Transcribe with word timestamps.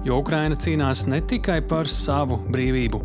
Jo 0.00 0.16
Ukraina 0.22 0.56
cīnās 0.56 1.02
ne 1.12 1.18
tikai 1.20 1.58
par 1.68 1.88
savu 1.92 2.38
brīvību. 2.48 3.02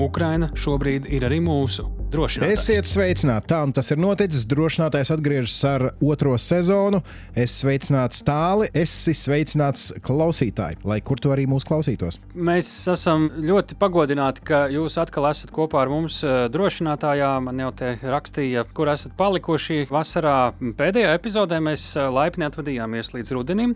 Ukraina 0.00 0.48
šobrīd 0.56 1.04
ir 1.12 1.26
arī 1.28 1.42
mūsu. 1.44 1.84
Esiet 2.14 2.86
sveicināti! 2.86 3.48
Tā 3.50 3.56
un 3.66 3.72
tas 3.74 3.88
ir 3.90 3.98
noticis. 3.98 4.44
Drošinātājs 4.46 5.10
atgriežas 5.10 5.56
ar 5.66 5.84
otro 5.98 6.36
sezonu. 6.38 7.00
Es 7.34 7.56
sveicināts 7.58 8.22
tāli, 8.22 8.68
esi 8.70 9.16
sveicināts 9.18 9.88
klausītāji, 10.04 10.78
lai 10.86 11.00
kur 11.02 11.18
tu 11.18 11.34
arī 11.34 11.48
mūs 11.50 11.66
klausītos. 11.66 12.20
Mēs 12.38 12.70
esam 12.94 13.26
ļoti 13.42 13.74
pagodināti, 13.82 14.46
ka 14.46 14.62
jūs 14.70 14.94
atkal 15.02 15.26
esat 15.32 15.50
kopā 15.54 15.82
ar 15.82 15.90
mums 15.90 16.20
eh, 16.22 16.46
drošinātājā. 16.54 17.34
Man 17.48 17.66
jau 17.66 17.72
te 17.82 17.96
rakstīja, 17.98 18.62
kur 18.78 18.94
esat 18.94 19.18
palikuši 19.18 19.88
vasarā. 19.90 20.38
Pēdējā 20.78 21.16
epizodē 21.18 21.58
mēs 21.66 21.90
eh, 21.98 22.06
laipni 22.14 22.46
atvadījāmies 22.46 23.10
līdz 23.18 23.34
rudenim. 23.34 23.74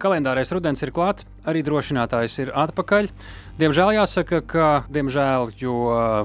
Kalendārais 0.00 0.50
rudens 0.54 0.82
ir 0.82 0.92
klāts, 0.94 1.26
arī 1.44 1.62
drošinātājs 1.66 2.38
ir 2.46 2.52
atpakaļ. 2.56 3.10
Diemžēl 3.60 3.96
jāsaka, 3.98 4.40
ka, 4.46 4.68
diemžēl, 4.92 5.52
jo 5.60 5.76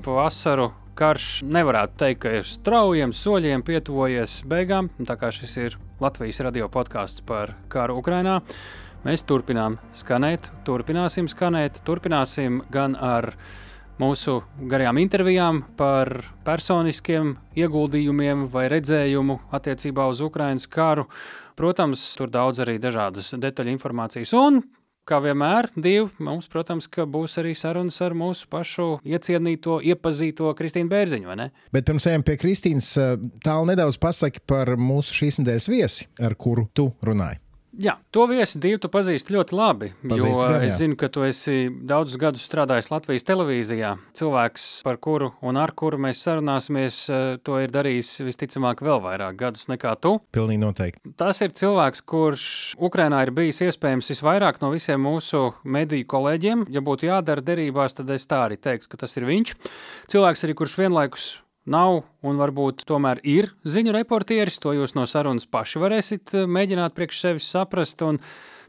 vasaru 0.06 0.72
karš 0.98 1.44
nevarētu 1.46 2.00
teikt, 2.02 2.22
ka 2.24 2.34
ir 2.40 2.48
straujiem 2.48 3.14
soļiem 3.14 3.64
pietuvojies 3.68 4.42
beigām, 4.50 4.90
tā 5.06 5.18
kā 5.20 5.30
šis 5.34 5.54
ir 5.62 5.78
Latvijas 6.02 6.42
radio 6.46 6.70
podkāsts 6.74 7.24
par 7.28 7.54
karu 7.72 8.00
Ukrajinā. 8.02 8.40
Mēs 9.06 9.24
turpinām 9.30 9.78
skanēt, 9.96 10.50
turpināsim 10.66 11.30
skanēt, 11.30 11.82
turpināsim 11.86 12.64
gan 12.74 12.98
ar 12.98 13.32
mūsu 14.02 14.40
garajām 14.70 15.00
intervijām 15.02 15.64
par 15.78 16.12
personiskiem 16.46 17.36
ieguldījumiem 17.58 18.48
vai 18.54 18.68
redzējumu 18.74 19.40
attiecībā 19.54 20.10
uz 20.12 20.22
Ukraiņas 20.26 20.68
karu. 20.74 21.08
Protams, 21.58 22.04
tur 22.20 22.30
daudz 22.30 22.62
arī 22.64 22.78
dažādas 22.82 23.34
detaļu 23.38 23.74
informācijas 23.74 24.36
un 24.38 24.62
Kā 25.08 25.22
vienmēr, 25.24 25.70
divi 25.80 26.10
mums, 26.20 26.50
protams, 26.52 26.90
būs 26.92 27.38
arī 27.40 27.54
sarunas 27.56 28.02
ar 28.04 28.12
mūsu 28.18 28.50
pašu 28.52 28.88
iecienīto, 29.08 29.78
iepazīto 29.80 30.52
Kristīnu 30.60 30.92
Bērziņu? 30.92 31.38
Bet 31.72 31.88
pirms 31.88 32.10
ejam 32.12 32.26
pie 32.28 32.36
Kristīnas, 32.42 32.92
tālu 33.46 33.70
nedaudz 33.72 33.96
pasaki 34.04 34.44
par 34.44 34.76
mūsu 34.76 35.16
šīs 35.22 35.40
nedēļas 35.40 35.72
viesi, 35.72 36.10
ar 36.20 36.36
kuru 36.36 36.68
tu 36.76 36.90
runāji. 37.08 37.40
Jā, 37.78 37.94
to 38.10 38.24
viesi 38.26 38.58
divu 38.62 38.80
tu 38.82 38.90
pazīsti 38.90 39.36
ļoti 39.36 39.54
labi. 39.54 39.92
Pazīstu, 40.02 40.32
jo 40.34 40.46
gan, 40.50 40.64
es 40.66 40.80
zinu, 40.80 40.98
ka 40.98 41.10
tu 41.14 41.22
esi 41.28 41.68
daudzus 41.70 42.18
gadus 42.22 42.46
strādājis 42.48 42.90
Latvijas 42.90 43.28
televīzijā. 43.28 43.92
Cilvēks, 44.18 44.66
par 44.88 44.98
kuru 45.04 45.30
un 45.46 45.60
ar 45.62 45.76
kuru 45.78 46.00
mēs 46.02 46.24
sarunāsimies, 46.26 47.04
eh, 47.14 47.38
to 47.46 47.60
ir 47.62 47.74
darījis 47.74 48.16
visticamāk 48.26 48.82
vēl 48.82 49.02
vairāk 49.06 49.38
gadus 49.38 49.70
nekā 49.70 49.94
tu. 50.02 50.16
Pilnīgi 50.34 50.64
noteikti. 50.66 51.14
Tas 51.22 51.42
ir 51.46 51.54
cilvēks, 51.54 52.02
kurš 52.02 52.48
Ukrainā 52.82 53.22
ir 53.28 53.32
bijis 53.38 53.62
iespējams 53.70 54.10
visvairāk 54.10 54.62
no 54.62 54.74
visiem 54.74 55.04
mūsu 55.06 55.54
mediju 55.64 56.10
kolēģiem. 56.18 56.66
Ja 56.74 56.82
būtu 56.82 57.12
jādara 57.12 57.46
derībās, 57.46 57.94
tad 57.94 58.10
es 58.10 58.26
tā 58.26 58.48
arī 58.48 58.58
teiktu, 58.58 58.90
ka 58.90 59.06
tas 59.06 59.14
ir 59.18 59.30
viņš. 59.30 59.54
Cilvēks 60.10 60.48
arī, 60.48 60.58
kurš 60.58 60.80
vienlaikus 60.82 61.36
nav 61.70 62.02
un 62.26 62.40
varbūt 62.40 62.86
tomēr 62.88 63.22
ir 63.28 63.52
ziņu 63.68 63.96
reportieris. 63.96 64.60
To 64.64 64.74
jūs 64.76 64.96
no 64.98 65.06
sarunas 65.10 65.48
paši 65.50 65.82
varēsiet 65.84 66.36
eh, 66.36 66.46
mēģināt 66.50 66.96
priekš 66.98 67.24
sevis 67.26 67.50
saprast. 67.54 68.04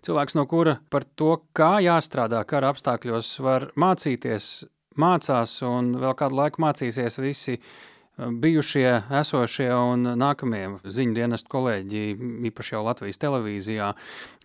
Cilvēks, 0.07 0.37
no 0.39 0.45
kura 0.47 0.77
par 0.93 1.03
to, 1.19 1.41
kā 1.59 1.79
jāstrādā 1.83 2.45
kara 2.47 2.71
apstākļos, 2.71 3.33
var 3.43 3.69
mācīties, 3.75 4.69
mācās 4.95 5.57
un 5.67 5.91
vēl 5.99 6.15
kādu 6.19 6.39
laiku 6.39 6.63
mācīsies 6.63 7.19
visi 7.23 7.57
eh, 7.59 7.63
bijušie, 8.45 8.87
esošie 9.23 9.69
un 9.75 10.15
nākamie 10.21 10.65
ziņu 10.87 11.19
dienestu 11.19 11.55
kolēģi, 11.57 12.09
īpaši 12.53 12.77
jau 12.77 12.87
Latvijas 12.87 13.23
televīzijā. 13.23 13.93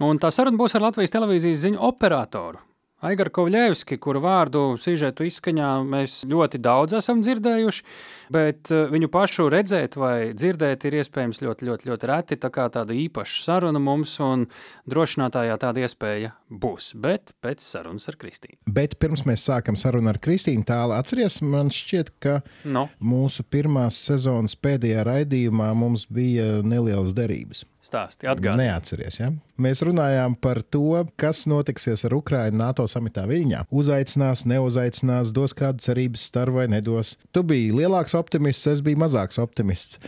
Un 0.05 0.21
tā 0.21 0.33
saruna 0.33 0.61
būs 0.61 0.77
ar 0.77 0.89
Latvijas 0.89 1.13
televīzijas 1.13 1.65
ziņu 1.67 1.83
operatoru 1.93 2.61
Aigaru 3.03 3.33
Kovļevski, 3.35 3.97
kuru 3.99 4.21
vārdu 4.23 4.59
sižetu 4.79 5.25
izskaņā 5.27 5.69
mēs 5.83 6.21
ļoti 6.31 6.59
daudz 6.63 6.95
esam 7.01 7.19
dzirdējuši, 7.25 7.83
bet 8.31 8.71
eh, 8.71 8.85
viņu 8.93 9.09
pašu 9.11 9.49
redzēt 9.51 9.97
vai 9.99 10.31
dzirdēt 10.31 10.85
ir 10.87 10.95
iespējams 11.01 11.41
ļoti, 11.43 11.67
ļoti, 11.67 11.89
ļoti 11.91 12.09
reti. 12.09 12.37
Tā 12.39 12.51
kā 12.55 12.69
tāda 12.71 12.95
īpaša 12.95 13.41
saruna 13.43 13.81
mums 13.83 14.13
un 14.23 14.45
drošinātājā 14.87 15.57
tāda 15.59 15.83
iespēja 15.83 16.31
būs, 16.47 16.93
bet 17.03 17.35
pēc 17.43 17.65
sarunas 17.65 18.07
ar 18.07 18.19
Kristīnu. 18.23 18.61
Bet 18.71 18.95
pirms 19.03 19.25
mēs 19.27 19.43
sākam 19.49 19.75
sarunu 19.79 20.13
ar 20.13 20.21
Kristīnu 20.23 20.63
tālu, 20.71 20.95
atceries, 20.95 21.41
man 21.43 21.73
šķiet, 21.75 22.13
ka 22.23 22.39
No. 22.63 22.87
mūsu 23.03 23.43
pirmās 23.43 23.99
sezonas 24.07 24.55
pēdējā 24.55 25.03
raidījumā 25.11 25.73
mums 25.75 26.07
bija 26.07 26.61
nelielas 26.63 27.11
derības. 27.17 27.65
Stāsti, 27.83 28.29
atgādini. 28.31 28.63
Neatceries, 28.69 29.17
ja? 29.19 29.27
Mēs 29.59 29.81
runājām 29.83 30.37
par 30.39 30.61
to, 30.71 31.01
kas 31.19 31.41
notiksies 31.51 32.05
ar 32.07 32.15
Ukrajinu 32.15 32.61
NATO 32.61 32.85
samitā 32.87 33.25
Viļņā. 33.27 33.65
Uzaicinās, 33.75 34.45
neuzaicinās, 34.47 35.33
dos 35.35 35.51
kādu 35.57 35.83
cerības 35.83 36.23
staru 36.29 36.61
vai 36.61 36.69
nedos. 36.71 37.17
Tu 37.35 37.43
biji 37.43 37.73
lielāks 37.75 38.15
optimists, 38.15 38.69
es 38.71 38.83
biju 38.85 39.01
mazāks 39.03 39.41
optimists. 39.43 39.99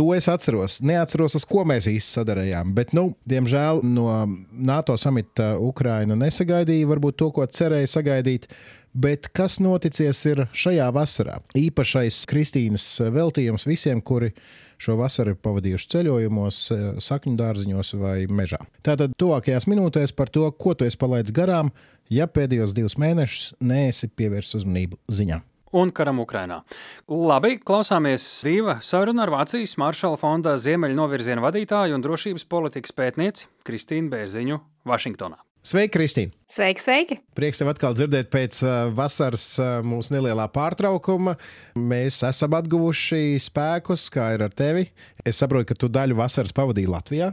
To 0.00 0.14
es 0.16 0.30
atceros. 0.32 0.78
Neatceros, 0.80 1.36
uz 1.36 1.44
ko 1.44 1.66
mēs 1.68 1.90
īsti 1.90 2.20
sadarījām. 2.22 2.72
Bet, 2.72 2.94
nu, 2.96 3.10
diemžēl 3.28 3.82
no 3.84 4.06
NATO 4.50 4.96
samita 4.96 5.52
Ukraina 5.60 6.16
nesagaidīja 6.16 6.88
varbūt 6.88 7.20
to, 7.20 7.28
ko 7.36 7.44
cerēja 7.44 7.90
sagaidīt. 7.98 8.48
Bet 8.96 9.28
kas 9.36 9.60
noticies 9.60 10.24
ir 10.26 10.46
šajā 10.56 10.88
vasarā? 10.96 11.36
Īpašais 11.58 12.24
Kristīnas 12.30 12.86
veltījums 13.12 13.68
visiem, 13.68 14.00
kuri 14.00 14.32
šo 14.80 14.96
vasaru 15.00 15.34
ir 15.34 15.40
pavadījuši 15.44 15.90
ceļojumos, 15.94 16.62
sakņu 17.04 17.36
dārziņos 17.40 17.94
vai 18.00 18.16
mežā. 18.30 18.60
Tātad 18.86 19.14
tuvākajās 19.20 19.68
minūtēs 19.70 20.16
par 20.16 20.32
to, 20.32 20.48
ko 20.52 20.74
tu 20.74 20.88
esi 20.88 20.98
palaidis 21.00 21.36
garām, 21.36 21.72
ja 22.10 22.26
pēdējos 22.30 22.74
divus 22.76 22.98
mēnešus 23.00 23.54
neesi 23.60 24.10
pievērsis 24.16 24.62
uzmanību 24.62 25.00
ziņām. 25.12 25.46
un 25.72 25.92
karam 25.94 26.18
Ukrainā. 26.18 26.62
Labi, 27.06 27.58
klausāmies 27.62 28.24
brīva 28.42 28.80
saruna 28.82 29.22
ar 29.22 29.30
Vācijas 29.36 29.76
Maršala 29.78 30.18
fonda 30.18 30.56
Ziemeļu 30.58 30.98
novirziena 30.98 31.44
vadītāju 31.44 31.94
un 31.94 32.02
drošības 32.02 32.48
politikas 32.50 32.96
pētnieci 32.96 33.46
Kristīnu 33.68 34.10
Bērziņu 34.10 34.58
Vašingtonā. 34.90 35.38
Sveiki, 35.60 35.90
Kristīne! 35.92 36.32
Sveiki, 36.48 36.80
sveiki! 36.80 37.16
Prieks 37.36 37.58
tev 37.60 37.68
atkal 37.68 37.92
dzirdēt 37.92 38.30
pēc 38.32 38.62
uh, 38.64 38.70
vasaras 38.96 39.44
uh, 39.60 39.82
mūsu 39.84 40.14
nelielā 40.14 40.46
pārtraukuma. 40.48 41.34
Mēs 41.76 42.22
esam 42.24 42.56
atguvuši 42.56 43.36
spēkus, 43.44 44.06
kā 44.14 44.30
ir 44.38 44.46
ar 44.46 44.56
tevi. 44.56 44.86
Es 45.20 45.42
saprotu, 45.42 45.68
ka 45.68 45.76
tu 45.76 45.92
daļu 45.92 46.16
vasaras 46.16 46.56
pavadīji 46.56 46.88
Latvijā. 46.88 47.28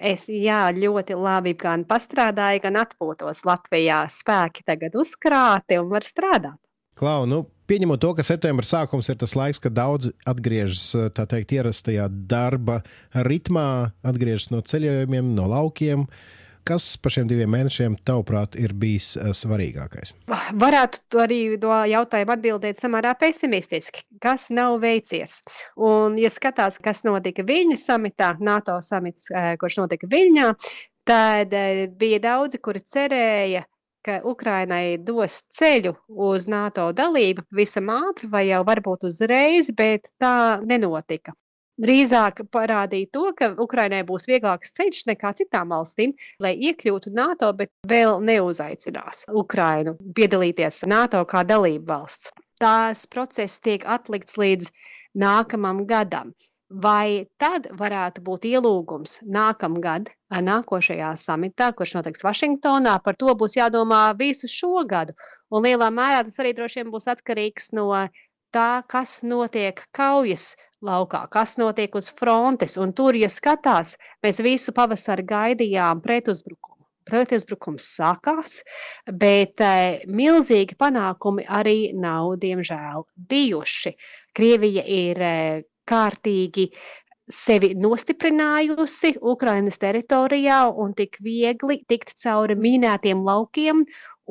Es 0.00 0.24
jā, 0.32 0.62
ļoti 0.72 1.20
labi 1.20 1.52
gan 1.60 1.84
pastrādāju, 1.84 2.64
gan 2.64 2.80
atpūtos 2.86 3.44
Latvijā. 3.44 4.00
Spēki 4.08 4.64
tagad 4.72 4.96
uzkrāti 4.96 5.76
un 5.76 5.92
var 5.92 6.08
strādāt. 6.08 6.56
Klau, 6.96 7.28
nu, 7.28 7.44
pieņemot 7.68 8.00
to, 8.00 8.16
ka 8.16 8.24
septembra 8.24 8.64
sākums 8.64 9.12
ir 9.12 9.20
tas 9.20 9.36
laiks, 9.36 9.60
kad 9.60 9.76
daudzi 9.76 10.16
atgriežas 10.24 10.88
uh, 10.96 11.10
teikt 11.12 11.52
ierastajā 11.60 12.08
darba 12.32 12.80
ritmā, 13.12 13.92
atgriežas 14.00 14.54
no 14.56 14.64
ceļojumiem, 14.64 15.34
no 15.36 15.52
laukiem. 15.52 16.08
Kas 16.68 16.84
par 17.02 17.10
šiem 17.10 17.26
diviem 17.26 17.50
mēnešiem, 17.50 17.96
tavuprāt, 18.06 18.54
ir 18.60 18.74
bijis 18.78 19.16
uh, 19.18 19.32
svarīgākais? 19.34 20.12
Varētu 20.62 21.22
arī 21.22 21.40
to 21.62 21.74
jautājumu 21.90 22.36
atbildēt 22.36 22.78
samērā 22.78 23.16
pesimistiski. 23.18 24.04
Kas 24.22 24.46
nav 24.54 24.78
veicies? 24.84 25.40
Un, 25.74 26.14
ja 26.22 26.30
skatās, 26.30 26.78
kas 26.82 27.02
notika 27.08 27.42
Viļņas 27.48 27.84
samitā, 27.90 28.36
NATO 28.38 28.78
samits, 28.84 29.26
eh, 29.34 29.52
kurš 29.58 29.80
notika 29.82 30.06
Viļņā, 30.12 30.48
tad 31.08 31.58
eh, 31.58 31.84
bija 31.98 32.22
daudzi, 32.22 32.62
kuri 32.62 32.84
cerēja, 32.94 33.66
ka 34.06 34.20
Ukrainai 34.26 34.98
dos 35.02 35.42
ceļu 35.54 35.96
uz 36.30 36.48
NATO 36.50 36.88
dalību 36.94 37.46
visam 37.58 37.90
ātri 37.94 38.30
vai 38.30 38.46
jau 38.48 38.62
varbūt 38.66 39.06
uzreiz, 39.10 39.70
bet 39.74 40.10
tā 40.22 40.60
nenotika. 40.62 41.34
Drīzāk 41.80 42.42
parādīja 42.52 43.08
to, 43.16 43.24
ka 43.38 43.48
Ukrainai 43.64 44.02
būs 44.04 44.28
vieglāks 44.28 44.74
ceļš 44.76 45.06
nekā 45.08 45.32
citām 45.38 45.72
valstīm, 45.72 46.12
lai 46.38 46.52
iekļūtu 46.68 47.14
NATO, 47.16 47.48
bet 47.56 47.72
vēl 47.88 48.20
neuzaicinās 48.20 49.24
Ukrainu 49.32 49.96
piedalīties 50.14 50.84
NATO 50.86 51.24
kā 51.24 51.46
dalību 51.48 51.88
valsts. 51.88 52.30
Tās 52.60 53.06
process 53.06 53.58
tiek 53.58 53.88
atlikts 53.88 54.36
līdz 54.36 54.68
nākamam 55.16 55.86
gadam. 55.88 56.34
vai 56.72 57.28
tad 57.36 57.68
varētu 57.76 58.22
būt 58.24 58.46
ielūgums 58.48 59.18
nākamgad, 59.28 60.08
nākošajā 60.32 61.12
samitā, 61.20 61.72
kurš 61.76 61.98
notiks 61.98 62.24
Vašingtonā, 62.24 62.96
par 63.04 63.16
to 63.20 63.34
būs 63.36 63.56
jādomā 63.58 64.16
visu 64.16 64.48
šo 64.48 64.84
gadu. 64.88 65.12
Un 65.52 65.66
lielā 65.66 65.90
mērā 65.92 66.22
tas 66.24 66.40
arī 66.40 66.54
droši 66.56 66.80
vien 66.80 66.92
būs 66.94 67.10
atkarīgs 67.12 67.72
no 67.76 67.90
tā, 68.54 68.82
kas 68.88 69.20
notiek 69.22 69.80
kaujas 69.96 70.52
laukā, 70.82 71.24
kas 71.30 71.56
notiek 71.60 71.94
uz 71.98 72.10
frontes. 72.18 72.76
Un 72.80 72.92
tur, 72.96 73.16
ja 73.18 73.30
skatās, 73.32 73.96
mēs 74.24 74.42
visu 74.44 74.74
pavasari 74.76 75.24
gaidījām 75.28 76.02
pretuzbrukumu. 76.04 76.70
Pretuzbrukums 77.02 77.88
sākās, 77.96 78.60
bet 79.10 79.58
e, 79.58 80.02
milzīgi 80.06 80.76
panākumi 80.78 81.48
arī 81.50 81.90
nav, 81.98 82.36
diemžēl, 82.38 83.02
bijuši. 83.32 83.96
Krievija 84.38 84.84
ir 84.86 85.18
e, 85.18 85.32
kārtīgi 85.90 86.68
sevi 87.32 87.72
nostiprinājusi 87.78 89.16
Ukrainas 89.18 89.80
teritorijā 89.82 90.60
un 90.84 90.94
tik 90.94 91.18
viegli 91.26 91.80
tikt 91.90 92.14
cauri 92.22 92.54
minētiem 92.58 93.26
laukiem 93.26 93.82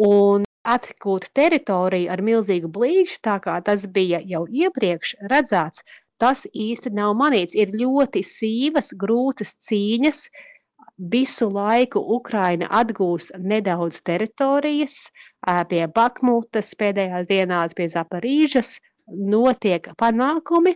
un 0.07 0.47
atgūt 0.67 1.27
teritoriju 1.37 2.11
ar 2.13 2.21
milzīgu 2.25 2.69
blīžu, 2.77 3.17
tā 3.27 3.37
kā 3.43 3.57
tas 3.65 3.85
bija 3.97 4.21
jau 4.33 4.43
iepriekš 4.63 5.15
redzēts, 5.33 5.83
tas 6.21 6.45
īsti 6.53 6.93
nav 6.97 7.15
manīts. 7.17 7.57
Ir 7.57 7.73
ļoti 7.81 8.23
sīvas, 8.27 8.93
grūtas 9.03 9.55
cīņas. 9.67 10.23
Visu 11.13 11.47
laiku 11.49 12.01
Ukraina 12.15 12.67
atgūst 12.81 13.31
nedaudz 13.51 14.01
teritorijas, 14.05 15.09
pie 15.69 15.81
Bakmutas 15.95 16.75
pēdējās 16.77 17.29
dienās, 17.31 17.73
pie 17.73 17.87
Zaparīžas, 17.89 18.75
notiek 19.11 19.87
panākumi, 19.99 20.75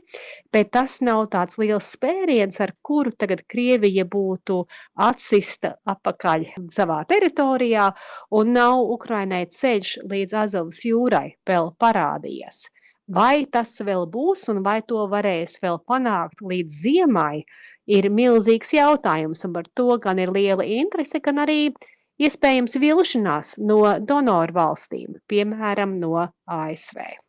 bet 0.54 0.72
tas 0.76 1.00
nav 1.02 1.26
tāds 1.34 1.60
liels 1.62 1.90
spēriens, 1.96 2.60
ar 2.62 2.74
kuru 2.86 3.12
tagad 3.12 3.44
Krievija 3.48 4.06
būtu 4.06 4.62
atsista 5.08 5.76
atpakaļ 5.96 6.48
savā 6.78 7.02
teritorijā, 7.10 7.90
un 8.32 8.54
nav 8.58 8.84
Ukrainai 8.98 9.46
ceļš 9.52 9.98
līdz 10.12 10.40
Azovas 10.46 10.82
jūrai 10.86 11.28
vēl 11.48 11.72
parādījies. 11.80 12.66
Vai 13.16 13.46
tas 13.46 13.76
vēl 13.86 14.08
būs 14.10 14.48
un 14.50 14.64
vai 14.66 14.80
to 14.82 15.04
varēs 15.10 15.60
vēl 15.62 15.78
panākt 15.86 16.42
līdz 16.42 16.80
ziemai, 16.86 17.44
ir 17.86 18.10
milzīgs 18.10 18.74
jautājums, 18.74 19.44
un 19.46 19.54
par 19.54 19.68
to 19.78 19.98
gan 20.02 20.22
ir 20.22 20.34
liela 20.34 20.66
interese, 20.66 21.22
gan 21.22 21.44
arī 21.46 21.60
iespējams 22.26 22.78
vilšanās 22.82 23.56
no 23.72 23.80
donoru 24.12 24.58
valstīm, 24.58 25.20
piemēram, 25.30 26.00
no 26.02 26.28
ASV. 26.46 27.25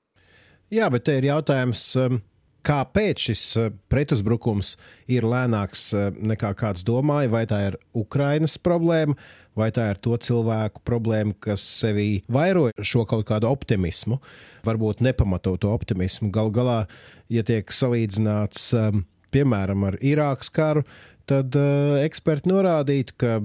Jā, 0.73 0.89
bet 0.91 1.05
te 1.07 1.15
ir 1.21 1.29
jautājums. 1.29 1.83
Um, 2.01 2.21
kāpēc 2.67 3.29
šis 3.29 3.43
uh, 3.61 3.67
pretuzbrukums 3.93 4.73
ir 5.15 5.23
lēnāks 5.23 5.89
uh, 5.95 6.09
nekā 6.11 6.51
kāds 6.59 6.83
domāja? 6.87 7.31
Vai 7.31 7.45
tā 7.47 7.61
ir 7.69 7.77
Ukrainas 7.95 8.57
problēma, 8.59 9.15
vai 9.55 9.69
tā 9.75 9.85
ir 9.93 10.01
to 10.03 10.17
cilvēku 10.19 10.83
problēma, 10.89 11.37
kas 11.39 11.63
sevī 11.63 12.25
vairo 12.27 12.67
šo 12.83 13.05
kaut 13.07 13.29
kādu 13.29 13.47
optimismu, 13.47 14.19
varbūt 14.67 15.05
nepamatotu 15.07 15.71
optimismu. 15.71 16.33
Gal 16.35 16.51
galā, 16.55 16.81
ja 17.31 17.47
tiek 17.47 17.71
salīdzināts, 17.71 18.73
um, 18.81 19.05
piemēram, 19.31 19.87
ar 19.87 20.01
Irākas 20.03 20.51
karu, 20.51 20.83
tad 21.31 21.55
uh, 21.61 22.01
eksperti 22.03 22.51
norādītu, 22.51 23.15
ka 23.23 23.39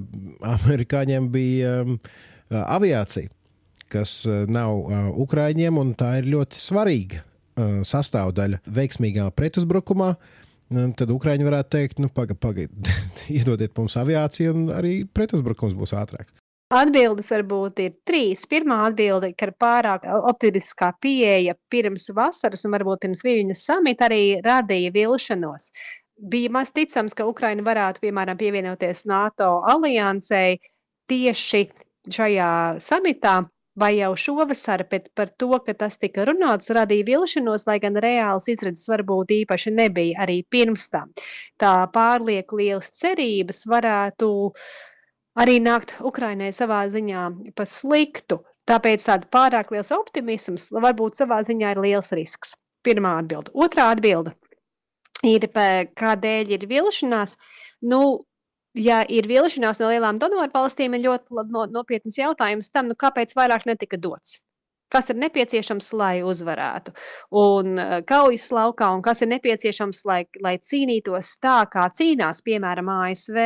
amerikāņiem 0.55 1.29
bija 1.37 1.77
um, 1.85 2.01
aviācija 2.49 3.29
kas 3.91 4.21
eh, 4.29 4.45
nav 4.51 4.85
eh, 4.87 5.09
Ukraiņiem, 5.25 5.79
un 5.81 5.95
tā 5.99 6.15
ir 6.21 6.29
ļoti 6.31 6.61
svarīga 6.61 7.21
eh, 7.21 7.81
sastāvdaļa 7.87 8.63
veiksmīgā 8.79 9.31
pretuzbrukumā. 9.37 10.13
Tad 10.71 11.09
Ukrāņi 11.11 11.43
varētu 11.43 11.67
teikt, 11.73 11.97
nu, 11.99 12.07
pagaidiet, 12.07 12.39
paga, 12.39 12.93
iedodiet 13.39 13.75
mums 13.75 13.97
aviāciju, 13.99 14.53
un 14.55 14.69
arī 14.71 14.93
pretuzbrukums 15.03 15.75
būs 15.75 15.91
ātrāks. 15.99 16.31
Atbildes 16.71 17.27
varbūt 17.33 17.81
ir 17.83 17.95
trīs. 18.07 18.45
Pirmā 18.47 18.77
atbilde, 18.87 19.33
ka 19.35 19.49
pārāk 19.59 20.05
optimistiskā 20.07 20.93
pieeja 21.03 21.57
pirms 21.67 22.07
vasaras 22.15 22.63
un 22.63 22.77
varbūt 22.77 23.01
pirms 23.03 23.25
Viļņas 23.27 23.63
samita 23.67 24.07
arī 24.07 24.21
radīja 24.45 24.93
vilšanos. 24.95 25.73
Bija 26.31 26.53
maz 26.55 26.71
ticams, 26.71 27.17
ka 27.17 27.27
Ukraina 27.27 27.65
varētu, 27.67 28.05
piemēram, 28.05 28.39
pievienoties 28.39 29.03
NATO 29.11 29.57
aliansei 29.67 30.61
tieši 31.11 31.65
šajā 32.07 32.51
samitā, 32.79 33.41
vai 33.75 33.91
jau 33.97 34.11
šovasar, 34.19 34.83
par 34.89 35.29
to, 35.39 35.49
ka 35.65 35.73
tas 35.73 35.97
tika 36.01 36.25
runāts, 36.27 36.71
radīja 36.75 37.07
vilšanos, 37.07 37.65
lai 37.67 37.77
gan 37.83 37.95
reāls 38.03 38.49
izredzes 38.51 38.89
varbūt 38.91 39.31
īpaši 39.41 39.73
nebija 39.75 40.25
arī 40.25 40.41
pirms 40.43 40.89
tam. 40.91 41.13
Tā 41.61 41.87
pārlieku 41.93 42.59
lielas 42.59 42.91
cerības 42.99 43.65
varētu 43.71 44.31
arī 45.39 45.59
nākt 45.63 45.95
Ukrainai 46.03 46.51
savā 46.55 46.83
ziņā 46.91 47.27
pa 47.55 47.67
sliktu. 47.67 48.41
Tāpēc 48.67 49.03
tāda 49.07 49.27
pārāk 49.31 49.71
liels 49.73 49.89
optimisms 49.91 50.69
varbūt 50.71 51.17
savā 51.17 51.41
ziņā 51.47 51.71
ir 51.73 51.81
liels 51.81 52.11
risks. 52.15 52.53
Pirmā 52.85 53.17
atbilde. 53.21 53.53
Otrā 53.53 53.91
atbilde 53.93 54.35
ir, 55.27 55.47
kādēļ 56.01 56.53
ir 56.57 56.67
vilšanās. 56.69 57.37
Nu, 57.81 58.01
ja 58.77 59.01
ir 59.09 59.27
vilšanās 59.27 59.81
no 59.81 59.89
lielām 59.91 60.19
donoru 60.21 60.51
valstīm, 60.53 60.95
ir 60.95 61.07
ļoti 61.09 61.71
nopietns 61.73 62.19
jautājums 62.21 62.71
tam, 62.71 62.91
nu, 62.91 62.95
kāpēc 62.95 63.35
vairāk 63.35 63.67
netika 63.69 63.99
dots. 63.99 64.39
Kas 64.91 65.07
ir 65.07 65.15
nepieciešams, 65.21 65.85
lai 65.95 66.17
uzvarētu? 66.27 66.91
Un 67.39 67.79
uh, 67.79 67.93
kaujas 68.03 68.49
laukā, 68.51 68.89
un 68.91 68.99
kas 69.05 69.21
ir 69.23 69.29
nepieciešams, 69.31 70.01
lai, 70.09 70.25
lai 70.43 70.57
cīnītos 70.59 71.29
tā, 71.45 71.61
kā 71.71 71.85
cīnās, 71.95 72.41
piemēram, 72.43 72.91
ASV 72.91 73.37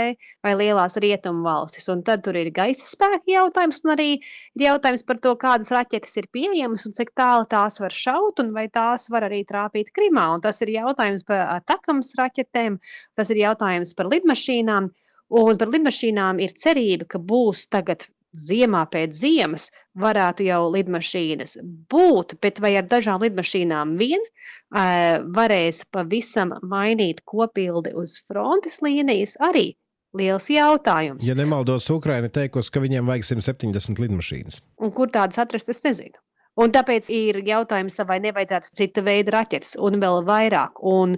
vai 0.42 0.56
lielās 0.58 0.98
rietumu 1.06 1.46
valstis. 1.46 1.86
Un 1.94 2.02
tad 2.08 2.26
tur 2.26 2.40
ir 2.42 2.50
gaisa 2.56 2.90
spēka 2.90 3.30
jautājums, 3.30 3.84
un 3.86 3.94
arī 3.94 4.10
jautājums 4.58 5.06
par 5.06 5.22
to, 5.22 5.36
kādas 5.46 5.70
raķetes 5.76 6.18
ir 6.18 6.32
pieejamas 6.34 6.90
un 6.90 6.98
cik 6.98 7.14
tālu 7.14 7.46
tās 7.54 7.78
var 7.84 7.94
šaut, 7.94 8.42
un 8.42 8.50
vai 8.58 8.66
tās 8.74 9.06
var 9.14 9.30
arī 9.30 9.46
trāpīt 9.46 9.94
Krimā. 9.94 10.26
Un 10.34 10.42
tas 10.42 10.66
ir 10.66 10.74
jautājums 10.80 11.30
par 11.30 11.46
atakams 11.60 12.16
raķetēm, 12.18 12.82
tas 13.14 13.30
ir 13.30 13.46
jautājums 13.46 13.94
par 13.94 14.10
lidmašīnām. 14.10 14.90
Un 15.36 15.58
par 15.60 15.72
lidmašīnām 15.74 16.40
ir 16.44 16.54
cerība, 16.56 17.08
ka 17.16 17.20
būs 17.20 17.66
tagad 17.68 18.06
ziemā 18.36 18.84
pēc 18.92 19.16
ziemas, 19.16 19.70
varētu 20.00 20.46
jau 20.48 20.62
lidmašīnas 20.74 21.58
būt, 21.92 22.36
bet 22.44 22.60
vai 22.64 22.76
ar 22.80 22.88
dažām 22.92 23.24
lidmašīnām 23.24 23.96
vien 24.00 24.22
uh, 24.22 25.24
varēs 25.38 25.86
pavisam 25.92 26.54
mainīt 26.64 27.24
kopildi 27.28 27.96
uz 27.96 28.18
frontes 28.28 28.82
līnijas 28.86 29.38
arī 29.50 29.74
liels 30.16 30.50
jautājums. 30.52 31.26
Ja 31.28 31.36
nemaldos, 31.36 31.90
Ukraina 31.92 32.32
teikusi, 32.32 32.72
ka 32.72 32.84
viņiem 32.84 33.08
vajag 33.12 33.28
170 33.36 34.04
lidmašīnas. 34.04 34.62
Un 34.84 34.94
kur 34.96 35.12
tādas 35.12 35.40
atrast, 35.42 35.72
es 35.72 35.84
nezinu. 35.84 36.16
Un 36.56 36.72
tāpēc 36.72 37.10
ir 37.12 37.42
jautājums, 37.44 37.98
vai 38.08 38.22
nevajadzētu 38.24 38.76
cita 38.80 39.04
veida 39.04 39.34
raķetes 39.36 39.76
un 39.84 40.00
vēl 40.00 40.22
vairāk. 40.28 40.80
Un 40.88 41.18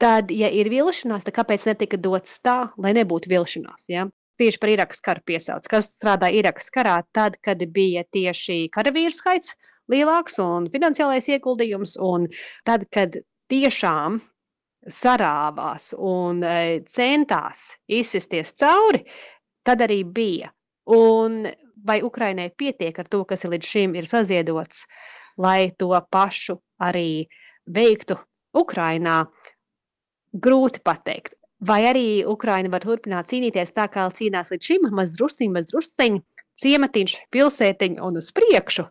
tad, 0.00 0.32
ja 0.32 0.48
ir 0.48 0.70
vilšanās, 0.72 1.26
tad 1.26 1.36
kāpēc 1.36 1.66
netika 1.68 2.00
dots 2.00 2.38
tā, 2.40 2.70
lai 2.80 2.94
nebūtu 2.96 3.28
vilšanās? 3.28 3.88
Ja? 3.92 4.06
Tieši 4.40 4.60
par 4.62 4.72
Irakas 4.72 5.04
karu 5.04 5.24
piesauc. 5.28 5.66
Kas 5.68 5.90
strādāja 5.92 6.40
Irakas 6.40 6.72
karā, 6.72 7.02
tad, 7.12 7.36
kad 7.44 7.60
bija 7.74 8.06
tieši 8.16 8.68
karavīru 8.72 9.12
skaits 9.12 9.56
lielāks 9.92 10.38
un 10.40 10.70
finansiālais 10.72 11.28
ieguldījums, 11.34 11.96
un 12.00 12.24
tad, 12.68 12.86
kad 12.94 13.20
tiešām 13.52 14.20
sarāvās 14.88 15.90
un 15.98 16.40
e, 16.46 16.80
centās 16.88 17.74
izsisties 17.90 18.54
cauri, 18.56 19.04
tad 19.66 19.82
arī 19.84 20.00
bija. 20.04 20.52
Un 20.88 21.42
vai 21.86 22.00
Ukrainai 22.02 22.50
pietiek 22.50 22.98
ar 22.98 23.08
to, 23.08 23.24
kas 23.28 23.44
līdz 23.44 23.72
šim 23.72 23.96
ir 23.98 24.08
saziedots, 24.10 24.84
lai 25.38 25.70
to 25.78 25.90
pašu 26.10 26.58
arī 26.82 27.28
veiktu 27.66 28.18
Ukrainā, 28.56 29.26
grūti 30.32 30.82
pateikt. 30.84 31.34
Vai 31.58 31.82
arī 31.90 32.24
Ukraina 32.26 32.70
var 32.70 32.84
turpināt 32.84 33.30
cīnīties 33.30 33.74
tā, 33.74 33.88
kā 33.90 34.06
cīnās 34.14 34.52
līdz 34.52 34.68
šim, 34.70 34.90
maz 34.94 35.10
drusciņš, 35.16 35.54
maz 35.54 35.66
drusciņš, 35.72 36.20
ciematiņš, 36.62 37.14
pilsētiņš 37.34 38.02
un 38.06 38.20
uz 38.20 38.30
priekšu. 38.34 38.86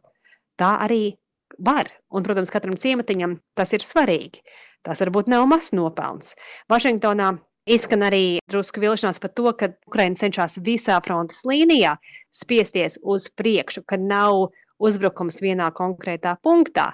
Tā 0.59 0.73
arī 0.83 1.15
var. 1.63 1.89
Un, 2.11 2.25
protams, 2.27 2.51
katram 2.51 2.75
ciematiņam 2.79 3.37
tas 3.55 3.71
ir 3.75 3.85
svarīgi. 3.85 4.43
Tas 4.83 4.99
varbūt 5.03 5.31
nav 5.31 5.47
mazs 5.49 5.73
nopelns. 5.75 6.35
Vašingtonā 6.71 7.33
Izskan 7.67 8.05
arī 8.07 8.39
drusku 8.47 8.79
vilšanās 8.79 9.19
par 9.19 9.33
to, 9.35 9.51
ka 9.59 9.67
Ukraina 9.89 10.15
cenšas 10.15 10.55
visā 10.63 11.01
frontes 11.03 11.43
līnijā 11.49 11.97
spiesties 12.31 12.95
uz 13.03 13.27
priekšu, 13.27 13.83
ka 13.83 13.99
nav 13.99 14.53
uzbrukums 14.79 15.41
vienā 15.43 15.67
konkrētā 15.75 16.37
punktā, 16.43 16.93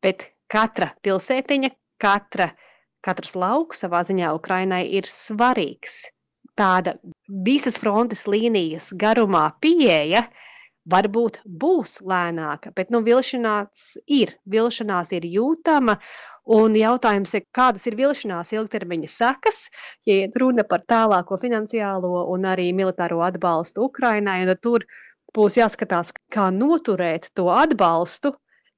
bet 0.00 0.30
katra 0.48 0.92
pilsētiņa, 1.04 1.70
katra, 2.00 2.50
katrs 3.04 3.36
lauks 3.36 3.84
savā 3.84 4.00
ziņā 4.08 4.32
Ukrainai 4.38 4.86
ir 4.98 5.08
svarīgs. 5.10 6.06
Tāda 6.56 6.96
visas 7.44 7.76
frontes 7.76 8.24
līnijas 8.30 8.92
garumā 8.96 9.50
pieeja 9.60 10.24
varbūt 10.88 11.42
būs 11.44 11.98
lēnāka, 12.06 12.72
bet 12.72 12.94
nu, 12.94 13.02
vilšanās 13.04 13.98
ir, 14.06 14.32
vilšanās 14.48 15.12
ir 15.18 15.26
jūtama. 15.28 15.98
Un 16.46 16.76
jautājums 16.78 17.32
ir, 17.34 17.42
kādas 17.50 17.88
ir 17.90 17.96
vilšanās 17.98 18.52
ilgtermiņa 18.54 19.08
sekas, 19.10 19.64
ja 20.06 20.20
ir 20.22 20.36
runa 20.38 20.62
par 20.62 20.84
tālāko 20.86 21.38
finansiālo 21.42 22.22
un 22.30 22.46
arī 22.46 22.68
militāro 22.70 23.18
atbalstu 23.26 23.88
Ukrainai. 23.88 24.44
Tur 24.62 24.86
būs 25.34 25.58
jāskatās, 25.58 26.12
kā 26.30 26.46
noturēt 26.54 27.32
to 27.34 27.48
atbalstu, 27.50 28.36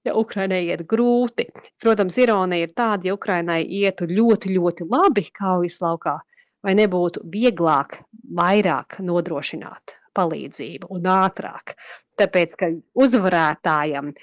ja 0.08 0.16
Ukrainai 0.16 0.62
iet 0.70 0.87
grūti. 0.88 1.50
Protams, 1.82 2.16
ironija 2.16 2.64
ir 2.64 2.72
tāda, 2.72 3.10
ja 3.10 3.18
Ukrainai 3.18 3.60
ietu 3.82 4.08
ļoti, 4.08 4.56
ļoti 4.56 4.88
labi 4.88 5.28
kaujas 5.37 5.82
laukā, 5.84 6.16
vai 6.64 6.76
nebūtu 6.78 7.28
vieglāk 7.28 8.00
vairāk 8.32 9.02
nodrošināt 9.04 9.98
palīdzību 10.16 10.88
un 10.96 11.04
ātrāk. 11.20 11.76
Tāpēc, 12.16 12.56
ka 12.56 12.72
uzvarētājam 12.96 14.14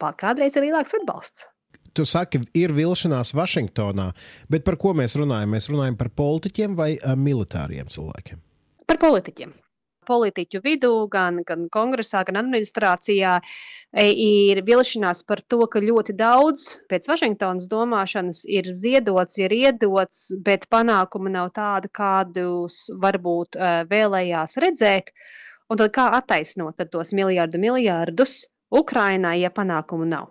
kādreiz 0.00 0.56
ir 0.56 0.70
lielāks 0.70 0.96
atbalsts 0.96 1.44
tu 1.94 2.06
saki, 2.08 2.42
ir 2.58 2.74
vilšanās 2.74 3.34
Vašingtonā, 3.36 4.10
bet 4.50 4.64
par 4.66 4.78
ko 4.80 4.94
mēs 4.98 5.16
runājam? 5.20 5.54
Mēs 5.54 5.70
runājam 5.70 5.98
par 6.00 6.10
politiķiem 6.14 6.74
vai 6.78 6.94
militāriem 7.18 7.90
cilvēkiem? 7.92 8.40
Par 8.88 9.00
politiķiem. 9.00 9.54
Politiķu 10.04 10.60
vidū, 10.60 10.92
gan, 11.08 11.38
gan 11.48 11.62
kongresā, 11.72 12.20
gan 12.28 12.36
administrācijā 12.42 13.38
e, 13.40 14.04
ir 14.12 14.60
vilšanās 14.66 15.22
par 15.24 15.40
to, 15.48 15.62
ka 15.72 15.80
ļoti 15.80 16.12
daudz 16.18 16.66
pēc 16.90 17.08
Vašingtonas 17.08 17.70
domāšanas 17.72 18.42
ir 18.44 18.68
ziedots, 18.76 19.38
ir 19.40 19.54
iedots, 19.56 20.26
bet 20.44 20.68
panākumi 20.68 21.32
nav 21.32 21.54
tādi, 21.56 21.88
kādus 21.88 22.82
varbūt 23.00 23.56
e, 23.56 23.72
vēlējās 23.88 24.58
redzēt. 24.66 25.14
Un 25.72 25.80
tad 25.80 25.96
kā 25.96 26.10
attaisnot 26.18 26.84
tos 26.92 27.16
miljardu 27.16 27.62
miljardus 27.62 28.42
Ukrainai, 28.68 29.38
ja 29.40 29.48
panākumu 29.54 30.04
nav? 30.12 30.28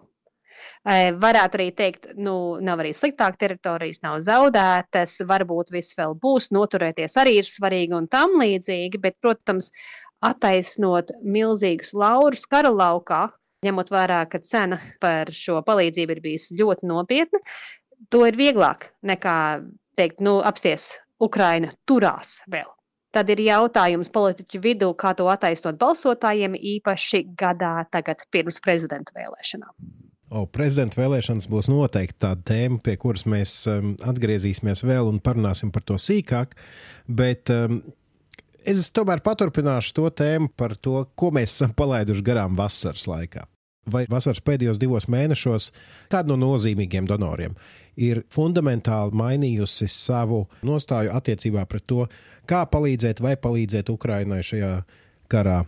Varētu 1.23 1.59
arī 1.59 1.67
teikt, 1.75 2.09
nu, 2.19 2.35
nav 2.63 2.83
arī 2.83 2.93
sliktāk, 2.97 3.37
teritorijas 3.39 4.01
nav 4.03 4.19
zaudētas, 4.25 5.19
varbūt 5.29 5.71
viss 5.75 5.97
vēl 5.97 6.17
būs, 6.19 6.51
noturēties 6.55 7.15
arī 7.21 7.37
ir 7.41 7.49
svarīgi 7.49 7.95
un 7.97 8.09
tam 8.11 8.35
līdzīgi, 8.41 9.01
bet, 9.03 9.17
protams, 9.23 9.71
attaisnot 10.23 11.11
milzīgus 11.23 11.93
laurus 11.95 12.45
kara 12.49 12.71
laukā, 12.71 13.25
ņemot 13.63 13.91
vērā, 13.93 14.23
ka 14.31 14.41
cena 14.43 14.79
par 15.03 15.31
šo 15.31 15.61
palīdzību 15.65 16.15
ir 16.17 16.21
bijusi 16.23 16.59
ļoti 16.59 16.87
nopietna, 16.91 17.41
to 18.11 18.23
ir 18.27 18.39
vieglāk 18.39 18.89
nekā 19.07 19.37
teikt, 19.99 20.23
nu, 20.25 20.39
apsties, 20.43 20.93
Ukraina 21.23 21.71
turās 21.87 22.41
vēl. 22.51 22.67
Tad 23.13 23.29
ir 23.29 23.43
jautājums 23.45 24.09
politiķu 24.09 24.59
vidū, 24.63 24.89
kā 24.97 25.11
to 25.17 25.27
attaisnot 25.29 25.77
balsotājiem, 25.81 26.57
īpaši 26.57 27.21
gadā 27.37 27.75
tagad 27.93 28.25
pirms 28.33 28.57
prezidenta 28.63 29.13
vēlēšanām. 29.13 29.75
O, 30.33 30.47
prezidenta 30.49 30.97
vēlēšanas 30.97 31.45
būs 31.51 31.67
noteikti 31.69 32.23
tāda 32.25 32.41
tēma, 32.49 32.79
pie 32.81 32.95
kuras 32.97 33.27
mēs 33.29 33.51
um, 33.69 33.91
atgriezīsimies 34.01 34.81
vēl 34.81 35.11
un 35.11 35.19
parunāsim 35.21 35.69
par 35.73 35.83
to 35.85 35.99
sīkāk. 36.01 36.55
Bet 37.05 37.51
um, 37.53 37.83
es 38.65 38.89
tomēr 38.95 39.21
paturpināšu 39.25 39.93
to 39.99 40.07
tēmu 40.23 40.49
par 40.57 40.73
to, 40.73 41.03
ko 41.13 41.29
mēs 41.37 41.53
esam 41.53 41.75
palaiduši 41.77 42.25
garām 42.25 42.57
vasaras 42.57 43.05
laikā. 43.11 43.45
Vai 43.93 44.05
vasaras 44.09 44.41
pēdējos 44.41 44.79
divos 44.81 45.05
mēnešos 45.11 45.69
kāda 46.09 46.31
no 46.31 46.39
nozīmīgiem 46.47 47.05
donoriem 47.05 47.53
ir 47.99 48.23
fundamentāli 48.33 49.13
mainījusi 49.19 49.85
savu 49.91 50.47
nostāju 50.65 51.13
attiecībā 51.13 51.67
pret 51.69 51.85
to, 51.85 52.07
kā 52.49 52.63
palīdzēt 52.73 53.21
vai 53.21 53.35
palīdzēt 53.37 53.91
Ukrainai 53.93 54.41
šajā 54.41 54.73
karā? 55.29 55.59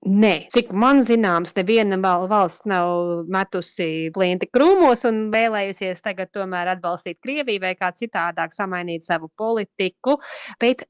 Nē, 0.00 0.46
cik 0.48 0.70
man 0.72 1.02
zināms, 1.04 1.52
neviena 1.58 1.98
valsts 2.00 2.64
nav 2.70 3.26
metusi 3.28 4.08
plinti 4.14 4.46
krūmos 4.48 5.04
un 5.04 5.26
vēlējusies 5.34 6.00
tagad 6.00 6.30
tomēr 6.32 6.70
atbalstīt 6.72 7.18
Krieviju 7.20 7.60
vai 7.60 7.74
kā 7.76 7.90
citādāk 7.92 8.56
samainīt 8.56 9.04
savu 9.04 9.28
politiku, 9.36 10.16
bet 10.58 10.86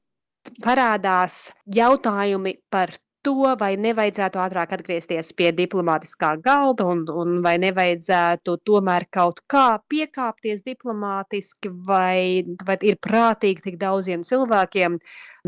parādās 0.63 1.49
jautājumi 1.67 2.55
par 2.71 2.95
to, 3.21 3.35
vai 3.59 3.73
nevajadzētu 3.75 4.39
ātrāk 4.45 4.71
atgriezties 4.77 5.33
pie 5.35 5.51
diplomātiskā 5.59 6.31
galda, 6.47 6.87
un, 6.93 7.03
un 7.11 7.41
vai 7.43 7.57
nevajadzētu 7.61 8.57
tomēr 8.63 9.09
kaut 9.11 9.43
kā 9.51 9.67
piekāpties 9.91 10.63
diplomātiski, 10.63 11.67
vai, 11.91 12.47
vai 12.63 12.79
ir 12.81 12.95
prātīgi 13.03 13.67
tik 13.67 13.79
daudziem 13.83 14.23
cilvēkiem 14.23 14.97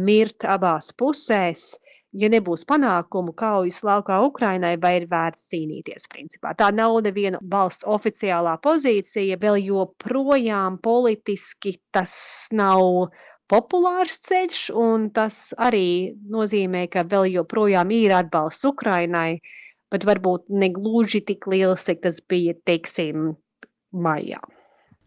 mirt 0.03 0.43
abās 0.43 0.91
pusēs 1.00 1.77
ja 2.13 2.29
nebūs 2.29 2.63
panākumu 2.70 3.34
kaujas 3.38 3.82
laukā 3.86 4.20
Ukrainai, 4.27 4.75
vai 4.82 4.96
ir 5.01 5.08
vērts 5.12 5.50
cīnīties. 5.51 6.08
Principā. 6.13 6.53
Tā 6.58 6.70
nav 6.75 7.00
neviena 7.05 7.41
valsts 7.41 7.88
oficiālā 7.89 8.55
pozīcija, 8.63 9.39
vēl 9.41 9.62
joprojām 9.65 10.79
politiski 10.84 11.75
tas 11.93 12.15
nav 12.53 13.12
populārs 13.51 14.20
ceļš, 14.25 14.63
un 14.79 15.10
tas 15.13 15.51
arī 15.62 16.13
nozīmē, 16.34 16.88
ka 16.93 17.05
vēl 17.10 17.32
joprojām 17.34 17.91
ir 17.93 18.15
atbalsts 18.17 18.65
Ukrainai, 18.70 19.41
bet 19.93 20.05
varbūt 20.10 20.50
ne 20.50 20.72
gluži 20.74 21.22
tik 21.25 21.48
liels, 21.51 21.86
cik 21.86 22.01
tas 22.05 22.22
bija, 22.29 22.55
teiksim, 22.65 23.34
maijā. 23.93 24.41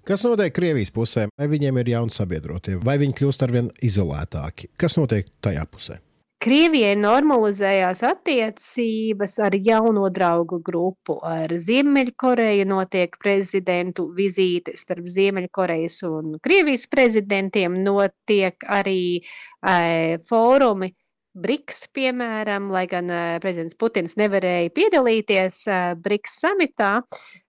Kas 0.07 0.23
notiek 0.23 0.53
Krievijas 0.55 0.93
pusē? 0.95 1.27
Vai 1.35 1.49
viņiem 1.51 1.81
ir 1.83 1.89
jauni 1.97 2.15
sabiedrotie, 2.15 2.77
vai 2.79 2.95
viņi 3.03 3.17
kļūst 3.19 3.43
arvien 3.43 3.73
izolētāki? 3.83 4.71
Kas 4.79 4.95
notiek 5.01 5.27
tajā 5.43 5.65
pusē? 5.67 5.99
Krievijai 6.47 6.95
normalizējās 6.95 8.05
attiecības 8.07 9.33
ar 9.43 9.55
jauno 9.67 10.07
draugu 10.15 10.61
grupu. 10.69 11.17
Ar 11.27 11.51
Ziemeļkoreju 11.51 12.69
notiek 12.71 13.17
prezidentu 13.19 14.05
vizīte 14.15 14.77
starp 14.79 15.09
Ziemeļkorejas 15.11 15.97
un 16.07 16.37
Krievijas 16.45 16.87
prezidentiem. 16.93 17.81
Notiek 17.89 18.63
arī 18.79 19.01
e, 19.19 20.23
fórumi. 20.31 20.93
BRICS, 21.37 21.83
piemēram, 21.99 22.71
lai 22.73 22.87
gan 22.95 23.11
e, 23.11 23.21
prezidents 23.43 23.77
Putins 23.83 24.15
nevarēja 24.17 24.71
piedalīties 24.79 25.59
e, 25.67 25.83
BRICS 26.07 26.41
samitā, 26.47 26.93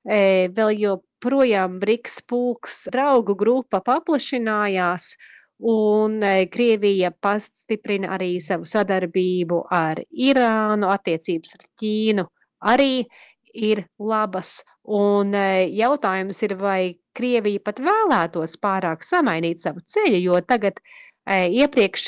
e, 0.04 0.50
vēl 0.58 0.74
joprojām 0.82 1.77
BRICS 1.86 2.24
pulks 2.27 2.88
draugu 2.98 3.38
grupa 3.38 3.86
paplašinājās. 3.86 5.12
Un 5.60 6.22
e, 6.24 6.46
Krievija 6.54 7.10
pastiprina 7.12 8.12
arī 8.14 8.38
savu 8.42 8.68
sadarbību 8.70 9.64
ar 9.74 10.02
Irānu, 10.12 10.90
attiecības 10.94 11.56
ar 11.58 11.66
Ķīnu 11.82 12.26
arī 12.74 13.08
ir 13.54 13.82
labas. 13.98 14.62
Un 14.86 15.34
e, 15.34 15.66
jautājums 15.80 16.44
ir, 16.46 16.54
vai 16.62 16.82
Krievija 17.18 17.64
pat 17.66 17.82
vēlētos 17.82 18.56
pārāk 18.62 19.04
samainīt 19.04 19.66
savu 19.66 19.82
ceļu, 19.82 20.22
jo 20.30 20.40
tagad 20.46 20.78
e, 20.78 21.50
iepriekš 21.64 22.08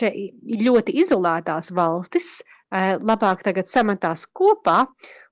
ļoti 0.61 0.99
izolētās 1.01 1.73
valstis 1.73 2.39
labāk 2.69 3.41
tagad 3.41 3.65
sametās 3.65 4.27
kopā 4.29 4.83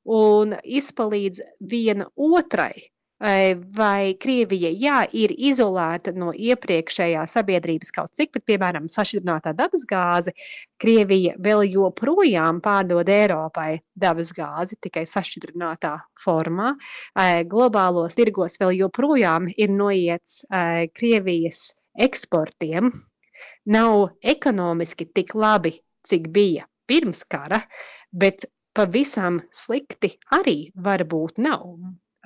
un 0.10 0.56
izpalīdz 0.66 1.44
viena 1.70 2.08
otrai 2.16 2.88
vai 3.20 4.14
Krievija 4.22 4.70
jā, 4.70 5.00
ir 5.10 5.32
izolēta 5.34 6.14
no 6.14 6.30
iepriekšējā 6.34 7.24
sabiedrības 7.26 7.92
kaut 7.96 8.14
cik, 8.14 8.32
bet, 8.36 8.44
piemēram, 8.46 8.86
sašķidrinātā 8.94 9.56
dabasgāze, 9.58 10.36
Krievija 10.78 11.34
vēl 11.42 11.66
joprojām 11.72 12.62
pārdod 12.62 13.10
Eiropai 13.10 13.80
dabasgāzi 13.98 14.78
tikai 14.82 15.08
sašķidrinātā 15.10 15.96
formā. 16.22 16.76
Globālos 17.50 18.18
tirgos 18.20 18.60
vēl 18.62 18.78
joprojām 18.84 19.50
ir 19.58 19.74
noiets 19.74 20.44
Krievijas 20.94 21.72
eksportiem. 21.98 22.92
Nav 23.68 24.12
ekonomiski 24.22 25.10
tik 25.10 25.34
labi, 25.36 25.74
cik 26.08 26.30
bija 26.32 26.70
pirms 26.88 27.26
kara, 27.28 27.66
bet 28.14 28.46
pavisam 28.78 29.42
slikti 29.52 30.14
arī 30.38 30.60
varbūt 30.78 31.42
nav. 31.42 31.66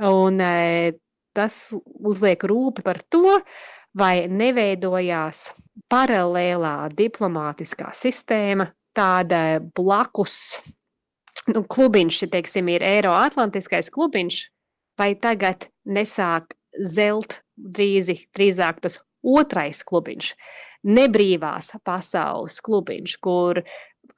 Un 0.02 0.42
e, 0.42 0.94
tas 1.38 1.58
uzliek 1.78 2.44
rūpi 2.50 2.84
par 2.86 3.02
to, 3.14 3.38
vai 3.98 4.28
neveidojās 4.32 5.50
paralēlā 5.92 6.76
diplomātiskā 6.96 7.92
sistēma, 7.96 8.70
tāda 8.98 9.60
blakus 9.76 10.58
nu, 11.52 11.64
klubiņš, 11.64 12.24
teiksim, 12.32 12.72
ir 12.74 12.86
Eiroatlantiskais 12.86 13.92
klubiņš, 13.94 14.42
vai 15.00 15.14
tagad 15.20 15.70
nesāk 15.86 16.56
zelt 16.88 17.40
drīzi, 17.56 18.18
drīzāk 18.36 18.82
tas 18.84 19.00
otrais 19.22 19.84
klubiņš, 19.88 20.34
nebrīvās 20.88 21.72
pasaules 21.86 22.60
klubiņš, 22.66 23.16
kur 23.24 23.62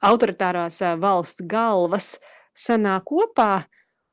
autoritārās 0.04 0.80
valsts 1.00 1.44
galvas 1.48 2.14
sanāk 2.54 3.08
kopā 3.10 3.64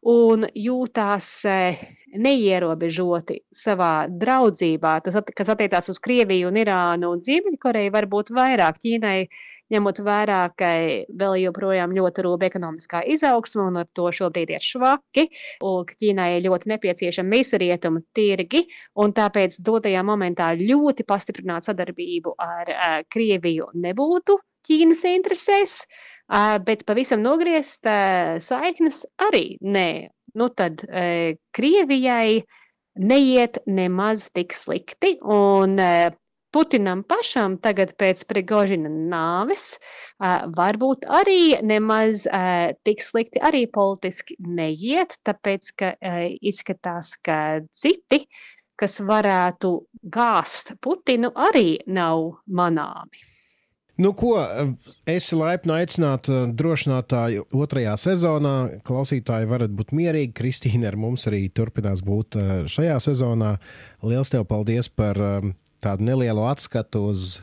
un 0.07 0.45
jūtās 0.57 1.29
eh, 1.45 1.79
neierobežoti 2.17 3.41
savā 3.53 4.07
draudzībā. 4.09 4.97
Tas, 5.05 5.17
kas 5.35 5.51
attiecās 5.53 5.89
uz 5.93 6.01
Krieviju, 6.01 6.49
un 6.49 6.59
Irānu 6.61 7.13
un 7.15 7.23
Ziemeļkoreju, 7.23 7.93
varbūt 7.93 8.33
vairāk. 8.35 8.81
Ķīnai 8.81 9.15
ņemot 9.71 10.01
vērā, 10.03 10.41
ka 10.57 10.69
vēl 11.21 11.37
joprojām 11.45 11.93
ļoti 11.95 12.25
rūp 12.25 12.43
ekonomiskā 12.49 13.05
izaugsme 13.13 13.69
un 13.69 13.79
ar 13.83 13.87
to 13.95 14.09
šobrīd 14.11 14.51
ir 14.51 14.65
švaki, 14.65 15.27
un 15.63 15.85
Ķīnai 15.87 16.41
ļoti 16.43 16.73
nepieciešami 16.73 17.37
visi 17.37 17.61
rietumu 17.61 18.03
tirgi, 18.11 18.65
un 18.99 19.15
tāpēc 19.15 19.61
dotajā 19.63 20.03
momentā 20.03 20.51
ļoti 20.59 21.07
pastiprināt 21.07 21.69
sadarbību 21.69 22.35
ar 22.41 22.73
uh, 22.73 22.97
Krieviju 23.07 23.71
nebūtu 23.85 24.41
Ķīnas 24.67 25.07
interesēs, 25.09 25.79
uh, 25.85 26.11
bet 26.65 26.85
pavisam 26.87 27.21
nogriezt 27.25 27.87
saiknes 28.47 29.05
arī 29.27 29.57
nē. 29.61 30.09
Nu 30.39 30.47
tad 30.55 30.83
Krievijai 31.51 32.41
neiet 32.95 33.57
nemaz 33.67 34.29
tik 34.31 34.55
slikti, 34.55 35.17
un 35.23 35.79
Putinam 36.51 37.05
pašam 37.07 37.53
tagad 37.63 37.93
pēc 37.95 38.25
Prigožina 38.27 38.89
nāves 38.91 39.69
varbūt 40.57 41.05
arī 41.07 41.55
nemaz 41.63 42.25
tik 42.83 43.03
slikti 43.03 43.39
arī 43.39 43.61
politiski 43.71 44.35
neiet, 44.43 45.15
tāpēc, 45.23 45.71
ka 45.79 45.93
izskatās, 46.51 47.13
ka 47.23 47.37
citi, 47.71 48.25
kas 48.75 48.99
varētu 48.99 49.71
gāzt 50.11 50.75
Putinu, 50.83 51.31
arī 51.35 51.79
nav 51.87 52.27
manāmi. 52.51 53.23
Nu, 53.99 54.13
ko 54.17 54.37
esi 55.09 55.35
laipni 55.35 55.73
aicināta 55.75 56.45
drošinātāju 56.57 57.43
otrajā 57.51 57.97
sezonā. 57.99 58.53
Klausītāji 58.87 59.49
varat 59.51 59.73
būt 59.75 59.91
mierīgi. 59.97 60.31
Kristīna 60.37 60.89
ar 60.89 60.97
mums 60.97 61.27
arī 61.29 61.43
turpinās 61.53 62.01
būt 62.05 62.39
šajā 62.71 62.97
sezonā. 63.03 63.57
Lielas 64.05 64.31
tev 64.33 64.47
paldies 64.49 64.89
par 64.89 65.19
tādu 65.83 66.07
nelielu 66.07 66.45
atskatu 66.47 67.03
uz 67.11 67.41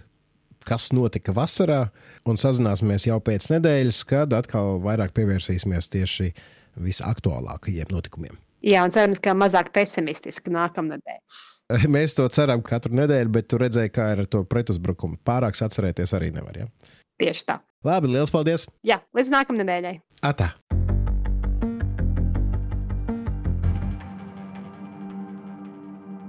kas 0.69 0.90
notika 0.93 1.33
vasarā, 1.37 1.88
un 2.28 2.37
sazināsimies 2.40 3.07
jau 3.09 3.19
pēc 3.25 3.49
nedēļas, 3.55 4.02
kad 4.09 4.35
atkal 4.37 4.76
vairāk 4.85 5.14
pievērsīsimies 5.17 5.88
tieši 5.95 6.33
visaktuālākajiem 6.78 7.93
notikumiem. 7.95 8.37
Jā, 8.67 8.83
un 8.85 8.93
cerams, 8.93 9.21
ka 9.23 9.37
mazāk 9.38 9.71
pesimistiski 9.75 10.52
nākamnedēļ. 10.55 11.21
Mēs 11.95 12.17
to 12.17 12.27
ceram 12.33 12.63
katru 12.65 12.97
nedēļu, 12.99 13.33
bet 13.35 13.51
tu 13.53 13.61
redzēji, 13.61 13.93
kā 13.95 14.13
ir 14.15 14.25
ar 14.25 14.31
to 14.31 14.45
pretuzbrukumu. 14.49 15.21
Pārāk 15.27 15.59
atcerēties 15.69 16.15
arī 16.17 16.33
nevar. 16.35 16.65
Ja? 16.65 16.95
Tieši 17.21 17.49
tā. 17.49 17.61
Labi, 17.87 18.11
liels 18.15 18.33
paldies! 18.35 18.67
Jā, 18.87 19.03
līdz 19.15 19.35
nākamnedēļai. 19.37 19.99
Atā! 20.27 20.53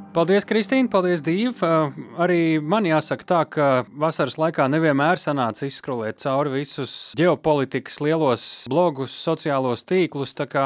Paldies, 0.10 0.42
Kristīne, 0.50 0.90
paldies, 0.90 1.22
Dīva. 1.22 1.92
Arī 2.18 2.58
man 2.66 2.88
jāsaka 2.88 3.26
tā, 3.30 3.42
ka 3.54 3.68
vasaras 4.02 4.40
laikā 4.42 4.66
nevienmēr 4.74 5.22
sanāca 5.22 5.68
izskrolēt 5.70 6.18
cauri 6.24 6.56
visus 6.56 6.94
ģeopolitikas 7.20 8.00
lielos 8.02 8.46
blogus, 8.74 9.14
sociālos 9.14 9.86
tīklus. 9.86 10.34
Tā 10.34 10.50
kā 10.50 10.66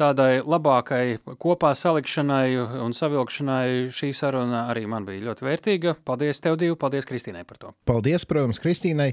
tādai 0.00 0.40
labākai 0.40 1.18
kopā 1.36 1.74
salikšanai 1.76 2.56
un 2.80 2.96
savilkšanai 2.96 3.92
šī 3.92 4.14
saruna 4.16 4.64
arī 4.72 4.86
man 4.88 5.04
bija 5.04 5.26
ļoti 5.28 5.48
vērtīga. 5.50 5.96
Paldies 6.08 6.40
tev, 6.40 6.56
Dīva, 6.56 6.80
paldies 6.80 7.08
Kristīnai 7.08 7.44
par 7.44 7.60
to. 7.60 7.76
Paldies, 7.88 8.24
protams, 8.24 8.62
Kristīnai. 8.64 9.12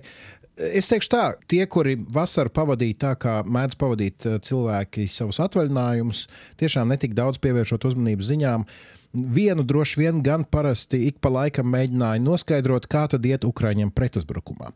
Es 0.56 0.88
teikšu 0.88 1.12
tā, 1.12 1.24
tie, 1.52 1.66
kuri 1.68 1.98
vasaru 2.00 2.54
pavadīja 2.56 3.02
tā, 3.10 3.16
kā 3.20 3.40
mēdz 3.44 3.76
pavadīt 3.76 4.34
cilvēki 4.48 5.10
savus 5.12 5.44
atvaļinājumus, 5.44 6.30
tiešām 6.64 6.96
netik 6.96 7.18
daudz 7.18 7.44
pievēršot 7.44 7.92
uzmanību 7.92 8.34
ziņām. 8.34 8.70
Vienu 9.16 9.64
droši 9.64 10.02
vien 10.02 10.22
gan 10.24 10.44
parasti 10.52 11.00
ik 11.08 11.22
pa 11.24 11.32
laikam 11.32 11.70
mēģināja 11.72 12.22
noskaidrot, 12.24 12.88
kā 12.92 13.06
tad 13.12 13.26
iet 13.26 13.48
Ukraiņiem 13.48 13.94
pretuzbrukumā. 13.96 14.72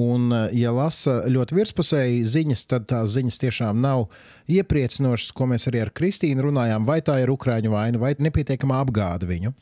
Un, 0.00 0.28
ja 0.56 0.72
lasa 0.76 1.22
ļoti 1.30 1.56
virspusēji 1.56 2.24
ziņas, 2.28 2.64
tad 2.70 2.88
tās 2.92 3.14
ziņas 3.16 3.40
tiešām 3.44 3.80
nav 3.80 4.08
iepriecinošas, 4.50 5.32
ko 5.36 5.48
mēs 5.50 5.68
arī 5.70 5.84
ar 5.84 5.94
Kristīnu 5.96 6.50
runājām, 6.50 6.88
vai 6.88 7.00
tā 7.04 7.20
ir 7.22 7.32
Ukraiņu 7.32 7.72
vaina 7.72 8.02
vai 8.02 8.14
nepietiekama 8.18 8.82
apgāde 8.84 9.28
viņu. 9.30 9.54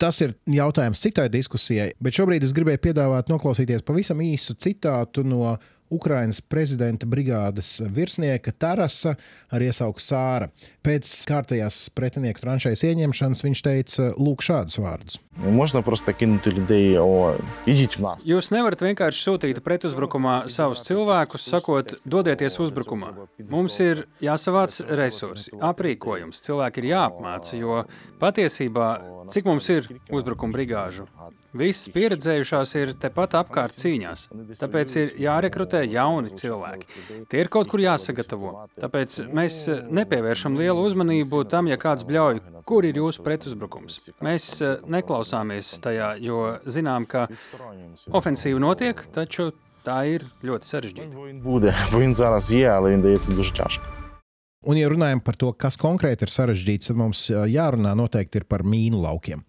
Tas 0.00 0.18
ir 0.24 0.32
jautājums 0.50 1.00
citai 1.02 1.28
diskusijai, 1.30 1.92
bet 2.02 2.16
šobrīd 2.16 2.42
es 2.42 2.52
gribēju 2.56 2.80
piedāvāt 2.82 3.30
noklausīties 3.30 3.84
pavisam 3.86 4.18
īsu 4.24 4.56
citātu 4.58 5.22
no 5.26 5.54
Ukrainas 5.94 6.40
prezidenta 6.42 7.06
brigādes 7.06 7.76
virsnieka 7.94 8.52
Tarasa 8.52 9.14
ar 9.54 9.64
iesauku 9.64 10.02
Sāra. 10.02 10.50
Pēc 10.84 11.10
kārtējās 11.28 11.88
pretinieku 11.94 12.42
tranšējas 12.42 12.84
ieņemšanas 12.90 13.44
viņš 13.46 13.62
teica 13.64 14.10
lūk 14.18 14.44
šādus 14.44 14.80
vārdus. 14.82 15.20
Jūs 18.30 18.50
nevarat 18.54 18.84
vienkārši 18.86 19.24
sūtīt 19.26 19.60
pretuzbrukumā 19.66 20.36
savus 20.52 20.84
cilvēkus, 20.86 21.48
sakot, 21.50 21.96
dodieties 22.06 22.58
uzbrukumā. 22.62 23.12
Mums 23.50 23.78
ir 23.82 24.04
jāsavāc 24.22 24.78
resursi, 24.94 25.54
aprīkojums, 25.58 26.42
cilvēki 26.46 26.84
ir 26.84 26.90
jāapmāca, 26.94 27.56
jo 27.58 27.82
patiesībā, 28.22 28.90
cik 29.34 29.50
mums 29.50 29.72
ir 29.74 29.90
uzbrukuma 30.10 30.54
brigāžu? 30.54 31.08
Visas 31.54 31.86
pieredzējušās 31.94 32.72
ir 32.80 32.92
tepat 32.98 33.36
apkārt 33.38 33.76
cīņās. 33.78 34.24
Tāpēc 34.58 34.94
ir 34.98 35.12
jārekrutē 35.22 35.84
jauni 35.86 36.32
cilvēki. 36.34 36.88
Tie 37.30 37.42
ir 37.44 37.50
kaut 37.52 37.70
kur 37.70 37.82
jāsagatavo. 37.84 38.50
Tāpēc 38.82 39.20
mēs 39.34 39.58
nepievēršam 39.86 40.58
lielu 40.58 40.82
uzmanību 40.88 41.44
tam, 41.52 41.70
ja 41.70 41.78
kāds 41.80 42.06
bļauj, 42.08 42.42
kur 42.66 42.88
ir 42.88 42.98
jūsu 42.98 43.22
pretuzbrukums. 43.26 44.10
Mēs 44.24 44.48
neklausāmies 44.90 45.76
tajā, 45.84 46.16
jo 46.24 46.40
zinām, 46.66 47.06
ka 47.06 47.28
ofensīva 48.10 48.58
notiek, 48.66 49.06
taču 49.14 49.52
tā 49.86 50.00
ir 50.10 50.26
ļoti 50.42 50.72
sarežģīta. 50.72 51.12
Un, 54.64 54.78
ja 54.80 54.88
runājam 54.88 55.20
par 55.20 55.36
to, 55.36 55.52
kas 55.60 55.76
konkrēti 55.78 56.24
ir 56.24 56.32
sarežģīts, 56.32 56.88
tad 56.90 56.98
mums 56.98 57.26
jārunā 57.30 57.92
noteikti 57.98 58.42
par 58.48 58.64
mīnu 58.66 59.02
laukiem. 59.04 59.44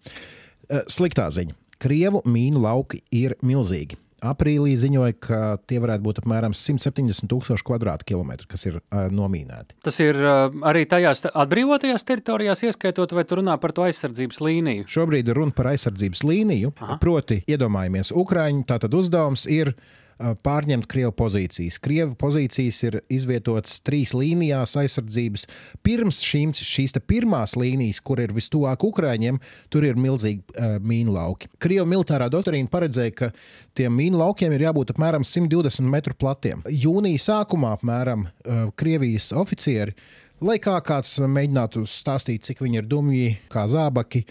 Sliktā 0.92 1.30
ziņa. 1.32 1.56
Krievu 1.82 2.22
mīnu 2.24 2.62
lauki 2.64 3.02
ir 3.14 3.36
milzīgi. 3.44 3.98
Aprīlī 4.24 4.72
ziņoja, 4.80 5.14
ka 5.20 5.38
tie 5.68 5.76
varētu 5.82 6.02
būt 6.06 6.20
apmēram 6.22 6.54
170 6.56 7.28
tūkstoši 7.28 7.64
kvadrātkilometru, 7.68 8.48
kas 8.48 8.64
ir 8.64 8.78
uh, 8.78 9.10
nomīnēti. 9.12 9.76
Tas 9.84 10.00
ir 10.00 10.16
uh, 10.16 10.48
arī 10.66 10.86
tajās 10.88 11.26
atbrīvotajās 11.28 12.06
teritorijās, 12.08 12.64
ieskaitot, 12.64 13.12
vai 13.12 13.26
tu 13.28 13.38
runā 13.42 13.58
par 13.60 13.76
to 13.76 13.84
aizsardzības 13.84 14.40
līniju? 14.40 14.88
Šobrīd 14.90 15.28
runa 15.36 15.52
par 15.56 15.68
aizsardzības 15.74 16.24
līniju. 16.26 16.72
Aha. 16.80 16.96
Proti, 17.02 17.42
iedomājamies, 17.44 18.14
Ukrāņu 18.16 18.64
tātad 18.72 18.96
uzdevums 18.96 19.44
ir 19.52 19.74
pārņemt 20.18 20.88
Krievu 20.90 21.12
pozīcijas. 21.16 21.78
Krievu 21.82 22.14
pozīcijas 22.18 22.80
ir 22.88 22.98
izvietotas 23.12 23.78
trīs 23.84 24.14
līnijās 24.16 24.76
aizsardzības. 24.80 25.46
Pirms 25.86 26.22
šīm, 26.24 26.54
šīs 26.56 26.96
pirmās 27.06 27.56
līnijas, 27.58 28.00
kur 28.00 28.22
ir 28.24 28.34
vistuvāk 28.36 28.84
Ukrāņiem, 28.88 29.40
tur 29.72 29.86
ir 29.88 30.00
milzīgi 30.00 30.42
uh, 30.56 30.76
mīnu 30.80 31.14
lauki. 31.16 31.50
Krievu 31.62 31.88
militārā 31.90 32.30
doktrīna 32.32 32.72
paredzēja, 32.72 33.16
ka 33.16 33.32
tiem 33.76 33.96
mīnu 33.96 34.20
laukiem 34.22 34.54
ir 34.56 34.68
jābūt 34.68 34.94
apmēram 34.94 35.26
120 35.26 35.90
metru 35.92 36.16
platiem. 36.18 36.64
Jūnija 36.70 37.26
sākumā 37.30 37.76
apmēram 37.76 38.28
uh, 38.28 38.70
Krievijas 38.76 39.32
oficieri 39.36 39.96
Lai 40.44 40.58
kā 40.60 40.74
kāds 40.84 41.14
mēģinātu 41.24 41.86
stāstīt, 41.88 42.44
cik 42.44 42.58
viņi 42.60 42.82
ir 42.82 42.88
dumji, 42.90 43.28
kā 43.48 43.62
zābaki, 43.72 44.26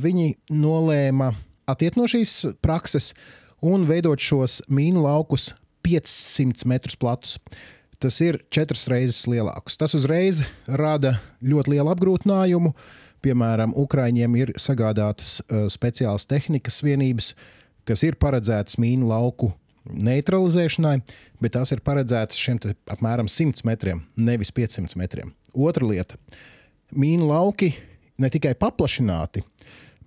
viņi 0.00 0.38
nolēma 0.56 1.34
attiekt 1.68 1.98
no 2.00 2.06
šīs 2.08 2.32
prakses 2.64 3.10
un 3.64 3.86
veidot 3.88 4.20
šos 4.20 4.60
mīnu 4.68 5.04
laukus 5.04 5.52
500 5.84 6.66
metrus 6.68 6.96
platus. 7.00 7.38
Tas 8.02 8.18
ir 8.20 8.42
četras 8.52 8.86
reizes 8.90 9.24
lielāks. 9.30 9.78
Tas 9.80 9.94
uzreiz 9.96 10.42
rada 10.66 11.16
ļoti 11.44 11.76
lielu 11.76 11.92
apgrūtinājumu. 11.94 12.74
Piemēram, 13.24 13.72
Ukrāņiem 13.80 14.34
ir 14.36 14.52
sagādātas 14.60 15.38
uh, 15.40 15.64
speciālas 15.72 16.26
tehnikas 16.28 16.82
vienības, 16.84 17.32
kas 17.88 18.04
ir 18.04 18.18
paredzētas 18.20 18.76
mīnu 18.82 19.08
lauku 19.08 19.54
neutralizēšanai, 19.84 20.98
bet 21.40 21.54
tās 21.56 21.72
ir 21.72 21.80
paredzētas 21.84 22.40
šiem 22.40 22.60
apmēram 22.92 23.28
100 23.28 23.64
metriem, 23.68 24.02
nevis 24.16 24.52
500 24.52 24.96
metriem. 25.00 25.32
Otra 25.54 25.86
lieta- 25.88 26.20
mīnu 27.02 27.28
lauki 27.28 27.72
ne 28.18 28.30
tikai 28.30 28.54
paplašināti, 28.54 29.44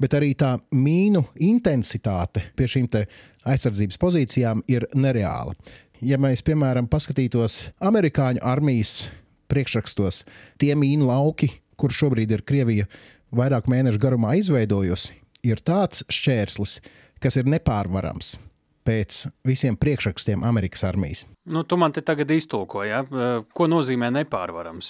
bet 0.01 0.15
arī 0.17 0.33
tā 0.37 0.55
mīnu 0.75 1.23
intensitāte 1.47 2.43
pie 2.57 2.69
šīm 2.69 2.89
aizsardzības 3.47 3.99
pozīcijām 4.01 4.63
ir 4.71 4.87
nereāla. 4.95 5.55
Ja 6.01 6.19
mēs, 6.21 6.43
piemēram, 6.45 6.89
paskatītos 6.91 7.71
amerikāņu 7.81 8.43
armijas 8.45 9.07
priekšrakstos, 9.49 10.23
tie 10.61 10.75
mīnu 10.77 11.07
lauki, 11.09 11.49
kur 11.79 11.93
šobrīd 11.93 12.35
ir 12.35 12.43
Krievija 12.45 12.89
vairāk 13.33 13.69
mēnešu 13.71 14.01
garumā 14.01 14.35
izveidojusi, 14.37 15.15
ir 15.47 15.63
tāds 15.65 16.03
šķērslis, 16.11 16.79
kas 17.23 17.39
ir 17.39 17.49
nepārvarams 17.49 18.35
pēc 18.87 19.25
visiem 19.47 19.77
priekšrakstiem 19.79 20.45
Amerikas 20.47 20.85
armijas. 20.87 21.25
Nu, 21.47 21.63
tu 21.63 21.77
man 21.79 21.93
te 21.95 22.03
tagad 22.03 22.31
iztulkoji, 22.31 22.91
ja? 22.91 23.03
ko 23.55 23.67
nozīmē 23.71 24.09
nepārvarams. 24.21 24.89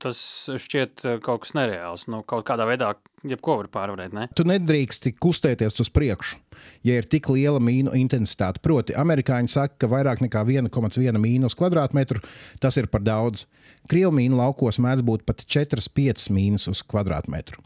Tas 0.00 0.20
šķiet 0.64 1.04
kaut 1.24 1.44
kas 1.44 1.56
nereāls. 1.56 2.06
Nu, 2.12 2.22
kaut 2.28 2.46
kādā 2.48 2.68
veidā 2.68 2.94
jebko 3.28 3.58
var 3.60 3.68
pārvarēt. 3.72 4.14
Ne? 4.16 4.28
Tu 4.36 4.44
nedrīksti 4.48 5.12
kustēties 5.20 5.76
uz 5.82 5.90
priekšu, 5.92 6.38
ja 6.86 6.96
ir 7.00 7.08
tik 7.10 7.28
liela 7.32 7.60
mīnu 7.62 7.92
intensitāte. 7.98 8.62
Proti, 8.64 8.96
amerikāņi 8.96 9.52
saka, 9.52 9.76
ka 9.84 9.90
vairāk 9.92 10.24
nekā 10.24 10.44
1,1 10.48 11.20
mīnu 11.20 11.50
uz 11.50 11.56
kvadrātmetru 11.58 12.24
tas 12.60 12.80
ir 12.80 12.88
par 12.92 13.04
daudz. 13.04 13.44
Krievu 13.90 14.12
mīnu 14.16 14.38
laukos 14.38 14.78
mēdz 14.82 15.04
būt 15.06 15.24
pat 15.28 15.44
4-5 15.44 16.28
mīnus 16.36 16.68
uz 16.70 16.82
kvadrātmetru. 16.86 17.60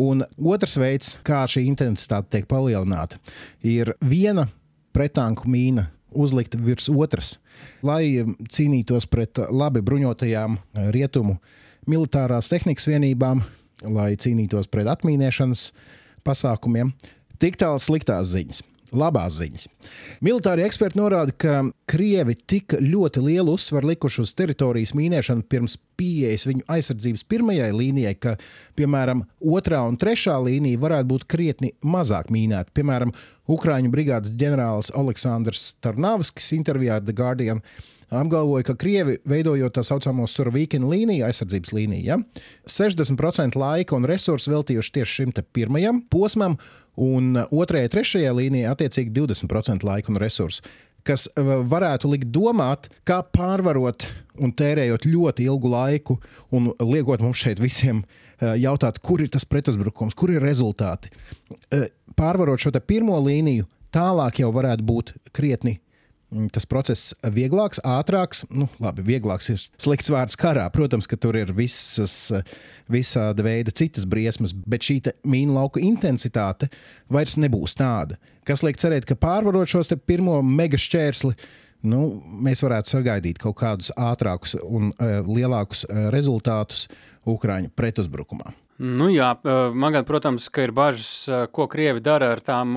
Un 0.00 0.24
otrs 0.36 0.78
veids, 0.80 1.16
kā 1.26 1.44
šī 1.48 1.66
intensitāte 1.68 2.32
tiek 2.36 2.48
palielināta, 2.50 3.20
ir 3.62 3.94
viena 4.04 4.48
pretanku 4.98 5.46
mīna 5.50 5.86
uzlikta 6.18 6.58
virs 6.58 6.88
otras, 6.90 7.36
lai 7.86 8.24
cīnītos 8.50 9.06
pret 9.10 9.38
labi 9.50 9.82
bruņotajām 9.84 10.58
rietumu 10.94 11.38
militārās 11.88 12.50
tehnikas 12.50 12.88
vienībām, 12.90 13.44
lai 13.86 14.10
cīnītos 14.18 14.70
pret 14.72 14.90
atmīnēšanas 14.90 15.68
pasākumiem. 16.26 16.90
Tik 17.38 17.60
tālu 17.60 17.78
sliktās 17.82 18.32
ziņas. 18.32 18.64
Labās 18.96 19.38
ziņas. 19.38 19.66
Militārie 20.24 20.64
eksperti 20.66 20.98
norāda, 21.00 21.34
ka 21.36 21.58
krievi 21.90 22.36
tik 22.48 22.76
ļoti 22.80 23.22
lielu 23.24 23.54
uzsvaru 23.58 23.92
likuši 23.92 24.22
uz 24.24 24.32
teritorijas 24.38 24.94
mīnēšanu 24.98 25.44
pirms 25.50 25.76
pieejas 25.98 26.46
viņu 26.48 26.64
aizsardzības 26.70 27.26
pirmajai 27.28 27.68
līnijai, 27.74 28.14
ka, 28.20 28.36
piemēram, 28.78 29.24
otrā 29.44 29.82
un 29.88 29.98
trešā 30.00 30.38
līnija 30.46 30.80
varētu 30.80 31.10
būt 31.12 31.28
krietni 31.28 31.74
mazāk 31.82 32.32
mīnēta. 32.34 32.74
Piemēram, 32.76 33.14
Ukrāņu 33.48 33.88
brigādes 33.88 34.34
ģenerālis 34.36 34.90
Aleksandrs 34.92 35.70
Tarnavskis 35.80 36.50
intervijā 36.52 36.98
The 37.00 37.14
Guardian 37.16 37.62
apgalvoja, 38.10 38.64
ka 38.68 38.76
Krievi, 38.78 39.18
veidojot 39.28 39.76
tā 39.76 39.84
saucamo 39.86 40.26
Surovīkina 40.30 40.88
līniju, 40.88 41.26
aizsardzības 41.28 41.72
līniju, 41.76 42.04
ja, 42.06 42.18
60% 42.68 43.58
laika 43.58 43.96
un 43.98 44.08
resursu 44.08 44.52
veltījuši 44.54 44.94
tieši 44.98 45.20
šim 45.20 45.32
pirmajam 45.52 46.02
posmam, 46.10 46.58
un 46.98 47.36
otrajai, 47.50 47.90
trešajai 47.92 48.34
līnijai 48.40 48.70
attiecīgi 48.72 49.14
20% 49.14 49.86
laika 49.86 50.12
un 50.12 50.20
resursu. 50.20 50.64
Kas 51.06 51.28
varētu 51.36 52.10
likt 52.10 52.32
domāt, 52.34 52.88
kā 53.06 53.20
pārvarot 53.32 54.08
un 54.42 54.50
tērējot 54.52 55.06
ļoti 55.08 55.46
ilgu 55.46 55.70
laiku, 55.72 56.18
un 56.52 56.72
liekot 56.82 57.22
mums 57.24 57.38
šeit 57.40 57.62
visiem 57.62 58.02
jautāt, 58.42 58.98
kur 59.00 59.22
ir 59.22 59.30
tas 59.32 59.46
pretuzbrukums, 59.48 60.16
kur 60.18 60.34
ir 60.34 60.44
rezultāti. 60.44 61.12
Pārvarot 62.18 62.60
šo 62.60 62.74
pirmo 62.82 63.16
līniju, 63.24 63.68
tālāk 63.94 64.42
jau 64.42 64.50
varētu 64.52 64.84
būt 64.84 65.14
krietni 65.32 65.78
tas 66.52 66.66
process 66.68 67.14
vieglāks, 67.24 67.80
ātrāks. 67.86 68.42
Nu, 68.52 68.68
labi, 68.82 69.04
vieglāks 69.06 69.48
ir 69.52 69.62
slikts 69.80 70.10
vārds 70.12 70.36
karā. 70.38 70.66
Protams, 70.74 71.08
ka 71.08 71.16
tur 71.20 71.38
ir 71.40 71.52
visas, 71.56 72.16
visāda 72.92 73.46
veida 73.46 73.72
citas 73.74 74.06
briesmas, 74.08 74.52
bet 74.52 74.84
šī 74.84 75.00
mīnu 75.28 75.56
lauka 75.56 75.82
intensitāte 75.84 76.68
vairs 77.12 77.38
nebūs 77.40 77.76
tāda. 77.78 78.18
Kas 78.48 78.64
liek 78.64 78.80
cerēt, 78.80 79.08
ka 79.08 79.16
pārvarot 79.18 79.68
šos 79.68 79.92
pirmo 80.08 80.40
mega 80.44 80.80
šķērsli, 80.80 81.34
nu, 81.88 82.04
mēs 82.44 82.64
varētu 82.64 82.96
sagaidīt 82.96 83.40
kaut 83.40 83.58
kādus 83.60 83.92
ātrākus 83.96 84.56
un 84.62 84.92
uh, 84.92 85.20
lielākus 85.24 85.86
uh, 85.88 86.08
rezultātus 86.14 86.88
Ukraiņu 87.28 87.72
pretuzbrukumā. 87.76 88.52
Nu 88.78 89.08
jā, 89.10 89.32
man 89.74 89.90
gan, 89.90 90.04
protams, 90.06 90.44
ir 90.62 90.70
bažas, 90.70 91.26
ko 91.50 91.64
Krievi 91.66 91.98
dara 91.98 92.28
ar 92.36 92.40
tām 92.46 92.76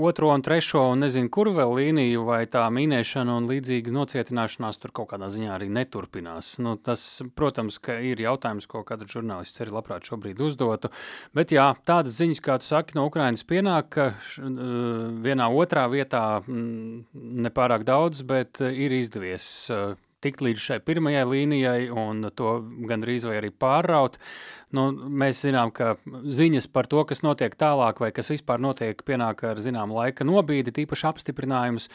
otro 0.00 0.30
un 0.32 0.40
trešo 0.40 0.86
un 0.94 1.02
nezinu, 1.04 1.28
kur 1.28 1.50
vēl 1.52 1.74
līniju, 1.76 2.22
vai 2.24 2.46
tā 2.48 2.62
minēšana 2.72 3.34
un 3.36 3.50
līdzīga 3.50 3.92
nocietināšanās 3.92 4.80
tur 4.80 4.94
kaut 4.96 5.10
kādā 5.10 5.28
ziņā 5.28 5.50
arī 5.52 5.68
neturpinās. 5.68 6.54
Nu, 6.64 6.78
tas, 6.80 7.04
protams, 7.36 7.76
ir 8.00 8.22
jautājums, 8.24 8.64
ko 8.70 8.80
katrs 8.88 9.12
žurnālists 9.12 9.60
arī 9.60 9.74
labprāt 9.76 10.08
šobrīd 10.08 10.40
uzdotu, 10.40 10.88
bet 11.36 11.52
jā, 11.52 11.66
tādas 11.84 12.16
ziņas, 12.16 12.40
kā 12.40 12.56
tu 12.62 12.70
saki, 12.70 12.96
no 12.96 13.04
Ukrainas 13.10 13.44
pienāk, 13.44 13.92
ka 13.92 14.08
vienā 15.26 15.50
otrā 15.52 15.84
vietā 15.92 16.40
nepārāk 16.48 17.84
daudz, 17.84 18.24
bet 18.24 18.64
ir 18.64 18.96
izdevies 19.02 19.50
tikt 20.22 20.42
līdz 20.44 20.66
šai 20.66 20.78
pirmajai 20.86 21.24
līnijai 21.28 21.88
un 21.90 22.28
to 22.36 22.56
gandrīz 22.88 23.26
vai 23.28 23.38
arī 23.40 23.52
pārraut. 23.52 24.18
Nu, 24.72 24.86
mēs 24.92 25.42
zinām, 25.44 25.72
ka 25.76 25.96
ziņas 26.06 26.70
par 26.72 26.88
to, 26.90 27.02
kas 27.08 27.24
notiek 27.26 27.54
tālāk, 27.60 28.00
vai 28.00 28.12
kas 28.16 28.32
vispār 28.32 28.62
notiek, 28.62 29.04
pienāk 29.06 29.44
ar 29.50 29.60
zināmu 29.60 29.98
laika 30.00 30.24
nobīdi, 30.24 30.74
tīpaši 30.78 31.10
apstiprinājumus. 31.10 31.90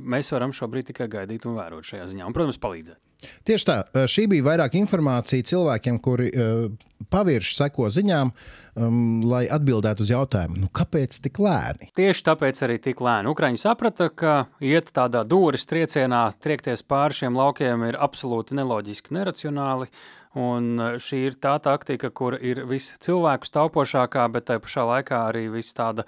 Mēs 0.00 0.30
varam 0.36 0.54
šobrīd 0.54 0.92
tikai 0.92 1.10
gaidīt 1.10 1.48
un 1.50 1.58
vērot 1.58 1.90
šajā 1.90 2.06
ziņā, 2.12 2.28
un, 2.28 2.36
protams, 2.36 2.62
palīdzēt. 2.62 3.03
Tieši 3.46 3.68
tā, 3.68 3.78
šī 4.10 4.26
bija 4.32 4.48
vairāk 4.50 4.76
informācija 4.78 5.46
cilvēkiem, 5.50 6.00
kuri 6.04 6.30
uh, 6.30 6.66
pavirši 7.10 7.56
seko 7.58 7.88
ziņām, 7.92 8.30
um, 8.30 8.98
lai 9.28 9.44
atbildētu 9.52 10.04
uz 10.04 10.12
jautājumu, 10.12 10.58
nu, 10.64 10.70
kāpēc 10.74 11.18
tik 11.24 11.40
lēni? 11.42 11.90
Tieši 11.96 12.26
tāpēc 12.28 12.62
arī 12.66 12.78
tik 12.82 13.02
lēni. 13.04 13.30
Ukraiņi 13.32 13.60
saprata, 13.60 14.10
ka 14.10 14.36
iet 14.64 14.92
tādā 14.96 15.24
dūris 15.28 15.68
triecienā, 15.70 16.26
triekties 16.44 16.84
pāri 16.86 17.20
šiem 17.22 17.38
laukiem 17.38 17.88
ir 17.90 18.00
absolūti 18.00 18.58
neloģiski, 18.58 19.14
neracionāli. 19.18 19.90
Un 20.34 20.80
šī 20.98 21.20
ir 21.28 21.36
tā 21.38 21.54
taktika, 21.62 22.08
kur 22.10 22.34
ir 22.34 22.64
viss 22.66 22.96
cilvēku 23.04 23.52
taupošākā, 23.54 24.24
bet 24.34 24.48
tai 24.48 24.58
pašā 24.62 24.82
laikā 24.88 25.20
arī 25.28 25.44
viss 25.52 25.76
tāda 25.76 26.02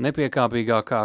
nepiekāpīgākā, 0.00 1.00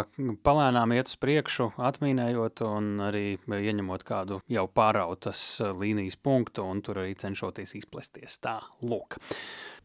palēnām 0.46 0.94
iet 0.96 1.10
uz 1.10 1.16
priekšu, 1.20 1.72
atmīnējot 1.90 2.62
un 2.68 2.92
arī 3.08 3.26
ieņemot 3.44 4.04
kādu 4.08 4.40
jau 4.48 4.66
pārautas 4.72 5.42
līnijas 5.76 6.16
punktu 6.16 6.64
un 6.64 6.80
tur 6.84 7.02
arī 7.04 7.16
cenšoties 7.18 7.76
izplesties. 7.82 8.38
Tā, 8.40 8.58
lūk. 8.84 9.18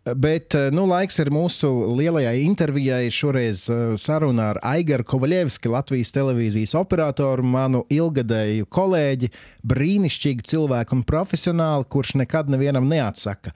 Bet 0.04 0.52
nu, 0.76 0.84
laiks 0.84 1.16
ir 1.24 1.30
mūsu 1.32 1.70
lielajai 1.96 2.42
intervijai. 2.44 3.06
Šoreiz 3.14 3.70
sarunā 4.04 4.50
ar 4.52 4.60
Aigaru 4.74 5.06
Kovaļevski, 5.08 5.72
Latvijas 5.72 6.12
televīzijas 6.12 6.74
operatoru, 6.76 7.46
manu 7.48 7.86
ilgadēju 7.88 8.68
kolēģi, 8.68 9.32
brīnišķīgu 9.72 10.44
cilvēku 10.52 10.98
un 10.98 11.06
profesionāli, 11.08 11.88
kurš 11.88 12.18
nekad 12.20 12.52
nevienam 12.52 12.92
neatsaka. 12.92 13.56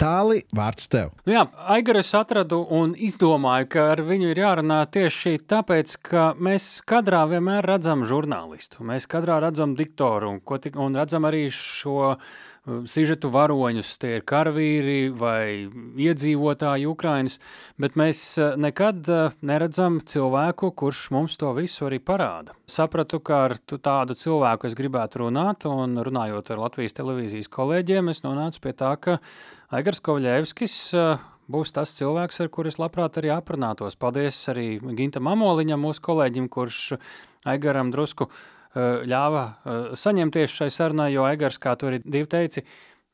Tāli 0.00 0.42
vārds 0.54 0.88
tev. 0.92 1.12
Nu 1.26 1.36
jā, 1.36 1.46
Aigaru 1.74 2.02
es 2.02 2.12
atradu 2.18 2.62
un 2.70 2.94
izdomāju, 2.96 3.68
ka 3.74 3.88
ar 3.94 4.04
viņu 4.06 4.32
ir 4.32 4.42
jārunā 4.44 4.82
tieši 4.92 5.38
tāpēc, 5.50 5.96
ka 6.08 6.28
mēs 6.38 6.78
kadrā 6.88 7.24
vienmēr 7.30 7.66
redzam 7.74 8.06
žurnālistu. 8.08 8.86
Mēs 8.88 9.08
kadrā 9.10 9.40
redzam 9.44 9.76
diktoru 9.78 10.36
un, 10.36 10.40
un 10.86 10.98
redzam 11.02 11.28
arī 11.28 11.46
šo 11.52 12.14
sižetu 12.62 13.26
varoņus, 13.32 13.96
tie 13.98 14.16
ir 14.20 14.24
karavīri 14.26 15.10
vai 15.18 15.66
iedzīvotāji 15.98 16.86
Ukrainas, 16.86 17.40
bet 17.80 17.96
mēs 17.98 18.22
eh, 18.38 18.54
nekad 18.60 19.08
eh, 19.10 19.34
neredzam 19.42 19.98
cilvēku, 20.06 20.70
kurš 20.78 21.08
mums 21.14 21.36
to 21.40 21.50
visu 21.58 21.88
arī 21.88 21.98
parāda. 21.98 22.54
Sapratu, 22.70 23.18
ka 23.18 23.42
ar 23.48 23.56
tādu 23.58 24.14
cilvēku 24.18 24.70
es 24.70 24.78
gribētu 24.78 25.24
runāt, 25.24 25.66
un 25.66 25.98
runājot 26.06 26.54
ar 26.54 26.62
Latvijas 26.62 26.94
televīzijas 27.00 27.50
kolēģiem, 27.50 28.12
es 28.14 28.22
nonācu 28.22 28.62
pie 28.62 28.76
tā, 28.78 28.94
ka 29.02 29.18
Aigars 29.72 30.02
Kovļevskis 30.04 30.78
eh, 31.00 31.28
būs 31.52 31.72
tas 31.72 31.94
cilvēks, 31.96 32.42
ar 32.44 32.50
kuru 32.52 32.68
es 32.68 32.80
labprāt 32.80 33.16
arī 33.20 33.30
aprunātos. 33.32 33.96
Paldies 33.96 34.40
arī 34.52 34.76
Gintam 34.98 35.30
Amoliņam, 35.32 35.80
mūsu 35.80 36.04
kolēģim, 36.04 36.50
kurš 36.52 36.98
Aigaram 37.48 37.90
drusku 37.90 38.28
Eh, 38.72 39.02
ļāva 39.04 39.42
eh, 39.52 39.80
saņemties 40.00 40.52
šai 40.56 40.70
sarunai, 40.72 41.10
jo 41.12 41.26
Egars, 41.28 41.58
kā 41.60 41.74
tu 41.76 41.90
arī 41.90 41.98
divi 42.00 42.24
teici, 42.24 42.62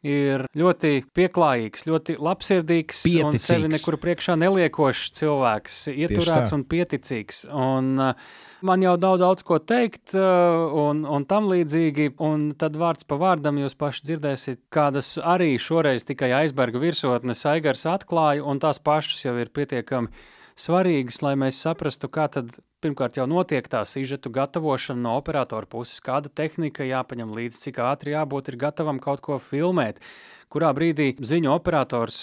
ir 0.07 0.45
ļoti 0.55 0.93
pieklājīgs, 1.17 1.87
ļoti 1.89 2.19
labsirdīgs 2.23 3.03
pieticīgs. 3.07 3.25
un 3.27 3.43
sevi 3.43 3.71
nekur 3.73 3.99
priekšā 3.99 4.37
neliekošs 4.39 5.11
cilvēks, 5.19 5.81
ieturēts 5.91 6.55
un 6.55 6.65
pieticīgs. 6.71 7.43
Un, 7.51 7.91
uh, 7.99 8.31
man 8.63 8.85
jau 8.85 8.95
daudz, 9.01 9.23
daudz 9.25 9.47
ko 9.49 9.59
teikt, 9.59 10.15
uh, 10.15 10.71
un, 10.87 11.03
un 11.03 11.27
tam 11.29 11.51
līdzīgi, 11.51 12.13
un 12.23 12.51
tad 12.59 12.79
vārds 12.79 13.09
pa 13.09 13.19
vārdam 13.19 13.59
jūs 13.59 13.75
paši 13.79 14.07
dzirdēsiet, 14.11 14.65
kādas 14.75 15.17
arī 15.19 15.57
šoreiz 15.59 16.07
tikai 16.07 16.31
aizberga 16.45 16.83
virsotnes 16.83 17.45
Aigars 17.51 17.87
atklāja, 17.91 18.47
un 18.47 18.63
tās 18.63 18.79
pašas 18.79 19.27
jau 19.27 19.35
ir 19.43 19.51
pietiekami 19.51 20.13
svarīgas, 20.59 21.21
lai 21.23 21.35
mēs 21.39 21.61
saprastu, 21.63 22.11
kā 22.11 22.27
tad 22.33 22.57
pirmkārt 22.83 23.19
jau 23.19 23.27
notiek 23.31 23.67
tā 23.71 23.83
sižetu 23.87 24.31
gatavošana 24.35 25.01
no 25.03 25.15
operatora 25.19 25.69
puses, 25.71 26.01
kāda 26.05 26.31
tehnika 26.31 26.87
jāpaņem 26.87 27.35
līdzi, 27.35 27.63
cik 27.69 27.81
ātri 27.83 28.15
jābūt 28.15 28.53
ir 28.53 28.59
gatavam 28.61 29.01
kaut 29.03 29.23
ko 29.25 29.39
filmēt. 29.43 30.03
Kurā 30.49 30.71
brīdī 30.73 31.11
ziņu 31.21 31.51
operators, 31.53 32.19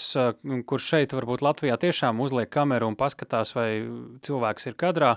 kurš 0.65 0.85
šeit 0.89 1.11
varbūt 1.13 1.43
Latvijā 1.45 1.75
tiešām 1.77 2.23
uzliek 2.25 2.49
kameru 2.49 2.87
un 2.89 2.97
paskatās, 2.97 3.51
vai 3.53 3.85
cilvēks 4.25 4.71
ir 4.71 4.77
kadrā, 4.81 5.11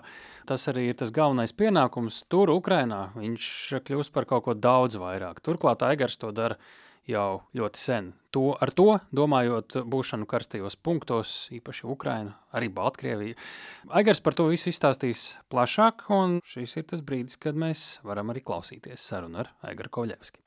tas 0.49 0.69
arī 0.69 0.91
ir 0.91 0.99
tas 1.01 1.15
galvenais 1.15 1.57
pienākums. 1.57 2.21
Tur, 2.29 2.53
Ukrainā, 2.53 3.07
viņš 3.17 3.49
kļūst 3.89 4.13
par 4.13 4.29
kaut 4.29 4.45
ko 4.45 4.57
daudz 4.59 5.01
vairāk. 5.01 5.41
Turklāt 5.41 5.87
Aigars 5.89 6.21
to 6.21 6.35
dara 6.37 6.61
jau 7.09 7.43
ļoti 7.57 7.81
sen. 7.81 8.13
To, 8.37 8.53
ar 8.61 8.71
to, 8.77 8.99
domājot, 9.17 9.79
būšanu 9.89 10.29
karstajos 10.29 10.77
punktos, 10.77 11.49
īpaši 11.57 11.89
Ukraina, 11.89 12.37
arī 12.53 12.69
Baltkrievija. 12.73 13.39
Aigars 13.97 14.21
par 14.21 14.37
to 14.37 14.51
visu 14.51 14.69
izstāstīs 14.69 15.31
plašāk, 15.53 16.05
un 16.13 16.39
šis 16.45 16.77
ir 16.77 16.89
tas 16.93 17.05
brīdis, 17.05 17.41
kad 17.41 17.57
mēs 17.57 18.03
varam 18.05 18.35
arī 18.35 18.45
klausīties 18.45 19.01
sarunu 19.01 19.41
ar 19.45 19.53
Aigaru 19.65 19.95
Koļevski. 19.97 20.45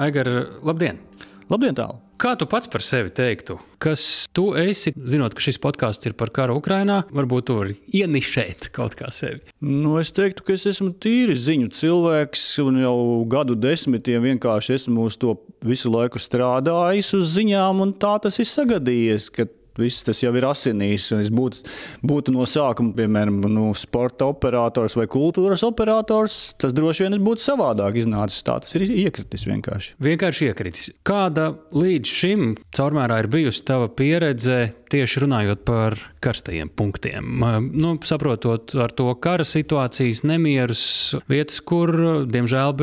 Aigar, 0.00 0.30
labdien! 0.64 1.02
Labdien, 1.50 1.74
tālu! 1.74 1.96
Kā 2.20 2.36
tu 2.38 2.46
pats 2.46 2.68
par 2.70 2.82
sevi 2.86 3.10
teiktu? 3.10 3.56
Kas 3.82 4.02
tu 4.36 4.52
esi, 4.60 4.92
zinot, 4.94 5.32
ka 5.34 5.42
šis 5.42 5.56
podkāsts 5.58 6.06
ir 6.06 6.14
par 6.14 6.30
karu 6.36 6.60
Ukrajinā, 6.60 7.00
varbūt 7.10 7.48
tu 7.48 7.56
vari 7.58 7.74
ienišēt 7.96 8.68
kaut 8.76 8.94
kā 8.94 9.08
sevi? 9.10 9.40
Nu, 9.58 9.96
es 9.98 10.12
teiktu, 10.14 10.44
ka 10.46 10.54
es 10.54 10.68
esmu 10.70 10.92
tīri 11.02 11.34
ziņu 11.34 11.72
cilvēks, 11.74 12.44
un 12.62 12.78
jau 12.84 12.94
gadu 13.32 13.56
desmitiem 13.58 14.28
vienkārši 14.28 14.76
esmu 14.76 15.08
uz 15.10 15.18
to 15.18 15.34
visu 15.66 15.90
laiku 15.90 16.22
strādājis 16.22 17.16
uz 17.18 17.34
ziņām, 17.34 17.82
un 17.82 17.96
tā 17.98 18.14
tas 18.22 18.38
ir 18.38 18.46
sagadījies. 18.46 19.32
Viss 19.80 20.04
tas 20.06 20.22
jau 20.22 20.32
ir 20.36 20.46
asinīs. 20.48 21.10
Es 21.16 21.30
būtu, 21.34 21.64
būtu 22.06 22.34
no 22.34 22.46
sākuma, 22.48 22.94
piemēram, 22.96 23.40
nu, 23.50 23.70
sporta 23.78 24.28
operators 24.30 24.96
vai 24.98 25.06
kultūras 25.10 25.64
operators. 25.66 26.38
Tas 26.60 26.74
droši 26.76 27.06
vien 27.06 27.18
būtu 27.24 27.44
savādāk 27.44 28.00
iznācis. 28.02 28.44
Tā 28.46 28.58
tas 28.64 28.76
ir 28.78 28.86
iekritis 28.88 29.46
vienkārši. 29.48 29.96
Vienkārši 30.02 30.50
iekritis. 30.50 30.90
Kāda 31.06 31.52
līdz 31.76 32.16
šim 32.20 32.52
caurmērā 32.76 33.22
ir 33.22 33.30
bijusi 33.32 33.64
tava 33.68 33.90
pieredze 33.92 34.70
tieši 34.90 35.24
runājot 35.24 35.64
par 35.68 35.96
karstajiem 36.24 36.70
punktiem? 36.76 37.44
Nu, 37.70 37.94
saprotot 38.06 38.74
ar 38.80 38.94
to 38.96 39.08
kara 39.22 39.46
situācijas, 39.46 40.24
nemierus, 40.26 40.82
vietas, 41.30 41.60
kur, 41.64 41.94
diemžēl, 42.30 42.74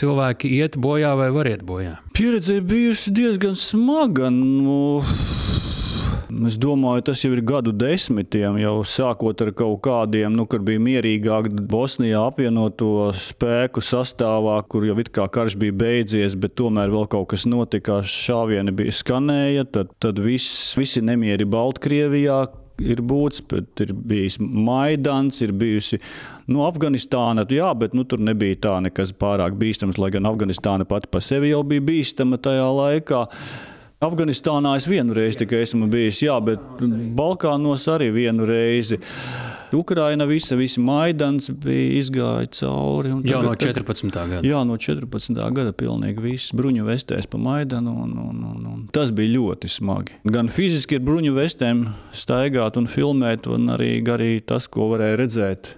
cilvēki 0.00 0.54
iet 0.60 0.78
bojā 0.80 1.14
vai 1.18 1.30
var 1.34 1.50
iet 1.50 1.64
bojā. 1.66 1.98
Pieredze 2.16 2.60
bijusi 2.64 3.14
diezgan 3.16 3.56
smaga. 3.58 4.32
Nu 4.34 5.00
Es 6.30 6.54
domāju, 6.60 7.02
tas 7.08 7.24
jau 7.24 7.32
ir 7.34 7.40
gadu 7.46 7.72
desmitiem, 7.74 8.60
jau 8.62 8.74
sākot 8.86 9.40
ar 9.42 9.50
kaut 9.56 9.80
kādiem, 9.82 10.30
nu, 10.36 10.44
kur 10.46 10.62
bija 10.62 10.78
mierīgāk 10.82 11.48
Bosnijā 11.70 12.20
apvienoto 12.28 13.08
spēku 13.18 13.82
sastāvā, 13.82 14.60
kur 14.70 14.86
jau 14.86 14.94
it 15.02 15.10
kā 15.14 15.26
karš 15.32 15.58
bija 15.58 15.74
beidzies, 15.82 16.36
bet 16.38 16.54
tomēr 16.60 16.92
vēl 16.92 17.08
kaut 17.10 17.32
kas 17.32 17.48
notika, 17.50 17.98
šāvieni 18.06 18.74
bija 18.78 18.94
skanēja, 18.94 19.66
tad, 19.74 19.90
tad 20.02 20.22
viss, 20.22 20.70
visi 20.78 21.02
nemieri 21.02 21.48
Baltkrievijā, 21.50 22.44
ir 22.80 23.02
būts, 23.04 23.42
bet 23.50 23.82
ir 23.84 23.90
bijis 23.92 24.38
Maidans, 24.40 25.42
ir 25.44 25.52
bijusi 25.56 25.98
nu, 26.50 26.62
Afganistāna. 26.64 27.44
Jā, 27.50 27.72
bet 27.76 27.96
nu, 27.96 28.06
tur 28.08 28.22
nebija 28.22 28.58
tā 28.68 28.76
nekas 28.86 29.12
pārāk 29.18 29.58
bīstams, 29.60 29.98
lai 30.00 30.12
gan 30.14 30.30
Afganistāna 30.30 30.86
pati 30.88 31.10
par 31.10 31.24
sevi 31.26 31.52
jau 31.52 31.64
bija 31.66 31.84
bīstama 31.90 32.40
tajā 32.40 32.70
laikā. 32.78 33.26
Afganistānā 34.00 34.78
es 34.80 34.86
vienu 34.88 35.12
reizi 35.12 35.42
tikai 35.42 35.58
esmu 35.60 35.84
bijis, 35.92 36.22
jā, 36.24 36.38
bet 36.40 36.62
Balkānos 37.18 37.82
arī 37.92 38.06
vienu 38.14 38.46
reizi. 38.48 38.96
Ukraina 39.76 40.24
visa, 40.24 40.56
visi 40.56 40.80
Maidans 40.80 41.50
bija 41.62 41.98
izgājis 42.00 42.62
cauri. 42.62 43.12
Jā, 43.28 43.42
no 43.44 43.52
14. 43.52 44.08
gada. 44.08 44.40
Jā, 44.40 44.62
no 44.64 44.78
14. 44.80 45.36
gada 45.52 45.74
pilnīgi 45.76 46.24
viss 46.24 46.54
bruņu 46.56 46.88
vestēs 46.88 47.28
pa 47.28 47.42
Maidanu. 47.44 47.92
Un, 48.06 48.16
un, 48.24 48.40
un, 48.54 48.64
un. 48.72 48.80
Tas 48.96 49.12
bija 49.12 49.34
ļoti 49.36 49.68
smagi. 49.68 50.16
Gan 50.32 50.48
fiziski 50.48 50.96
ar 50.96 51.04
bruņu 51.04 51.36
vestēm 51.36 51.84
staigāt 52.16 52.80
un 52.80 52.88
filmēt, 52.88 53.52
un 53.52 53.68
arī, 53.76 53.98
arī 54.16 54.32
tas, 54.40 54.64
ko 54.72 54.88
varēja 54.94 55.20
redzēt 55.20 55.74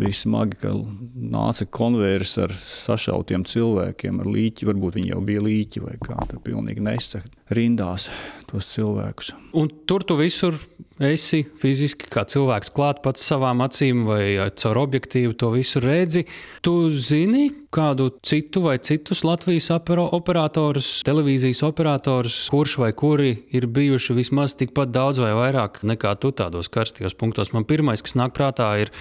bija 0.00 0.16
smagi, 0.16 0.58
ka 0.62 0.72
nāca 0.74 1.66
konveijers 1.70 2.36
ar 2.46 2.54
sašautiem 2.56 3.44
cilvēkiem, 3.48 4.22
ar 4.22 4.30
līķi. 4.30 4.68
Varbūt 4.70 4.98
viņi 4.98 5.12
jau 5.12 5.20
bija 5.24 5.44
līķi 5.44 5.84
vai 5.84 5.96
kā. 6.02 6.16
Tur 6.30 6.42
pilnīgi 6.44 6.84
nesa 6.84 7.22
rindās 7.50 8.08
tos 8.50 8.68
cilvēkus. 8.70 9.32
Un 9.58 9.70
tur 9.86 10.04
tu 10.06 10.16
visur 10.18 10.56
esi 11.02 11.42
fiziski 11.58 12.08
kā 12.12 12.22
cilvēks 12.28 12.70
klāt 12.74 13.00
pats 13.04 13.24
savām 13.26 13.62
acīm 13.64 14.04
vai 14.06 14.36
caur 14.60 14.78
objektīvu 14.82 15.34
to 15.40 15.50
visu 15.54 15.82
redzi. 15.82 16.26
Tu 16.64 16.74
zini 16.94 17.48
kādu 17.74 18.10
citu 18.26 18.64
vai 18.66 18.76
citus 18.82 19.24
Latvijas 19.26 19.70
operatorus, 19.72 20.92
televīzijas 21.06 21.62
operatorus, 21.66 22.38
kurš 22.52 22.78
vai 22.82 22.92
kuri 22.92 23.32
ir 23.54 23.66
bijuši 23.70 24.18
vismaz 24.18 24.56
tikpat 24.58 24.92
daudz 24.94 25.22
vai 25.22 25.32
vairāk 25.38 25.82
nekā 25.86 26.14
tu 26.22 26.34
tādos 26.36 26.70
karstajos 26.70 27.16
punktos. 27.18 27.54
Man 27.54 27.66
pirmais, 27.66 28.02
kas 28.02 28.18
nāk 28.18 28.34
prātā, 28.36 28.72
ir 28.82 28.94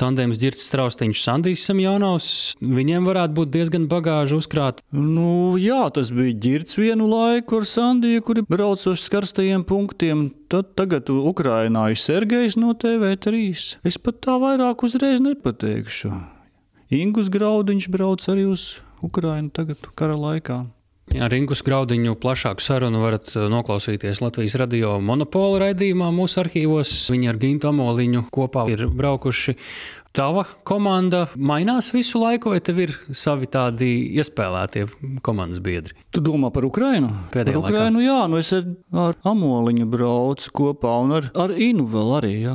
tandēms 0.00 0.38
Girts 0.42 0.64
Straustiņš, 0.68 1.22
Sandijs 1.22 1.64
Samjonovs. 1.68 2.28
Viņiem 2.60 3.06
varētu 3.08 3.36
būt 3.38 3.52
diezgan 3.54 3.88
bagāži 3.90 4.38
uzkrāt. 4.38 4.82
Nu, 4.94 5.54
jā, 5.60 5.82
tas 5.94 6.12
bija 6.14 6.36
Girts 6.46 6.78
vienu 6.80 7.08
laiku 7.10 7.60
ar 7.60 7.68
Sandiju, 7.68 8.24
kuri 8.26 8.44
braucoši 8.48 9.10
karstajiem 9.14 9.66
punktiem. 9.68 10.28
Tad 10.52 10.74
tagad 10.78 11.10
Ukrainā 11.14 11.88
ir 11.94 12.00
Sergejs 12.00 12.58
no 12.60 12.74
TV3. 12.78 13.44
Es 13.86 13.98
pat 13.98 14.22
tā 14.24 14.38
vairāk 14.42 14.86
uzreiz 14.86 15.22
nepateikšu. 15.24 16.12
Ingus 16.94 17.30
Graudiņš 17.32 17.90
brauc 17.90 18.26
arī 18.30 18.46
uz 18.52 18.78
Ukrajinu 19.02 19.50
tagad 19.54 19.92
kara 19.98 20.16
laikā. 20.18 20.64
Ar 21.14 21.34
Ingus 21.36 21.60
Graudiņu 21.62 22.16
plašāku 22.18 22.64
sarunu 22.64 23.02
varat 23.04 23.28
uh, 23.36 23.44
noklausīties 23.52 24.22
Latvijas 24.24 24.56
radio 24.58 24.96
monopola 25.04 25.60
raidījumā 25.66 26.08
mūsu 26.14 26.40
arhīvos. 26.42 26.90
Viņi 27.12 27.30
ar 27.30 27.38
Gintu 27.42 27.68
Amoliņu 27.70 28.24
kopā 28.34 28.64
ir 28.72 28.86
braukuši 28.88 29.54
tava 30.14 30.44
komanda 30.66 31.24
mainās 31.34 31.90
visu 31.94 32.20
laiku, 32.22 32.52
vai 32.54 32.60
tev 32.64 32.80
ir 32.84 32.92
savi 33.16 33.48
tādi 33.50 33.90
iespēlētie 34.20 34.86
komandas 35.26 35.60
biedri? 35.64 35.96
Tu 36.14 36.22
domā 36.24 36.52
par 36.54 36.66
Ukrajinu? 36.68 37.10
Pēdējā 37.34 37.58
par 37.58 37.72
Ukrajinu, 37.72 38.00
laikā. 38.00 38.06
jā, 38.06 38.18
nu 38.30 38.38
es 38.38 38.52
ar, 38.54 38.68
ar 39.04 39.18
Amoliņu 39.26 39.88
braucu 39.90 40.52
kopā 40.54 40.94
un 41.02 41.16
ar, 41.18 41.28
ar 41.34 41.54
Inu 41.54 41.86
vēl 41.90 42.12
arī, 42.20 42.32
jā. 42.44 42.54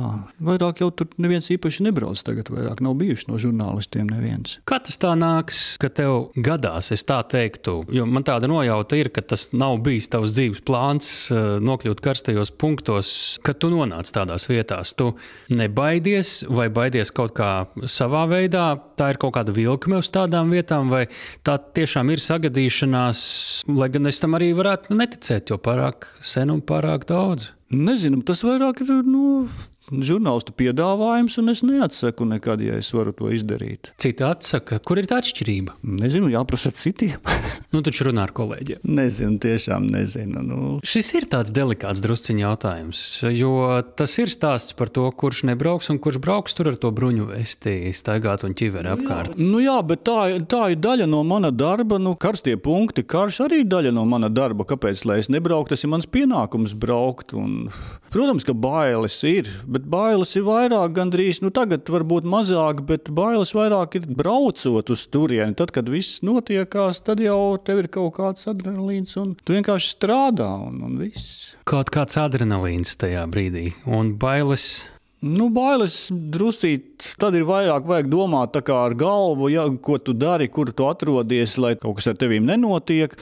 Vairāk 0.50 0.80
jau 0.84 0.90
tur 0.94 1.10
neviens 1.20 1.50
īpaši 1.52 1.84
nebrauc 1.84 2.20
tagad, 2.24 2.48
vairāk 2.52 2.80
nav 2.84 2.96
bijuši 3.00 3.28
no 3.28 3.40
žurnālistiem 3.42 4.08
neviens. 4.08 4.56
Kā 4.68 4.80
tas 4.84 4.96
tā 5.00 5.12
nāks, 5.18 5.74
ka 5.82 5.92
tev 5.92 6.30
gadās, 6.40 6.90
es 6.96 7.04
tā 7.08 7.20
teiktu, 7.28 7.82
jo 7.92 8.08
man 8.08 8.24
tāda 8.26 8.48
nojauta 8.50 8.96
ir, 9.00 9.12
ka 9.12 9.24
tas 9.34 9.50
nav 9.52 9.82
bijis 9.84 10.08
tavs 10.12 10.32
dzīves 10.36 10.64
plāns 10.64 11.12
eh, 11.28 11.58
nokļūt 11.60 12.00
karstajos 12.04 12.54
punktos, 12.56 13.12
kad 13.44 13.60
tu 13.60 13.72
nonāc 13.72 14.08
tādās 14.14 14.48
vietās. 14.48 14.94
Tu 14.96 15.12
nebaidies 15.52 16.40
vai 16.48 16.70
baidies 16.72 17.12
kaut 17.14 17.36
kā 17.36 17.49
savā 17.90 18.24
veidā, 18.30 18.66
tā 18.98 19.12
ir 19.12 19.20
kaut 19.22 19.34
kāda 19.36 19.54
vilkme 19.56 20.00
uz 20.00 20.10
tādām 20.12 20.52
vietām, 20.54 20.92
vai 20.92 21.06
tā 21.46 21.56
tiešām 21.58 22.12
ir 22.14 22.22
sagadīšanās, 22.24 23.22
lai 23.70 23.90
gan 23.94 24.10
es 24.10 24.20
tam 24.22 24.38
arī 24.38 24.52
varētu 24.58 24.96
neticēt, 24.96 25.52
jo 25.52 25.60
pārāk 25.62 26.08
sen 26.20 26.52
un 26.54 26.62
pārāk 26.64 27.08
daudz. 27.10 27.50
Nezinu, 27.70 28.24
tas 28.26 28.42
vairāk 28.42 28.82
ir 28.82 29.04
nu, 29.06 29.44
žurnālistu 29.90 30.54
piedāvājums, 30.58 31.38
un 31.42 31.52
es 31.52 31.62
neatsaku 31.66 32.26
nekad, 32.32 32.62
ja 32.66 32.78
es 32.82 32.90
varu 32.94 33.14
to 33.16 33.30
izdarīt. 33.34 33.92
Citi 34.02 34.26
atsaka, 34.26 34.80
kur 34.86 35.00
ir 35.00 35.10
tā 35.10 35.20
atšķirība? 35.22 35.78
Nezinu, 36.00 36.32
jāprasa 36.34 36.74
citiem. 36.74 37.18
nu, 37.74 37.82
taču 37.86 38.06
runā 38.08 38.28
ar 38.28 38.32
kolēģiem. 38.36 38.84
Nezinu, 38.86 39.40
tiešām 39.42 39.88
nezinu. 39.90 40.44
Nu. 40.46 40.60
Šis 40.86 41.10
ir 41.18 41.26
tāds 41.32 41.52
delikāts 41.56 42.02
drusciņš 42.04 42.44
jautājums, 42.44 43.02
jo 43.34 43.54
tas 43.98 44.14
ir 44.22 44.30
stāsts 44.30 44.76
par 44.78 44.92
to, 44.94 45.08
kurš 45.10 45.42
nebrauks 45.50 45.90
un 45.90 45.98
kurš 46.02 46.20
brauks 46.22 46.54
tur 46.54 46.70
ar 46.72 46.78
to 46.80 46.92
bruņu 46.94 47.26
vesti, 47.32 47.74
staigāt 47.96 48.46
un 48.46 48.54
ķiveri 48.54 48.94
apkārt. 48.94 49.34
Jā, 49.34 49.50
nu 49.50 49.64
jā 49.64 49.76
bet 49.86 50.04
tā, 50.06 50.20
tā 50.46 50.62
ir 50.74 50.80
daļa 50.80 51.10
no 51.10 51.24
mana 51.26 51.50
darba. 51.50 51.98
Nu, 51.98 52.14
karstie 52.20 52.54
punkti, 52.60 53.02
karš 53.02 53.42
arī 53.48 53.64
ir 53.64 53.70
daļa 53.70 53.94
no 53.96 54.06
mana 54.06 54.30
darba. 54.30 54.68
Kāpēc? 54.68 55.02
Lai 55.08 55.18
es 55.24 55.30
nebrauktu, 55.32 55.74
tas 55.74 55.82
ir 55.84 55.90
mans 55.92 56.06
pienākums 56.06 56.76
braukt. 56.78 57.34
Un, 57.34 57.72
protams, 58.14 58.46
ka 58.46 58.54
bailes 58.54 59.18
ir. 59.26 59.50
Bet 59.66 59.80
bet 59.80 59.88
bailes 59.88 60.34
ir 60.36 60.44
vairāk, 60.44 60.92
gandrīz, 60.92 61.40
nu 61.42 61.50
tagad 61.50 61.88
varbūt 61.88 62.26
mazāk, 62.28 62.82
bet 62.86 63.08
bailes 63.10 63.54
vairāk 63.56 63.96
ir 63.96 64.06
braucot 64.06 64.90
uz 64.92 65.06
turieni. 65.08 65.56
Tad, 65.56 65.72
kad 65.72 65.88
viss 65.88 66.20
notiekās, 66.22 67.00
tad 67.06 67.20
jau 67.20 67.49
tev 67.58 67.82
ir 67.82 67.88
kaut 67.92 68.14
kāds 68.18 68.46
adrenalīns 68.50 69.16
un 69.20 69.34
tu 69.44 69.56
vienkārši 69.56 69.92
strādā 69.96 70.48
un, 70.68 70.80
un 70.86 70.96
viss. 71.00 71.56
Kaut 71.68 71.92
kāds 71.94 72.18
adrenalīns 72.20 72.96
tajā 73.00 73.26
brīdī 73.30 73.70
un 73.86 74.14
bailes. 74.20 74.88
Nu, 75.20 75.50
bailes 75.52 76.06
drusīt, 76.10 77.04
tad 77.20 77.34
ir 77.36 77.44
vairāk 77.44 77.84
vajag 77.88 78.08
domāt 78.08 78.56
ar 78.56 78.94
galvu, 78.96 79.50
ja, 79.52 79.66
ko 79.68 79.98
tu 80.00 80.14
dari, 80.16 80.48
kur 80.48 80.72
tu 80.72 80.86
atrodies, 80.88 81.58
lai 81.60 81.74
kaut 81.76 81.98
kas 81.98 82.08
ar 82.14 82.16
tevīm 82.20 82.48
nenotiek. 82.48 83.12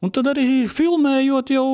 Un 0.00 0.14
tad 0.16 0.30
arī 0.32 0.64
filmējot, 0.64 1.52
jau 1.52 1.66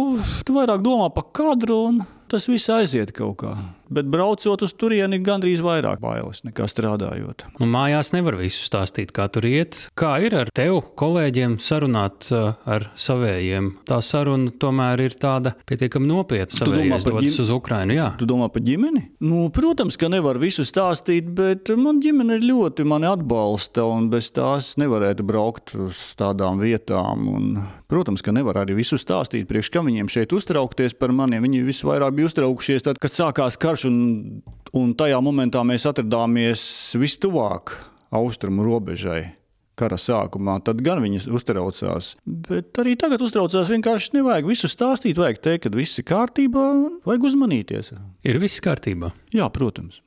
tu 0.43 0.57
vairāk 0.57 0.83
domā 0.83 1.13
par 1.15 1.29
kadru 1.37 1.79
un 1.93 2.01
tas 2.27 2.49
viss 2.51 2.73
aiziet 2.75 3.15
kaut 3.15 3.39
kā. 3.45 3.55
Bet 3.93 4.09
braucot 4.11 4.65
uz 4.67 4.73
turieni, 4.75 5.21
gandrīz 5.23 5.63
vairāk 5.63 6.01
bailes 6.03 6.43
nekā 6.47 6.67
strādājot. 6.71 7.45
Un 7.63 7.71
mājās 7.71 8.11
nevar 8.15 8.35
visu 8.41 8.65
stāstīt, 8.67 9.13
kā 9.15 9.29
tur 9.33 9.47
iet. 9.47 9.79
Kā 9.99 10.17
ir 10.25 10.35
ar 10.35 10.51
tevi, 10.55 10.81
kolēģiem, 10.99 11.59
sarunāt 11.63 12.29
uh, 12.35 12.57
ar 12.67 12.89
savējiem? 12.99 13.71
Tā 13.87 14.01
saruna 14.03 14.51
tomēr 14.51 15.05
ir 15.07 15.17
tāda 15.21 15.55
pietiekami 15.69 16.11
nopietna. 16.11 16.59
Savējies 16.59 17.07
dodas 17.07 17.39
uz 17.45 17.53
Ukrajinu. 17.55 17.97
Jā. 17.97 18.09
Tu 18.19 18.29
domā 18.29 18.49
par 18.53 18.65
ģimeni? 18.67 19.05
Nu, 19.23 19.47
protams, 19.55 19.99
ka 20.01 20.11
nevar 20.13 20.41
visu 20.43 20.67
stāstīt, 20.67 21.31
bet 21.37 21.71
man 21.79 22.03
ģimene 22.03 22.41
ļoti 22.43 22.87
mani 22.89 23.09
atbalsta, 23.11 23.87
un 23.87 24.11
bez 24.13 24.33
tās 24.35 24.75
nevarētu 24.81 25.27
braukt 25.27 25.77
uz 25.79 26.03
tādām 26.19 26.59
vietām. 26.63 27.29
Un, 27.37 27.49
protams, 27.91 28.25
ka 28.27 28.35
nevar 28.35 28.65
arī 28.65 28.81
visu 28.81 28.99
stāstīt. 29.01 29.47
Priekš 29.51 29.71
kam 29.75 29.87
viņiem 29.87 30.11
šeit 30.11 30.35
uztraukties 30.35 30.97
par 30.99 31.15
maniem? 31.15 31.45
Viņi 31.47 31.63
visvairāk 31.69 32.17
bija 32.19 32.31
uztraukšies 32.33 32.87
tad, 32.87 33.01
kad 33.03 33.15
sākās 33.15 33.59
karš 33.61 33.76
karš, 33.77 33.89
un, 33.91 34.43
un 34.73 34.95
tajā 34.97 35.21
momentā 35.21 35.61
mēs 35.67 35.85
atrodāmies 35.89 36.97
vistuvāk 36.97 37.77
austrumu 38.15 38.65
robežai. 38.65 39.35
kara 39.77 39.99
sākumā, 40.01 40.55
tad 40.65 40.79
gan 40.81 41.03
viņi 41.05 41.27
uztraucās. 41.37 42.15
Bet 42.25 42.79
arī 42.81 42.95
tagad 42.97 43.21
uztraucās. 43.21 43.69
Vienkārši 43.69 44.15
nevajag 44.15 44.47
visu 44.49 44.71
stāstīt, 44.73 45.19
vajag 45.21 45.43
teikt, 45.45 45.67
ka 45.67 45.77
viss 45.77 46.01
ir 46.01 46.07
kārtībā, 46.09 46.65
vajag 47.05 47.27
uzmanīties. 47.29 47.93
Ir 48.25 48.39
viss 48.41 48.65
kārtībā. 48.65 49.13
Jā, 49.37 49.51
protams. 49.53 50.01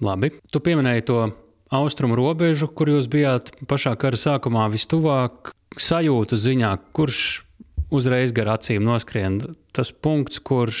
Labi. 0.00 0.32
Tu 0.48 0.64
pieminēji 0.64 1.04
to 1.04 1.18
austrumu 1.68 2.16
robežu, 2.16 2.70
kur 2.72 2.88
jūs 2.88 3.12
bijāt 3.12 3.52
pašā 3.68 3.92
kara 4.00 4.16
sākumā 4.16 4.70
vistuvāk. 4.72 5.52
Sajūtu 5.76 6.40
ziņā, 6.40 6.72
kurš 6.96 7.42
uzreiz 7.92 8.32
gar 8.34 8.54
acīm 8.56 8.84
noskrien 8.86 9.38
tas 9.76 9.92
punkts, 9.92 10.40
kurš, 10.44 10.80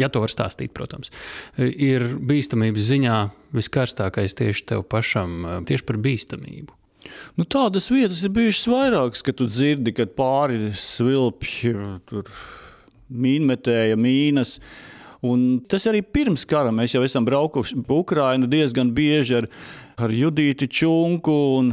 ja 0.00 0.08
to 0.12 0.24
var 0.24 0.32
stāstīt, 0.32 0.74
protams, 0.76 1.12
ir 1.58 2.04
bīstamības 2.18 2.88
ziņā 2.90 3.20
viskarstākais 3.56 4.36
tieši 4.38 4.66
tev 4.72 4.84
pašam, 4.90 5.64
tieši 5.68 5.88
par 5.88 6.00
bīstamību. 6.04 6.74
Nu, 7.38 7.46
tādas 7.46 7.88
vietas 7.92 8.20
ir 8.26 8.34
bijušas 8.34 8.68
vairākas, 8.68 9.24
kad 9.24 9.38
tu 9.38 9.46
dzirdi, 9.48 9.94
kad 9.96 10.12
pāri 10.18 10.72
svilpji, 10.76 11.74
mīnmetēja 13.08 13.98
mīnas. 13.98 14.58
Un 15.24 15.58
tas 15.66 15.86
arī 15.90 16.02
pirms 16.04 16.44
kara 16.46 16.70
mēs 16.74 16.94
jau 16.94 17.02
esam 17.06 17.24
braukuši 17.26 17.80
pa 17.86 17.96
Ukrajinu 17.98 18.46
diezgan 18.50 18.92
bieži 18.94 19.40
ar, 19.40 19.48
ar 19.98 20.14
Judīti 20.14 20.68
Čunku. 20.70 21.38
Un, 21.58 21.72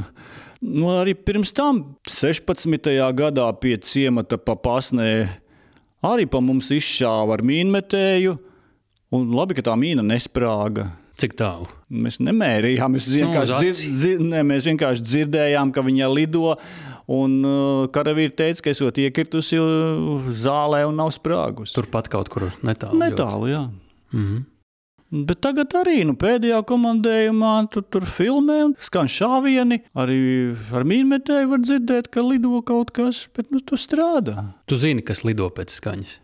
nu, 0.62 0.90
arī 0.94 1.16
pirms 1.18 1.54
tam, 1.56 1.82
16. 2.10 2.92
gadā, 3.18 3.48
pie 3.62 3.76
ciemata 3.84 4.38
pa 4.42 4.56
pasnē, 4.56 5.10
arī 6.06 6.28
pa 6.30 6.42
mums 6.44 6.72
izšāva 6.76 7.38
ar 7.38 7.46
mīnmetēju. 7.46 8.36
Un 9.16 9.28
labi, 9.36 9.56
ka 9.58 9.64
tā 9.66 9.76
mīna 9.80 10.04
nesprāga. 10.06 10.90
Cik 11.16 11.38
tālu? 11.40 11.70
Mēs 11.88 12.18
nemērījām, 12.20 12.98
mēs 12.98 13.06
vienkārši, 13.08 13.54
Nu, 13.54 13.60
dzir, 13.62 13.94
dzir, 13.96 14.24
ne, 14.34 14.42
mēs 14.44 14.66
vienkārši 14.68 15.06
dzirdējām, 15.06 15.72
ka 15.76 15.84
viņa 15.86 16.10
lido. 16.12 16.56
Un 17.16 17.38
uh, 17.46 17.86
karavīri 17.94 18.34
teica, 18.36 18.66
ka 18.66 18.74
esot 18.74 18.98
iekritusi 19.00 19.60
uh, 19.62 20.26
zālē 20.36 20.82
un 20.90 20.98
nav 21.00 21.14
sprāgusi. 21.16 21.76
Turpat 21.78 22.10
kaut 22.12 22.32
kur 22.34 22.50
netālu. 22.66 23.00
Netālu, 23.00 23.52
jā. 23.54 23.64
Mhm. 24.12 24.44
Bet 25.16 25.40
tagad 25.46 25.72
arī 25.80 26.02
nu, 26.08 26.18
pēdējā 26.20 26.60
komandējumā 26.68 27.54
tu 27.72 27.86
tur 27.88 28.04
filmē 28.10 28.58
un 28.66 28.74
skan 28.84 29.08
šāvieni. 29.12 29.80
Arī 29.96 30.20
ar 30.76 30.84
mīnmetēju 30.88 31.52
var 31.54 31.64
dzirdēt, 31.64 32.10
ka 32.12 32.24
lido 32.26 32.60
kaut 32.68 32.92
kas, 32.96 33.24
bet 33.36 33.54
nu, 33.56 33.64
tu 33.64 33.80
strādā. 33.80 34.50
Tu 34.68 34.80
zini, 34.82 35.06
kas 35.06 35.24
lido 35.24 35.48
pēc 35.56 35.78
skaņas. 35.80 36.18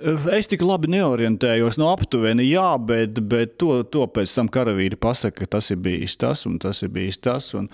Es 0.00 0.48
tik 0.48 0.62
labi 0.64 0.88
neorientējos 0.94 1.76
no 1.80 1.90
aptuveni, 1.92 2.46
jā, 2.48 2.68
bet, 2.80 3.18
bet 3.28 3.58
to, 3.60 3.82
to 3.84 4.06
pēc 4.08 4.32
tam 4.38 4.48
karavīri 4.52 4.96
pasaka, 5.00 5.42
ka 5.42 5.48
tas 5.58 5.68
ir 5.74 5.80
bijis 5.84 6.14
tas 6.20 6.46
un 6.48 6.56
tas 6.62 6.80
ir 6.86 6.88
bijis 6.94 7.18
tas. 7.20 7.50
Un, 7.58 7.66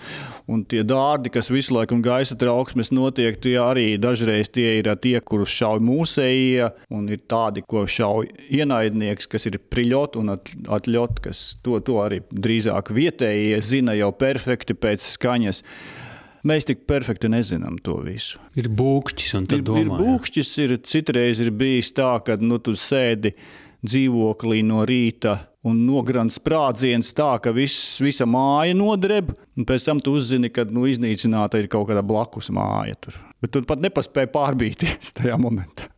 un 0.51 0.65
tie 0.67 0.81
dārdi, 0.87 1.31
kas 1.31 1.47
visu 1.53 1.75
laiku 1.77 1.95
un 1.95 2.03
gaisa 2.03 2.35
trauksmes 2.39 2.91
notiek, 2.95 3.37
tie 3.43 3.55
arī 3.63 3.85
dažreiz 4.01 4.51
tie 4.51 4.77
ir 4.81 4.89
tie, 5.03 5.15
kurus 5.23 5.53
šauj 5.55 5.79
mūsējie, 5.87 6.67
un 6.91 7.07
ir 7.15 7.23
tādi, 7.31 7.63
ko 7.63 7.85
šauj 7.87 8.27
ienaidnieks, 8.59 9.29
kas 9.31 9.47
ir 9.47 9.59
priļot 9.71 10.19
un 10.19 10.35
at- 10.35 10.51
atļot, 10.79 11.21
kas 11.29 11.45
to, 11.63 11.79
to 11.79 12.01
arī 12.03 12.19
drīzāk 12.27 12.91
vietējie 12.97 13.61
zina 13.63 13.95
jau 13.95 14.11
perfekti 14.11 14.75
pēc 14.75 15.13
skaņas. 15.15 15.63
Mēs 16.47 16.67
tik 16.69 16.85
perfekti 16.87 17.29
nezinām 17.31 17.79
to 17.83 17.97
visu. 18.05 18.39
Ir 18.59 18.69
būkšķis, 18.71 19.35
un 19.39 19.47
tad 19.49 19.57
Ir, 19.57 19.63
ir 19.63 19.67
domā, 19.67 19.97
jā. 19.97 20.05
būkšķis, 20.05 20.51
ir 20.63 20.75
citreiz 20.87 21.41
ir 21.43 21.51
bijis 21.55 21.91
tā, 21.97 22.13
ka 22.23 22.37
nu, 22.39 22.59
tu 22.63 22.75
sēdi 22.77 23.33
dzīvoklī 23.87 24.61
no 24.65 24.85
rīta 24.87 25.37
un 25.67 25.81
nogrants 25.87 26.37
sprādziens 26.39 27.11
tā, 27.17 27.33
ka 27.43 27.51
viss, 27.55 27.97
visa 28.03 28.27
māja 28.29 28.75
nodreb, 28.77 29.33
un 29.57 29.67
pēc 29.67 29.89
tam 29.89 30.01
tu 30.03 30.15
uzzini, 30.17 30.51
ka 30.53 30.65
nu, 30.69 30.85
iznīcināta 30.89 31.59
ir 31.59 31.67
kaut 31.71 31.89
kāda 31.89 32.05
blakus 32.05 32.51
māja. 32.55 32.95
Tur. 33.03 33.19
Bet 33.43 33.53
tu 33.53 33.63
pat 33.67 33.83
nepaspēji 33.83 34.31
pārbīties 34.35 35.15
tajā 35.19 35.39
momentā. 35.41 35.91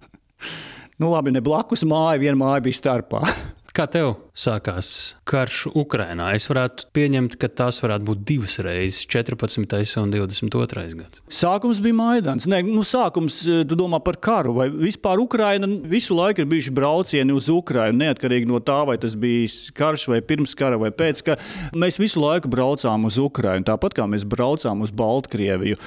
Nu, 1.00 1.08
labi, 1.14 1.32
ne 1.32 1.40
blakus 1.40 1.86
māja, 1.88 2.20
viena 2.20 2.36
māja 2.36 2.60
bija 2.66 2.76
starpā. 2.76 3.22
Kā 3.80 3.86
tev 3.88 4.10
sākās 4.36 4.88
karš 5.30 5.70
Ukrajinā? 5.72 6.34
Es 6.36 6.50
varētu 6.52 6.90
pieņemt, 6.92 7.38
ka 7.40 7.48
tās 7.62 7.78
varētu 7.80 8.10
būt 8.10 8.26
divas 8.28 8.58
reizes, 8.60 9.06
14. 9.08 9.62
un 10.02 10.12
22. 10.12 10.98
gads. 11.00 11.22
Sākums 11.32 11.80
bija 11.80 11.96
Maidans. 11.96 12.44
Nē, 12.52 12.60
nu, 12.68 12.84
sākums, 12.84 13.38
eh, 13.48 13.62
tu 13.64 13.78
domā 13.80 14.02
par 14.04 14.18
karu, 14.20 14.52
vai 14.58 14.68
vispār 14.68 15.24
Ukraina 15.24 15.70
visu 15.88 16.18
laiku 16.18 16.44
ir 16.44 16.50
bijuši 16.52 16.76
braucieni 16.76 17.32
uz 17.32 17.48
Ukrajinu, 17.48 18.02
neatkarīgi 18.04 18.52
no 18.52 18.60
tā, 18.60 18.82
vai 18.86 18.98
tas 19.00 19.16
bija 19.16 19.48
karš, 19.72 20.10
vai 20.12 20.20
pirms 20.20 20.58
kara, 20.60 20.76
vai 20.76 20.92
pēc 20.92 21.24
kara. 21.24 21.40
Mēs 21.72 22.04
visu 22.04 22.20
laiku 22.20 22.52
braucām 22.52 23.08
uz 23.08 23.16
Ukrajinu, 23.16 23.64
tāpat 23.64 23.96
kā 23.96 24.04
mēs 24.04 24.28
braucām 24.28 24.84
uz 24.84 24.92
Baltkrieviju. 24.92 25.80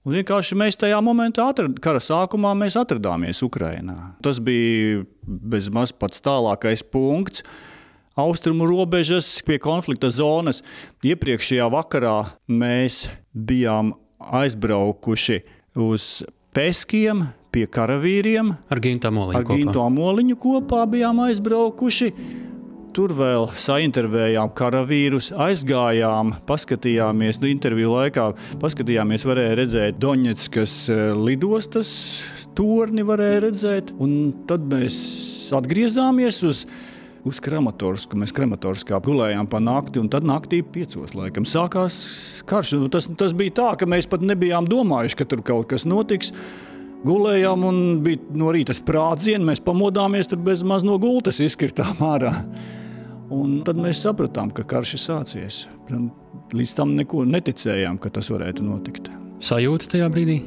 Un 0.00 0.16
vienkārši 0.16 0.56
mēs 0.56 0.78
tajā 0.80 0.96
momentā, 1.04 1.50
atrad, 1.52 1.74
kara 1.84 2.00
sākumā, 2.00 2.54
mēs 2.56 2.78
atradāmies 2.80 3.42
Ukrajinā. 3.44 4.14
Tas 4.24 4.40
bija 4.40 5.02
bezmaz 5.28 5.92
pats 5.92 6.22
tālākais 6.24 6.82
punkts. 6.88 7.44
Austrumu 8.20 8.66
robežas 8.68 9.28
pie 9.46 9.58
konflikta 9.62 10.08
zonas. 10.12 10.62
Iepriekšējā 11.04 11.68
vakarā 11.72 12.16
mēs 12.48 13.06
bijām 13.36 13.92
aizbraukuši 14.40 15.42
uz 15.80 16.08
Peskiem 16.56 17.28
pie 17.54 17.66
karavīriem. 17.70 18.54
Ar 18.72 18.80
Gintu 19.52 19.84
Amoliņu 19.84 20.36
kopā 20.40 20.86
bijām 20.90 21.20
aizbraukuši. 21.28 22.10
Tur 22.90 23.12
vēl 23.14 23.44
saintervējām 23.54 24.50
karavīrus, 24.58 25.28
aizgājām, 25.38 26.32
paskatījāmies, 26.48 27.38
nu, 27.38 27.46
interviju 27.52 27.92
laikā 27.94 28.24
paskatījāmies, 28.58 29.24
varēja 29.30 29.58
redzēt 29.60 30.00
Doņetskas 30.02 30.74
eh, 30.90 31.02
lidostas 31.14 31.92
torni, 32.58 33.04
varēja 33.06 33.44
redzēt. 33.44 33.92
Un 34.02 34.32
tad 34.50 34.64
mēs 34.72 34.96
atgriezāmies 35.54 36.40
uz, 36.48 36.64
uz 37.22 37.38
Kramatorsku. 37.44 38.18
Mēs 38.18 38.34
Kramatorskā 38.34 38.98
gulējām 39.06 39.46
pa 39.52 39.62
nakti, 39.62 40.02
un 40.02 40.10
tad 40.10 40.26
naktī 40.26 40.58
piecos 40.66 41.14
laikam 41.14 41.46
sākās 41.46 42.00
karš. 42.50 42.74
Nu, 42.80 42.90
Tas, 42.90 43.06
tas 43.22 43.36
bija 43.38 43.54
tā, 43.60 43.68
ka 43.78 43.86
mēs 43.86 44.10
pat 44.10 44.26
nebijām 44.26 44.66
domājuši, 44.66 45.20
ka 45.20 45.28
tur 45.30 45.44
kaut 45.46 45.70
kas 45.70 45.86
notiks. 45.86 46.34
Gulējām, 47.06 47.62
un 47.64 47.76
bija 48.04 48.34
no 48.36 48.50
rīta 48.52 48.74
sprādziens. 48.76 49.46
Mēs 49.46 49.62
pamodāmies, 49.64 50.26
tur 50.28 50.42
bez 50.42 50.66
maz 50.66 50.82
no 50.84 50.98
gultas 51.00 51.38
izkritām 51.46 52.02
ārā. 52.10 52.34
Un 53.30 53.60
tad 53.66 53.78
mēs 53.78 54.00
sapratām, 54.02 54.50
ka 54.50 54.64
karš 54.66 54.96
ir 54.96 55.02
sācies. 55.04 55.58
Līdz 56.50 56.72
tam 56.78 56.96
neko 56.98 57.22
neticējām, 57.30 58.00
ka 58.02 58.10
tas 58.16 58.30
varētu 58.32 58.64
notikt. 58.66 59.10
Sajūta 59.44 59.92
tajā 59.92 60.08
brīdī? 60.10 60.40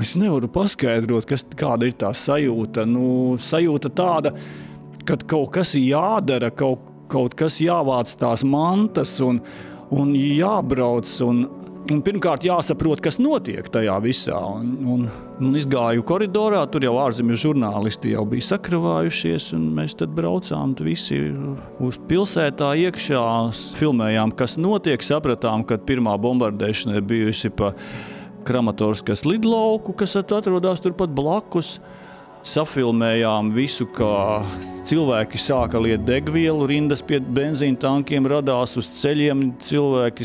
Es 0.00 0.16
nevaru 0.18 0.48
paskaidrot, 0.50 1.26
kas, 1.28 1.44
kāda 1.58 1.86
ir 1.86 1.94
tā 2.00 2.10
sajūta. 2.16 2.86
Nu, 2.88 3.36
sajūta 3.38 3.92
tāda, 3.94 4.32
ka 5.06 5.18
kaut 5.30 5.52
kas 5.54 5.76
ir 5.78 5.90
jādara, 5.92 6.50
kaut, 6.50 6.82
kaut 7.12 7.36
kas 7.38 7.60
jāvāc 7.62 8.10
tās 8.18 8.42
mantas 8.46 9.16
un, 9.24 9.42
un 9.94 10.14
jābrauc. 10.16 11.10
Un, 11.26 11.44
un 11.88 12.00
pirmkārt, 12.04 12.44
jāsaprot, 12.44 13.00
kas 13.02 13.18
notiek 13.22 13.66
tajā 13.72 13.96
visā. 14.04 14.38
Un, 14.60 14.70
un, 14.84 15.06
un 15.40 15.56
izgāju 15.58 16.04
koridorā, 16.06 16.62
tur 16.70 16.84
jau 16.84 16.96
ārzemju 17.02 17.38
žurnālisti 17.44 18.14
jau 18.14 18.26
bija 18.28 18.50
sakravājušies, 18.50 19.50
mēs 19.78 19.96
tad 20.00 20.12
braucām 20.16 20.74
tu 20.76 20.86
visi 20.88 21.20
uz 21.80 22.00
pilsētā 22.10 22.72
iekšā, 22.84 23.24
filmējām, 23.80 24.34
kas 24.36 24.58
notiek, 24.60 25.02
sapratām, 25.04 25.64
ka 25.66 25.80
pirmā 25.80 26.16
bombardēšana 26.20 26.98
ir 27.00 27.06
bijusi 27.06 27.52
pa 27.54 27.74
Kramatorskas 28.44 29.26
lidlauku, 29.28 29.92
kas 29.96 30.16
atrodas 30.16 30.80
turpat 30.84 31.12
blakus. 31.12 31.78
Safilmējām 32.40 33.50
visu, 33.52 33.84
kā 33.92 34.40
cilvēki 34.88 35.36
sāka 35.36 35.76
liet 35.84 36.06
degvielu, 36.08 36.64
rindas 36.70 37.02
pie 37.04 37.18
benzīna 37.20 37.76
tankiem 37.82 38.24
radās 38.32 38.78
uz 38.80 38.88
ceļiem. 39.02 39.42
Cilvēki 39.68 40.24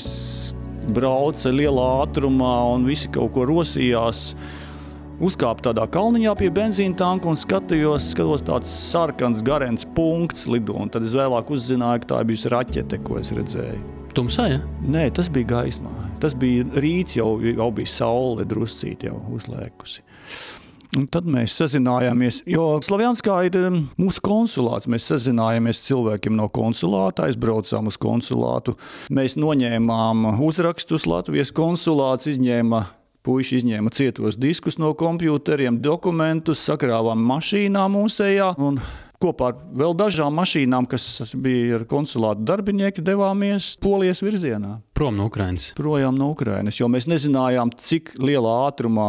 brauca 0.93 1.51
lielā 1.53 1.87
ātrumā 2.03 2.53
un 2.75 2.85
visi 2.89 3.09
kaut 3.13 3.33
ko 3.35 3.45
rosījās. 3.49 4.31
Uzkāpu 5.23 5.63
tādā 5.69 5.85
kalniņā 5.87 6.33
pie 6.35 6.49
benzīna 6.51 6.97
tanka 6.99 7.29
un 7.31 7.37
skatījos, 7.39 8.09
skatos 8.11 8.43
tāds 8.43 8.73
sarkans, 8.91 9.43
garants 9.47 9.87
punkts 9.95 10.43
lido. 10.51 10.75
Tad 10.91 11.07
es 11.07 11.15
vēlāk 11.15 11.53
uzzināju, 11.55 12.03
ka 12.03 12.11
tā 12.11 12.23
bija 12.27 12.51
raķete, 12.51 12.99
ko 13.07 13.21
es 13.21 13.31
redzēju. 13.35 13.79
Tumsā, 14.15 14.49
ja? 14.51 14.59
Nē, 14.83 15.07
tas 15.15 15.31
bija 15.31 15.53
gaismā. 15.53 15.93
Tas 16.23 16.35
bija 16.39 16.67
rīts, 16.79 17.15
jau, 17.19 17.37
jau 17.43 17.69
bija 17.75 17.91
saule 17.91 18.45
druscīt 18.47 19.07
jau 19.07 19.17
uzlēkusi. 19.35 20.03
Un 20.95 21.07
tad 21.11 21.25
mēs 21.27 21.57
sazinājāmies, 21.59 22.41
jo 22.47 22.65
Slavjanskā 22.85 23.37
ir 23.49 23.57
um, 23.67 23.79
mūsu 23.99 24.21
konsulāts. 24.23 24.87
Mēs 24.91 25.09
sazinājāmies 25.11 25.83
cilvēkiem 25.83 26.37
no 26.37 26.47
konsulāta, 26.53 27.27
aizbraucām 27.27 27.89
uz 27.91 27.97
konsulātu. 27.99 28.77
Mēs 29.11 29.35
noņēmām 29.39 30.29
uzrakstus 30.45 31.07
Latvijas 31.09 31.51
konsulāts, 31.55 32.31
izņēma 32.31 32.85
Puisši 33.25 33.57
izņēma 33.57 33.89
cietos 33.89 34.35
diskus 34.37 34.75
no 34.77 34.91
kompjuteriem, 34.93 35.79
dokumentus, 35.81 36.61
sakrāvām 36.67 37.23
mašīnā 37.25 37.87
mūsējā 37.89 38.51
un 38.61 38.77
Kopā 39.15 39.47
ar 39.47 39.59
vēl 39.79 39.93
dažām 39.95 40.35
mašīnām, 40.35 40.85
kas 40.91 41.31
bija 41.39 41.77
ar 41.79 41.85
konsulātu 41.89 42.43
darbinieki, 42.45 43.03
devāmies 43.05 43.71
Polijas 43.81 44.19
virzienā. 44.21 44.75
Prom 44.93 45.15
no 45.15 45.29
Ukrainas. 45.29 45.69
Projām 45.77 46.19
no 46.19 46.33
Ukrainas, 46.33 46.81
jo 46.81 46.89
mēs 46.91 47.07
nezinājām, 47.09 47.71
cik 47.79 48.11
lielā 48.19 48.51
ātrumā 48.67 49.07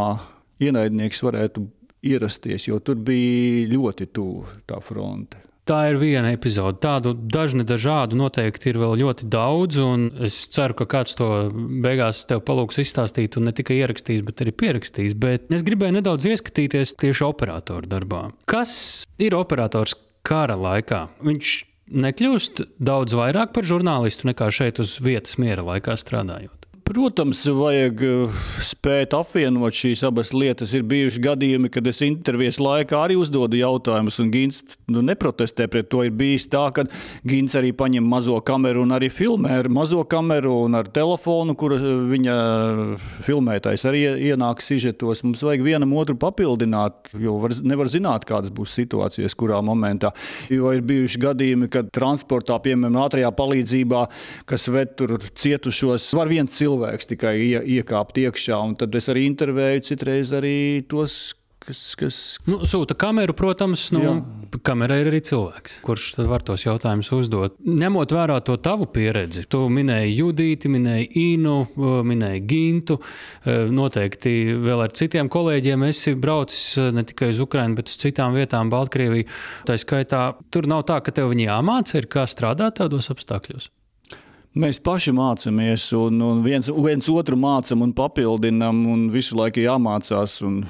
ienaidnieks 0.62 1.24
varētu 1.26 1.66
ierasties, 2.06 2.68
jo 2.70 2.78
tur 2.84 3.00
bija 3.02 3.66
ļoti 3.72 4.08
tuvu 4.14 4.46
tā 4.68 4.80
fronte. 4.84 5.42
Tā 5.66 5.80
ir 5.90 5.96
viena 5.98 6.30
epizode. 6.30 6.78
Tādu 6.78 7.10
dažni 7.16 7.64
dažādu 7.66 8.14
noteikti 8.20 8.70
ir 8.70 8.76
vēl 8.78 9.00
ļoti 9.00 9.26
daudz, 9.26 9.80
un 9.82 10.04
es 10.22 10.36
ceru, 10.54 10.76
ka 10.78 10.86
kāds 10.92 11.16
to 11.18 11.26
beigās 11.82 12.22
tev 12.30 12.44
palūgs 12.46 12.78
izstāstīt, 12.84 13.34
un 13.34 13.48
ne 13.48 13.54
tikai 13.56 13.80
ierakstīs, 13.80 14.22
bet 14.26 14.44
arī 14.44 14.54
pierakstīs. 14.54 15.16
Bet 15.18 15.50
es 15.50 15.66
gribēju 15.66 15.98
nedaudz 15.98 16.28
ieskatīties 16.30 16.94
tieši 17.02 17.26
operatoru 17.26 17.90
darbā. 17.90 18.28
Kas 18.46 18.76
ir 19.18 19.34
operators 19.34 19.96
kara 20.26 20.54
laikā? 20.54 21.08
Viņš 21.26 21.56
nekļūst 22.06 22.62
daudz 22.82 23.18
vairāk 23.18 23.50
par 23.54 23.66
žurnālistu 23.66 24.30
nekā 24.30 24.52
šeit 24.54 24.78
uz 24.82 24.96
vietas 25.02 25.34
miera 25.42 25.66
laikā 25.66 25.98
strādājot. 25.98 26.55
Protams, 26.86 27.40
vajag 27.50 28.02
eh, 28.06 28.34
spēt 28.62 29.14
apvienot 29.16 29.74
šīs 29.74 30.04
abas 30.06 30.28
lietas. 30.30 30.70
Ir 30.76 30.84
bijuši 30.86 31.18
gadījumi, 31.24 31.70
kad 31.74 31.86
es 31.90 31.98
intervijas 32.06 32.60
laikā 32.62 33.00
arī 33.02 33.16
uzdodu 33.18 33.58
jautājumus, 33.58 34.20
un 34.22 34.28
Gins 34.30 34.60
nu, 34.86 35.02
neprotestē 35.02 35.66
pret 35.72 35.88
to. 35.90 36.04
Ir 36.06 36.14
bijis 36.14 36.46
tā, 36.52 36.62
ka 36.76 36.84
Gins 37.26 37.56
arī 37.58 37.72
paņem 37.74 38.06
mazo 38.06 38.36
kameru 38.46 38.84
un 38.86 38.94
arī 38.94 39.08
filmē 39.10 39.56
ar 39.64 39.70
mazo 39.72 40.04
kameru 40.06 40.52
un 40.68 40.78
ar 40.78 40.86
telefonu, 40.94 41.56
kur 41.58 41.74
eh, 41.74 41.88
viņa 42.12 42.36
filmētājs 43.26 43.86
arī 43.90 44.04
ienāk 44.28 44.62
sižetos. 44.62 45.24
Mums 45.26 45.42
vajag 45.42 45.66
vienam 45.66 45.96
otru 45.98 46.14
papildināt, 46.22 47.10
jo 47.18 47.40
var, 47.42 47.56
nevar 47.66 47.90
zināt, 47.90 48.28
kādas 48.30 48.54
būs 48.54 48.78
situācijas, 48.78 49.34
kurā 49.34 49.58
momentā. 49.58 50.12
Jo 50.54 50.70
ir 50.78 50.86
bijuši 50.86 51.24
gadījumi, 51.26 51.72
kad 51.74 51.90
transportā, 51.90 52.62
piemēram, 52.62 53.02
ātrajā 53.08 53.34
palīdzībā, 53.42 54.06
kas 54.46 54.70
ved 54.70 54.94
tur 55.02 55.18
cietušos, 55.34 56.12
var 56.14 56.30
viens 56.30 56.54
cilvēks 56.54 56.75
cilvēks 56.76 57.10
tikai 57.14 57.34
ie, 57.40 57.58
iekāpt 57.80 58.20
iekšā. 58.20 58.60
Tad 58.78 58.94
es 58.94 59.10
arī 59.12 59.26
intervēju 59.30 59.90
citreiz 59.92 60.36
arī 60.36 60.84
tos. 60.88 61.34
Kas, 61.66 61.80
kas... 61.98 62.16
Nu, 62.46 62.60
sūta 62.62 62.94
kameru, 62.94 63.34
protams, 63.34 63.88
nu, 63.90 64.20
kamera 64.62 65.00
ir 65.00 65.08
arī 65.10 65.18
cilvēks, 65.26 65.80
kurš 65.82 66.04
var 66.28 66.44
tos 66.46 66.62
jautājumus 66.62 67.08
uzdot. 67.16 67.56
Ņemot 67.66 68.12
vērā 68.14 68.36
to 68.46 68.54
tavu 68.62 68.86
pieredzi, 68.86 69.42
tu 69.50 69.64
minēji 69.74 70.12
Judīti, 70.14 70.70
minēji 70.70 71.08
Inu, 71.24 71.56
minēji 72.06 72.44
Gintu. 72.46 73.00
Noteikti 73.48 74.36
vēl 74.62 74.84
ar 74.84 74.94
citiem 74.94 75.26
kolēģiem 75.32 75.88
esi 75.88 76.14
braucis 76.14 76.76
ne 76.94 77.02
tikai 77.08 77.32
uz 77.34 77.42
Ukrajinu, 77.42 77.80
bet 77.80 77.90
uz 77.90 77.98
citām 78.04 78.38
vietām, 78.38 78.70
Baltkrieviju. 78.70 79.26
Tā 79.66 79.74
skaitā, 79.82 80.22
tur 80.54 80.70
nav 80.70 80.86
tā, 80.86 81.00
ka 81.02 81.16
tev 81.18 81.32
viņi 81.34 81.48
jāmāca, 81.48 81.98
ir 81.98 82.06
kā 82.12 82.28
strādāt 82.30 82.78
tādos 82.78 83.10
apstākļos. 83.10 83.72
Mēs 84.56 84.78
paši 84.80 85.12
mācāmies, 85.12 85.90
un, 85.98 86.20
un 86.24 86.38
viens, 86.40 86.70
viens 86.72 87.08
otru 87.12 87.36
mācām 87.36 87.82
un 87.84 87.90
papildinām, 87.96 88.78
un 88.88 89.02
visu 89.12 89.36
laiku 89.36 89.60
jāmācās. 89.60 90.38
Un... 90.48 90.62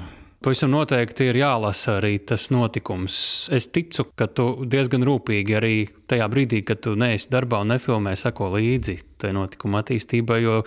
Pavisam 0.43 0.73
noteikti 0.73 1.29
ir 1.31 1.39
jālasa 1.39 2.01
arī 2.01 2.17
tas 2.27 2.49
notikums. 2.51 3.15
Es 3.55 3.71
ticu, 3.71 4.09
ka 4.19 4.27
tu 4.27 4.67
diezgan 4.67 5.07
rūpīgi 5.07 5.55
arī 5.59 5.77
tajā 6.11 6.27
brīdī, 6.33 6.63
kad 6.67 6.83
tu 6.85 6.95
neesi 6.99 7.31
darbā 7.33 7.63
un 7.65 7.75
nefilmē, 7.75 8.17
sako 8.19 8.53
līdzi 8.57 8.99
tai 9.21 9.33
notikuma 9.37 9.81
attīstībai, 9.85 10.41
jo 10.45 10.59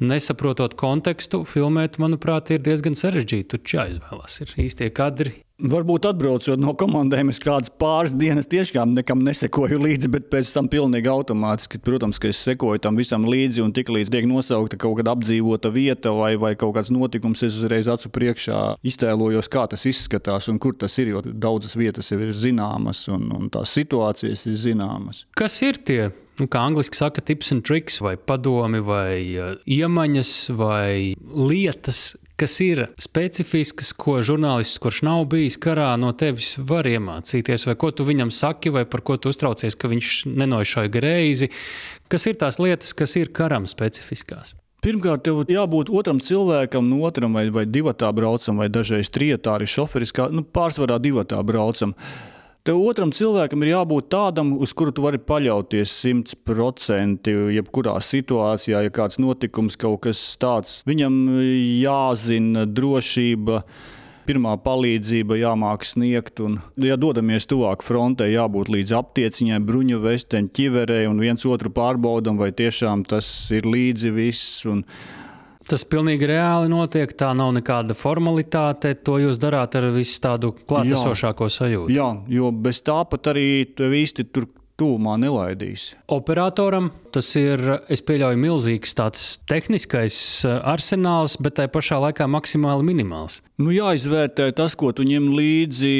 nesaprotot 0.00 0.78
kontekstu, 0.80 1.44
filmēt, 1.48 2.00
manuprāt, 2.02 2.54
ir 2.54 2.64
diezgan 2.64 2.96
sarežģīti. 2.98 3.50
Tur 3.52 3.76
jāizvēlas. 3.76 4.40
Ir 4.44 4.56
īstie 4.64 4.88
kadri, 4.94 5.36
Varbūt 5.58 6.04
atbraucot 6.06 6.60
no 6.62 6.70
komandām, 6.78 7.32
es 7.32 7.40
kādas 7.42 7.72
pāris 7.82 8.12
dienas 8.14 8.46
tiešām 8.46 8.92
nekam 8.94 9.24
nesekoju 9.26 9.80
līdzi, 9.82 10.10
bet 10.14 10.28
pēc 10.30 10.52
tam 10.54 10.68
pilnīgi 10.70 11.10
automātiski, 11.10 11.80
protams, 11.82 12.20
ka 12.22 12.28
es 12.30 12.38
sekoju 12.46 12.78
tam 12.84 12.94
visam 12.94 13.24
līdzi. 13.26 13.64
Un 13.64 13.72
tiklīdz 13.74 14.12
tiek 14.14 14.28
nosaukta 14.30 14.78
kaut 14.78 15.00
kāda 15.00 15.16
apdzīvota 15.16 15.72
vieta 15.74 16.12
vai, 16.14 16.36
vai 16.38 16.52
kaut 16.54 16.76
kāds 16.76 16.92
notikums, 16.94 17.42
es 17.42 17.58
uzreiz 17.58 17.90
acu 17.90 18.06
priekšā 18.14 18.60
iztēlojos, 18.86 19.50
kā 19.50 19.64
tas 19.72 19.82
izskatās 19.90 20.46
un 20.52 20.62
kur 20.62 20.78
tas 20.78 20.94
ir. 21.02 21.10
Jo 21.16 21.24
daudzas 21.26 21.74
vietas 21.74 22.12
jau 22.14 22.20
ir 22.22 22.30
zināmas 22.38 23.02
un, 23.10 23.26
un 23.40 23.50
tās 23.50 23.74
situācijas 23.74 24.46
ir 24.46 24.54
zināmas. 24.62 24.87
Kas 25.38 25.60
ir 25.66 25.80
tie 25.84 26.08
nu, 26.38 26.46
kā 26.50 26.62
angļuiski 26.68 26.98
saka, 26.98 27.24
tips 27.24 27.52
un 27.54 27.62
triks, 27.66 27.98
vai 28.04 28.14
padomi, 28.16 28.80
vai 28.84 29.12
uh, 29.34 29.52
iemaņas, 29.66 30.32
vai 30.58 31.14
lietas, 31.18 32.12
kas 32.38 32.54
ir 32.62 32.84
specifiskas, 33.02 33.90
ko 33.98 34.18
žurnālists, 34.24 34.78
kurš 34.82 35.02
nav 35.08 35.24
bijis 35.32 35.58
karā, 35.60 35.90
no 36.00 36.12
tevis 36.18 36.54
var 36.58 36.86
iemācīties, 36.86 37.66
vai 37.70 37.74
ko 37.80 37.90
tu 37.90 38.06
viņam 38.06 38.30
saki, 38.34 38.72
vai 38.74 38.86
par 38.88 39.02
ko 39.06 39.18
tu 39.18 39.32
uztraucies, 39.32 39.74
ka 39.78 39.90
viņš 39.90 40.14
nenošauja 40.30 40.94
greizi. 40.94 41.50
Kas 42.08 42.30
ir 42.30 42.38
tās 42.40 42.60
lietas, 42.62 42.94
kas 42.96 43.18
ir 43.18 43.34
karam 43.34 43.66
specifiskās? 43.68 44.54
Pirmkārt, 44.78 45.24
tev 45.26 45.42
jābūt 45.50 45.88
otram 45.90 46.20
cilvēkam, 46.22 46.86
no 46.86 47.02
otram 47.08 47.34
vai, 47.34 47.48
vai 47.50 47.64
divatā 47.66 48.12
braucam, 48.14 48.60
vai 48.62 48.68
dažreiz 48.70 49.10
trijotā 49.10 49.56
arī 49.58 49.66
šoferis, 49.66 50.14
kā 50.14 50.28
nu, 50.30 50.44
pārsvarā 50.46 51.00
divatā 51.02 51.40
braucam. 51.42 51.96
Tev 52.68 52.82
otram 52.84 53.08
cilvēkam 53.16 53.62
ir 53.64 53.70
jābūt 53.70 54.10
tādam, 54.12 54.50
uz 54.60 54.74
kuru 54.76 54.92
tu 54.92 55.00
vari 55.00 55.16
paļauties 55.16 55.88
simtprocentīgi. 56.02 57.54
Jebkurā 57.56 57.94
situācijā, 58.04 58.82
ja 58.84 58.92
kāds 58.92 59.16
notikums, 59.16 59.78
kaut 59.80 60.02
kas 60.04 60.20
tāds, 60.36 60.82
viņam 60.84 61.16
jāzina 61.80 62.66
drošība 62.68 63.62
pirmā 64.28 64.52
palīdzība 64.60 65.38
jāmāk 65.40 65.86
sniegt. 65.88 66.42
Un, 66.44 66.58
ja 66.84 66.98
dodamies 67.00 67.48
tuvāk 67.48 67.86
frontē, 67.86 68.28
jābūt 68.34 68.68
līdz 68.74 68.92
aptieciņai, 69.00 69.62
bruņu 69.64 70.02
vesteņu, 70.04 70.52
ķiverei 70.60 71.06
un 71.08 71.24
viens 71.24 71.48
otru 71.48 71.72
pārbaudam, 71.72 72.36
vai 72.36 72.50
tiešām 72.52 73.08
tas 73.08 73.30
ir 73.48 73.64
līdzi 73.64 74.12
viss. 74.12 74.58
Un, 74.68 74.84
Tas 75.68 75.84
pilnīgi 75.84 76.30
reāli 76.30 76.70
notiek. 76.72 77.10
Tā 77.12 77.34
nav 77.36 77.52
nekāda 77.56 77.96
formalitāte. 77.98 78.94
To 79.04 79.18
jūs 79.20 79.40
darāt 79.40 79.76
ar 79.76 79.90
visu 79.92 80.20
tādu 80.24 80.54
klātesošāko 80.56 81.50
sajūtu. 81.52 81.92
Jā, 81.92 82.08
jo 82.32 82.52
bez 82.52 82.80
tā 82.86 83.02
pat 83.10 83.34
arī 83.34 83.48
tev 83.76 83.92
īsti 83.98 84.30
tur 84.32 84.48
tūmā 84.78 85.16
nelaidīs. 85.18 85.92
Operatoram 86.14 86.92
tas 87.14 87.28
ir, 87.38 87.60
es 87.90 88.02
pieļauju, 88.06 88.38
milzīgs 88.38 88.94
tāds 88.96 89.24
tehniskais 89.50 90.18
eh, 90.46 90.58
arsenāls, 90.72 91.34
bet 91.42 91.58
tajā 91.58 91.72
pašā 91.74 91.98
laikā 92.06 92.28
maksimāli 92.30 92.86
minimāls. 92.86 93.40
Nu, 93.58 93.72
jāizvērtē 93.74 94.52
tas, 94.56 94.78
ko 94.78 94.92
tu 94.94 95.06
ņem 95.08 95.32
līdzi 95.34 95.94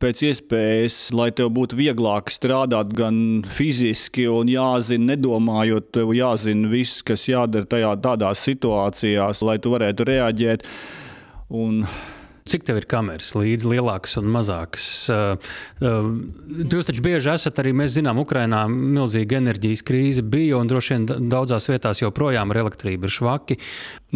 pēc 0.00 0.22
iespējas, 0.30 0.96
lai 1.16 1.28
tev 1.36 1.50
būtu 1.56 1.78
vieglāk 1.78 2.32
strādāt 2.32 2.94
gan 2.96 3.42
fiziski, 3.44 4.26
un 4.30 4.50
jāzina, 4.50 5.12
nedomājot, 5.12 5.90
tev 5.96 6.14
jāzina 6.16 6.70
viss, 6.72 7.04
kas 7.06 7.26
jādara 7.28 7.68
tajā 7.68 7.92
tādās 8.04 8.44
situācijās, 8.48 9.44
lai 9.46 9.58
tu 9.60 9.74
varētu 9.74 10.08
reaģēt. 10.08 10.66
Un 11.60 11.84
Cik 12.50 12.64
tev 12.66 12.80
ir 12.80 12.86
kameras 12.90 13.28
līdzi, 13.36 13.68
lielākas 13.70 14.16
un 14.18 14.26
mazākas? 14.34 14.86
Uh, 15.12 15.50
uh, 15.86 16.08
jūs 16.58 16.88
taču 16.88 17.04
bieži 17.04 17.30
esat 17.30 17.60
arī, 17.62 17.70
mēs 17.78 17.94
zinām, 17.94 18.18
Ukrainā 18.18 18.64
milzīga 18.70 19.38
enerģijas 19.38 19.84
krīze 19.86 20.24
bija, 20.26 20.58
un 20.58 20.70
droši 20.70 20.96
vien 20.96 21.06
daudzās 21.30 21.70
vietās 21.70 22.02
joprojām 22.02 22.50
ar 22.50 22.62
elektrību 22.64 23.06
ir 23.06 23.14
švaki. 23.14 23.58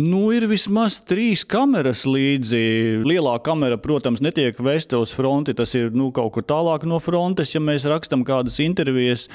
Nu, 0.01 0.25
ir 0.35 0.49
vismaz 0.51 0.97
trīs 1.07 1.45
kameras 1.47 2.03
līdzi. 2.11 2.65
Lielā 3.07 3.37
kamera, 3.47 3.79
protams, 3.79 4.25
netiek 4.25 4.59
vēsta 4.59 4.99
uz 4.99 5.15
fronti. 5.15 5.55
Tas 5.55 5.77
ir 5.79 5.95
nu, 5.95 6.11
kaut 6.15 6.35
kur 6.35 6.43
tālāk 6.43 6.89
no 6.91 6.99
frontes, 6.99 7.55
ja 7.55 7.63
mēs 7.63 7.87
rakstām 7.87 8.27
kādas 8.27 8.59
intervijas. 8.65 9.29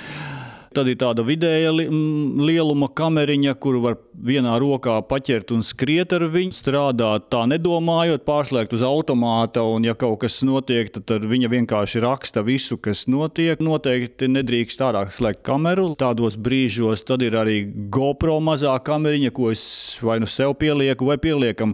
Tad 0.76 0.86
ir 0.86 1.00
tāda 1.02 1.24
vidēja 1.26 1.72
lieluma 1.74 2.92
kameriņa, 2.94 3.56
kuru 3.58 3.80
var 3.88 3.96
vienā 4.14 4.54
rokā 4.62 5.00
paķert 5.10 5.54
un 5.56 5.64
skriet 5.66 6.14
ar 6.14 6.28
viņu, 6.30 6.54
strādāt 6.54 7.26
tā 7.34 7.46
nedomājot, 7.50 8.22
pārslēgt 8.28 8.76
uz 8.78 8.84
automāta. 8.86 9.64
Un, 9.66 9.88
ja 9.88 9.96
kaut 9.98 10.20
kas 10.22 10.38
notiek, 10.46 10.92
tad, 10.94 11.26
viņa 11.30 11.50
vienkārši 11.56 12.04
raksta 12.06 12.44
visu, 12.46 12.78
kas 12.78 13.08
notiek. 13.10 13.64
Noteikti 13.66 14.30
nedrīkst 14.30 14.86
ārā 14.86 15.08
slēgt 15.14 15.42
kameru. 15.50 15.90
Tādos 16.00 16.38
brīžos 16.38 17.02
tad 17.08 17.26
ir 17.26 17.40
arī 17.40 17.64
GoPro 17.90 18.38
mazā 18.44 18.76
kameriņa, 18.86 19.34
ko 19.34 19.50
es 19.56 19.64
vai 20.06 20.20
nu 20.22 20.30
sev 20.30 20.54
pielieku, 20.62 21.10
vai 21.10 21.18
pieliekam 21.18 21.74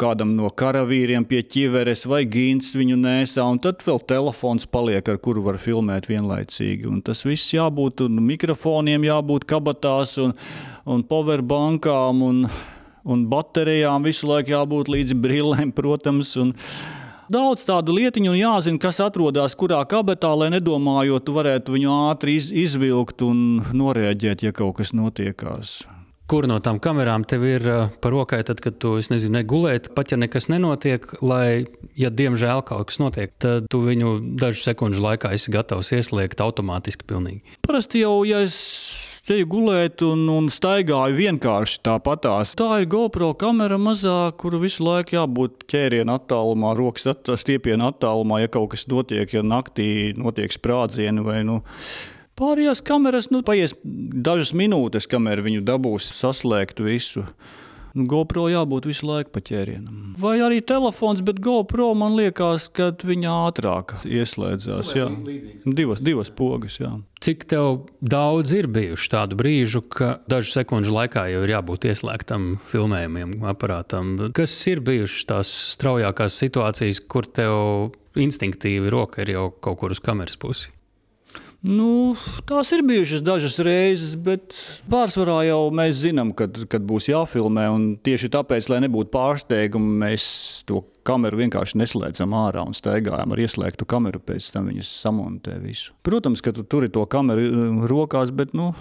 kādam 0.00 0.32
no 0.36 0.48
karavīriem 0.48 1.24
pie 1.28 1.42
ķiveres 1.44 2.06
vai 2.08 2.22
gīns 2.28 2.72
viņu 2.76 2.96
nēsā, 3.00 3.44
un 3.44 3.60
tad 3.62 3.82
vēl 3.84 4.00
telefons 4.08 4.66
paliek, 4.70 5.04
ar 5.08 5.20
kuru 5.22 5.44
var 5.44 5.58
filmēt 5.60 6.08
vienlaicīgi. 6.10 6.88
Un 6.88 7.02
tas 7.04 7.24
viss 7.26 7.52
jābūt, 7.54 8.04
un 8.06 8.22
mikrofoniem 8.24 9.04
jābūt 9.08 9.46
kabatās, 9.50 10.16
un, 10.22 10.34
un 10.88 11.04
powerbankām, 11.06 12.24
un, 12.24 12.42
un 13.04 13.28
baterijām 13.28 14.08
visu 14.08 14.30
laiku 14.30 14.56
jābūt 14.56 14.92
līdz 14.92 15.16
brillēm, 15.22 15.74
protams. 15.78 16.36
Un, 16.40 16.56
Daudz 17.32 17.62
tādu 17.64 17.94
lietiņu, 17.96 18.32
un 18.34 18.36
jāzina, 18.36 18.80
kas 18.82 18.98
atrodas 19.00 19.54
kurā 19.56 19.78
kabatā, 19.88 20.34
lai 20.36 20.50
nedomājot, 20.52 21.30
varētu 21.32 21.78
viņu 21.78 21.94
ātri 22.10 22.34
iz, 22.36 22.50
izvilkt 22.52 23.24
un 23.24 23.62
noreaģēt, 23.72 24.44
ja 24.44 24.52
kaut 24.52 24.82
kas 24.82 24.92
notiekās. 24.92 25.78
Kur 26.32 26.46
no 26.48 26.54
tām 26.64 26.78
kamerām 26.80 27.26
tev 27.28 27.42
ir 27.44 27.66
uh, 27.68 27.90
par 28.00 28.14
rokai, 28.14 28.38
tad, 28.48 28.62
kad 28.64 28.78
tu 28.80 28.94
nezinu, 28.96 29.34
negulēt, 29.36 29.90
pat 29.92 30.14
ja 30.14 30.16
nekas 30.16 30.48
nenotiek, 30.48 31.04
lai, 31.20 31.66
ja 31.92 32.08
diemžēl 32.08 32.62
kaut 32.64 32.88
kas 32.88 33.02
notiek, 33.02 33.34
tad 33.36 33.66
tu 33.68 33.82
viņu 33.84 34.14
dažu 34.40 34.64
sekundžu 34.64 35.04
laikā 35.04 35.34
esi 35.36 35.52
gatavs 35.52 35.92
ieslēgt 35.92 36.40
automātiski. 36.40 37.04
Pilnīgi. 37.04 37.58
Parasti 37.66 38.00
jau, 38.00 38.22
ja 38.24 38.40
es 38.46 38.56
te 39.28 39.36
gulēt 39.44 40.00
un, 40.06 40.24
un 40.32 40.48
staigāju 40.48 41.18
vienkārši 41.18 41.82
tāpatās. 41.86 42.54
Tā 42.58 42.80
ir 42.80 42.88
GoPro 42.90 43.34
kamera 43.38 43.76
mazā, 43.76 44.32
kuru 44.40 44.62
visu 44.64 44.86
laiku 44.86 45.18
jābūt 45.18 45.66
ķērienu 45.68 46.16
attālumā, 46.16 46.72
rokas 46.78 47.06
stiepienu 47.44 47.90
attālumā, 47.92 48.40
ja 48.42 48.50
kaut 48.56 48.72
kas 48.72 48.88
notiek, 48.88 49.36
ja 49.36 49.44
naktī 49.44 50.14
notiek 50.16 50.56
sprādzieni 50.56 51.28
vai 51.28 51.42
nu. 51.44 51.60
Pārējās 52.38 52.80
kameras, 52.84 53.28
nu, 53.32 53.42
paies 53.44 53.74
dažas 53.84 54.54
minūtes, 54.56 55.08
kamēr 55.10 55.44
viņu 55.44 55.64
dabūs 55.68 56.08
saslēgt 56.16 56.80
visu. 56.84 57.26
Nu, 57.92 58.06
GoPro 58.08 58.46
jābūt 58.48 58.86
visu 58.88 59.04
laiku 59.04 59.34
pa 59.34 59.42
ķērienam. 59.44 60.14
Vai 60.20 60.38
arī 60.40 60.62
telefons, 60.64 61.20
bet 61.24 61.42
GoPro 61.44 61.90
man 61.98 62.16
liekas, 62.16 62.70
ka 62.72 62.88
viņa 62.96 63.34
ātrāk 63.50 63.94
ieslēdzās. 64.08 64.94
Jā, 64.96 65.10
divas, 65.66 66.00
divas 66.00 66.32
pogas. 66.32 66.78
Jā. 66.80 66.94
Cik 67.22 67.44
tev 67.52 67.84
daudz 68.00 68.56
ir 68.56 68.70
bijuši 68.72 69.12
tādu 69.12 69.36
brīžu, 69.38 69.84
ka 69.92 70.14
dažu 70.30 70.56
sekundžu 70.56 70.96
laikā 70.96 71.28
jau 71.34 71.44
ir 71.44 71.52
jābūt 71.52 71.90
ieslēgtam 71.92 72.54
filmējumiem, 72.72 73.42
aparātam? 73.52 74.14
Kas 74.36 74.56
ir 74.72 74.80
bijušas 74.84 75.28
tās 75.28 75.56
straujākās 75.76 76.40
situācijas, 76.40 77.04
kur 77.04 77.28
tev 77.28 77.92
instinktīvi 78.16 78.88
roka 78.92 79.20
ir 79.26 79.36
jau 79.36 79.50
kaut 79.60 79.82
kur 79.84 79.92
uz 79.92 80.00
kameras 80.00 80.40
pusi? 80.40 80.72
Nu, 81.62 82.16
tās 82.50 82.72
ir 82.74 82.80
bijušas 82.82 83.20
dažas 83.22 83.60
reizes, 83.62 84.16
bet 84.18 84.56
pārsvarā 84.90 85.44
jau 85.46 85.60
mēs 85.70 86.00
zinām, 86.00 86.32
kad, 86.34 86.56
kad 86.70 86.82
būs 86.82 87.06
jāfilmē. 87.12 87.68
Tieši 88.02 88.32
tāpēc, 88.34 88.66
lai 88.72 88.80
nebūtu 88.82 89.12
pārsteigumu, 89.14 89.92
mēs 90.02 90.24
to 90.66 90.80
kameru 91.06 91.38
vienkārši 91.38 91.78
neslēdzam 91.78 92.34
ārā 92.34 92.66
un 92.66 92.74
staigājam 92.74 93.34
ar 93.34 93.44
ieslēgtu 93.44 93.86
kameru, 93.86 94.18
pēc 94.26 94.50
tam 94.56 94.72
viņas 94.72 94.90
samontē 95.04 95.60
visu. 95.62 95.94
Protams, 96.02 96.42
ka 96.42 96.54
tu 96.56 96.66
turi 96.66 96.90
to 96.90 97.06
kameru 97.06 97.46
uh, 97.46 97.86
rokās, 97.90 98.34
bet 98.34 98.58
nu, 98.58 98.72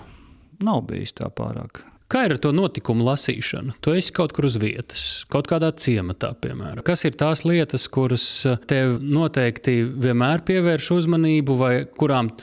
nav 0.65 0.81
bijis 0.89 1.13
tā 1.21 1.29
pārāk. 1.29 1.83
Kā 2.11 2.25
ir 2.27 2.33
ar 2.35 2.41
to 2.43 2.49
notikumu 2.51 3.05
lasīšanu? 3.07 3.77
Tu 3.79 3.93
esi 3.95 4.11
kaut 4.11 4.33
kur 4.35 4.49
uz 4.49 4.57
vietas, 4.59 5.21
kaut 5.31 5.47
kādā 5.47 5.69
ciematā, 5.79 6.33
piemēram. 6.43 6.83
Kas 6.83 7.05
ir 7.07 7.13
tās 7.15 7.45
lietas, 7.47 7.85
kuras 7.93 8.25
uh, 8.49 8.57
tev 8.67 8.97
noteikti 9.05 9.79
vienmēr 9.85 10.43
pievērš 10.49 10.91
uzmanību, 10.97 11.61
vai 11.61 11.73
kurām 11.95 12.33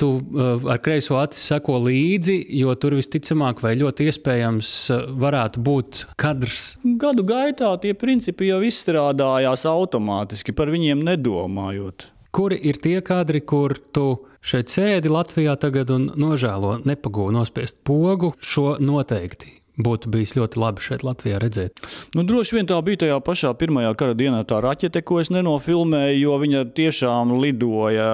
tu 0.00 0.08
uh, 0.18 0.64
ar 0.72 0.80
kreiso 0.82 1.18
aci 1.20 1.40
seko 1.40 1.78
līdzi, 1.86 2.36
jo 2.60 2.74
tur 2.80 2.96
visticamāk, 2.98 3.62
vai 3.64 3.74
ļoti 3.80 4.08
iespējams, 4.10 4.72
uh, 4.94 5.06
varētu 5.22 5.62
būt 5.64 6.02
kadrs. 6.20 6.72
Gadu 7.02 7.26
gaitā 7.28 7.72
tie 7.82 7.94
principi 7.98 8.50
jau 8.50 8.60
izstrādājās 8.66 9.66
automātiski, 9.68 10.54
par 10.56 10.72
viņiem 10.72 11.04
nedomājot. 11.06 12.10
Kuri 12.32 12.56
ir 12.64 12.78
tie 12.80 12.98
kadri, 13.04 13.42
kur 13.44 13.76
tu 13.92 14.06
šeit 14.40 14.72
sēdi 14.72 15.10
Latvijā 15.12 15.58
tagad 15.60 15.92
un 15.92 16.08
nožēlo 16.16 16.78
nepagūnu 16.88 17.42
nospiest 17.42 17.82
pogu? 17.84 18.32
Šo 18.40 18.78
noteikti 18.80 19.58
būtu 19.80 20.10
bijis 20.12 20.34
ļoti 20.36 20.60
labi 20.60 20.84
šeit 20.84 21.04
Latvijā 21.06 21.40
redzēt. 21.40 21.80
Nu, 22.16 22.24
droši 22.28 22.58
vien 22.58 22.68
tā 22.68 22.76
bija 22.84 23.04
tajā 23.04 23.18
pašā 23.24 23.52
pirmajā 23.58 23.94
kara 23.98 24.16
dienā 24.18 24.42
tā 24.48 24.60
raķete, 24.64 25.02
ko 25.06 25.20
es 25.22 25.32
nenofilmēju, 25.32 26.20
jo 26.20 26.38
viņa 26.42 26.64
tiešām 26.76 27.36
lidoja 27.40 28.10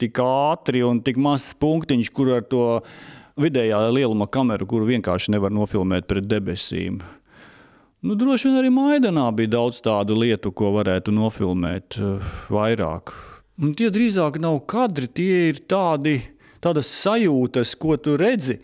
tik 0.00 0.20
ātri 0.22 0.82
un 0.86 1.02
tik 1.04 1.18
mazs 1.20 1.54
punktiņš, 1.58 2.10
kur 2.14 2.32
ar 2.38 2.46
to 2.46 2.64
vidējā 3.38 3.80
lieluma 3.94 4.28
kameru, 4.30 4.66
kuru 4.68 4.88
vienkārši 4.88 5.34
nevar 5.34 5.54
nofilmēt 5.54 6.08
pret 6.10 6.26
debesīm. 6.28 7.00
Nu, 8.06 8.14
droši 8.14 8.46
vien 8.46 8.60
arī 8.60 8.70
Maidanā 8.70 9.26
bija 9.34 9.56
daudz 9.56 9.80
tādu 9.82 10.14
lietu, 10.20 10.52
ko 10.54 10.70
varētu 10.76 11.10
nofilmēt 11.14 11.98
uh, 11.98 12.34
vairāk. 12.54 13.10
Un 13.58 13.72
tie 13.74 13.88
drīzāk 13.90 14.38
nav 14.38 14.60
kadri, 14.70 15.08
tie 15.10 15.48
ir 15.48 15.64
tādi, 15.66 16.20
tādas 16.62 16.90
sajūtas, 16.94 17.74
ko 17.74 17.96
tu 17.98 18.14
redzi, 18.20 18.60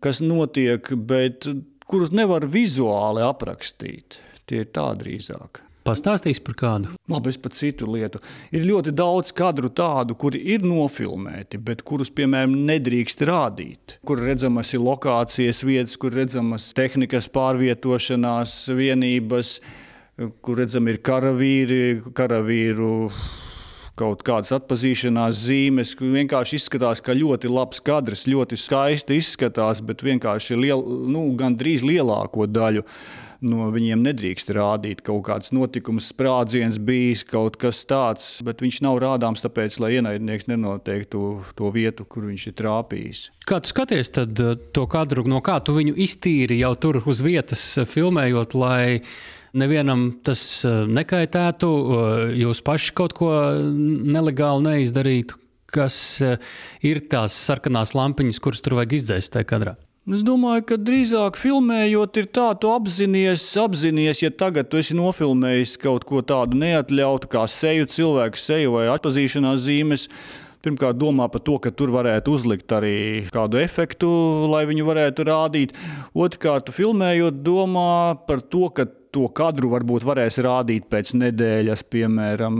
kas 0.00 0.22
notiek, 0.24 0.88
bet 0.96 1.44
kurus 1.88 2.12
nevar 2.16 2.48
vizuāli 2.48 3.24
aprakstīt. 3.24 4.16
Tie 4.48 4.62
ir 4.64 4.72
tā 4.72 4.86
drīzāk. 4.96 5.60
Pastāstīs 5.88 6.36
par 6.44 6.56
kādu? 6.58 6.90
Labi, 7.08 7.30
es 7.32 7.38
par 7.40 7.54
citu 7.56 7.86
lietu. 7.88 8.20
Ir 8.52 8.66
ļoti 8.68 8.92
daudz 8.92 9.32
kadru 9.36 9.70
tādu, 9.72 10.18
kuri 10.20 10.42
ir 10.52 10.66
nofilmēti, 10.66 11.56
bet 11.64 11.80
kurus, 11.88 12.10
piemēram, 12.12 12.52
nedrīkst 12.68 13.24
rādīt. 13.24 13.96
Kur 14.04 14.20
redzamas 14.20 14.74
ir 14.76 14.84
lokācijas 14.84 15.62
vietas, 15.64 15.96
kur 15.96 16.12
redzamas 16.12 16.68
tehnikas 16.76 17.30
pārvietošanās 17.32 18.58
vienības, 18.76 19.54
kur 20.44 20.60
redzam 20.60 20.90
ir 20.92 21.00
karavīri, 21.08 22.02
karavīru 22.12 22.90
kaut 23.98 24.20
kādas 24.26 24.52
atpazīšanās 24.58 25.40
zīmes. 25.46 25.94
Vienkārši 25.98 26.60
izskatās, 26.60 27.00
ka 27.00 27.16
ļoti 27.16 27.48
labs 27.48 27.80
kadrs, 27.84 28.26
ļoti 28.28 28.60
skaisti 28.60 29.16
izskatās, 29.22 29.80
bet 29.80 30.04
vienkārši 30.04 30.58
liel, 30.60 30.84
nu, 30.84 31.24
gandrīz 31.38 31.86
lielāko 31.86 32.44
daļu 32.50 32.84
no 33.44 33.68
viņiem 33.74 34.02
nedrīkst 34.02 34.50
rādīt 34.54 35.02
kaut 35.06 35.24
kāds 35.28 35.52
notikums, 35.54 36.10
sprādziens 36.12 36.78
bijis, 36.82 37.24
kaut 37.28 37.58
kas 37.60 37.84
tāds, 37.88 38.26
bet 38.46 38.62
viņš 38.64 38.80
nav 38.86 38.98
rādāms 39.04 39.44
tāpēc, 39.44 39.78
lai 39.82 39.94
ienaidnieks 39.98 40.48
nenoteiktu 40.50 41.24
to 41.58 41.72
vietu, 41.74 42.06
kur 42.08 42.28
viņš 42.28 42.48
ir 42.50 42.56
trāpījis. 42.58 43.24
Kā 43.48 43.60
tu 43.62 43.72
skaties 43.72 44.12
tad 44.14 44.38
eh, 44.42 44.54
to 44.74 44.86
kadru, 44.90 45.26
no 45.30 45.42
kā 45.44 45.58
tu 45.64 45.76
viņu 45.76 45.96
iztīri 46.04 46.60
jau 46.62 46.74
tur 46.80 47.02
uz 47.06 47.22
vietas 47.24 47.64
eh, 47.78 47.88
filmējot, 47.88 48.56
lai 48.58 49.00
nevienam 49.58 50.10
tas 50.26 50.44
eh, 50.66 50.84
nekaitētu, 50.98 51.72
jūs 52.38 52.62
paši 52.66 52.94
kaut 52.98 53.16
ko 53.18 53.34
nelegāli 53.58 54.72
neizdarītu? 54.72 55.44
Kas 55.68 56.22
ir 56.80 57.00
tās 57.12 57.34
sarkanās 57.44 57.92
lampiņas, 57.92 58.38
kuras 58.40 58.62
tur 58.64 58.78
vajag 58.78 58.94
izdzēst 59.02 59.34
tajā 59.34 59.50
kadrā? 59.50 59.74
Es 60.08 60.22
domāju, 60.24 60.62
ka 60.70 60.76
drīzāk 60.80 61.36
filmējot, 61.36 62.16
ir 62.16 62.28
tā, 62.32 62.46
tu 62.56 62.70
apzinājies, 62.72 63.42
apzinājies, 63.60 64.22
ja 64.22 64.30
tagad 64.32 64.70
tu 64.72 64.78
esi 64.80 64.94
nofilmējis 64.96 65.74
kaut 65.82 66.06
ko 66.08 66.22
tādu 66.24 66.56
neatļautu, 66.62 67.28
kā 67.28 67.42
seju, 67.52 67.84
cilvēku 67.92 68.40
seju 68.40 68.72
vai 68.78 68.86
atpazīšanās 68.88 69.66
zīmes. 69.66 70.06
Pirmkārt, 70.64 70.96
domā 70.96 71.26
par 71.28 71.44
to, 71.44 71.58
ka 71.60 71.74
tur 71.76 71.92
varētu 71.92 72.38
uzlikt 72.38 72.72
arī 72.72 72.94
kādu 73.34 73.60
efektu, 73.60 74.08
lai 74.48 74.64
viņu 74.70 74.88
varētu 74.88 75.28
rādīt. 75.28 75.76
Otrkārt, 76.16 76.72
filmējot, 76.72 77.44
domā 77.44 78.16
par 78.24 78.40
to, 78.40 78.64
ka 78.72 78.88
to 79.14 79.26
kadru 79.34 79.70
varbūt 79.72 80.04
varēs 80.06 80.38
rādīt 80.44 80.88
pēc 80.90 81.14
nedēļas, 81.18 81.84
piemēram, 81.92 82.58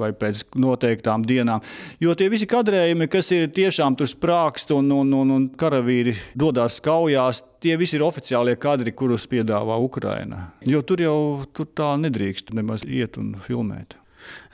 vai 0.00 0.10
pēc 0.16 0.44
noteiktām 0.60 1.24
dienām. 1.26 1.62
Jo 2.02 2.14
tie 2.18 2.28
visi 2.32 2.48
kadrējumi, 2.50 3.08
kas 3.12 3.30
ir 3.36 3.50
tiešām 3.54 3.98
tur 3.98 4.10
sprākst 4.10 4.74
un, 4.76 4.90
un, 4.94 5.12
un, 5.22 5.34
un 5.36 5.48
karavīri 5.58 6.16
dodas 6.38 6.80
kaujās, 6.84 7.44
tie 7.64 7.76
visi 7.80 7.98
ir 7.98 8.06
oficiālie 8.06 8.56
kadri, 8.60 8.94
kurus 8.96 9.28
piedāvā 9.30 9.78
Ukraina. 9.82 10.48
Jo 10.68 10.82
tur 10.86 11.04
jau 11.04 11.18
tur 11.54 11.70
tā 11.76 11.94
nedrīkst 12.00 12.54
nemaz 12.56 12.86
iet 12.86 13.20
un 13.20 13.34
filmēt. 13.44 13.98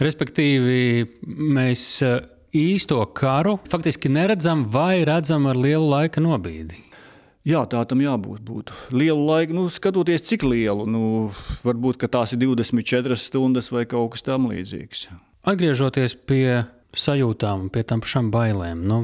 Respektīvi, 0.02 1.06
mēs 1.54 1.86
eh, 2.02 2.20
īsto 2.56 3.00
karu 3.14 3.58
faktiski 3.70 4.10
neredzam 4.10 4.66
vai 4.72 5.04
redzam 5.06 5.46
ar 5.50 5.58
lielu 5.58 5.86
laika 5.86 6.22
nobīdi. 6.22 6.89
Jā, 7.48 7.62
tā 7.72 7.80
tam 7.88 8.02
jābūt. 8.04 8.42
Būtu. 8.44 8.74
Lielu 8.92 9.22
laiku, 9.24 9.56
nu, 9.56 9.68
skatoties, 9.72 10.26
cik 10.28 10.44
lielu, 10.44 10.84
nu, 10.88 11.30
varbūt 11.64 12.04
tās 12.12 12.34
ir 12.36 12.42
24 12.42 13.16
stundas 13.16 13.72
vai 13.72 13.86
kaut 13.88 14.12
kas 14.16 14.26
tamlīdzīgs. 14.26 15.08
Atgriežoties 15.48 16.18
pie 16.28 16.66
sajūtām, 16.96 17.68
pie 17.72 17.84
tam 17.86 18.02
pašām 18.02 18.28
bailēm. 18.34 18.82
Nu, 18.90 18.98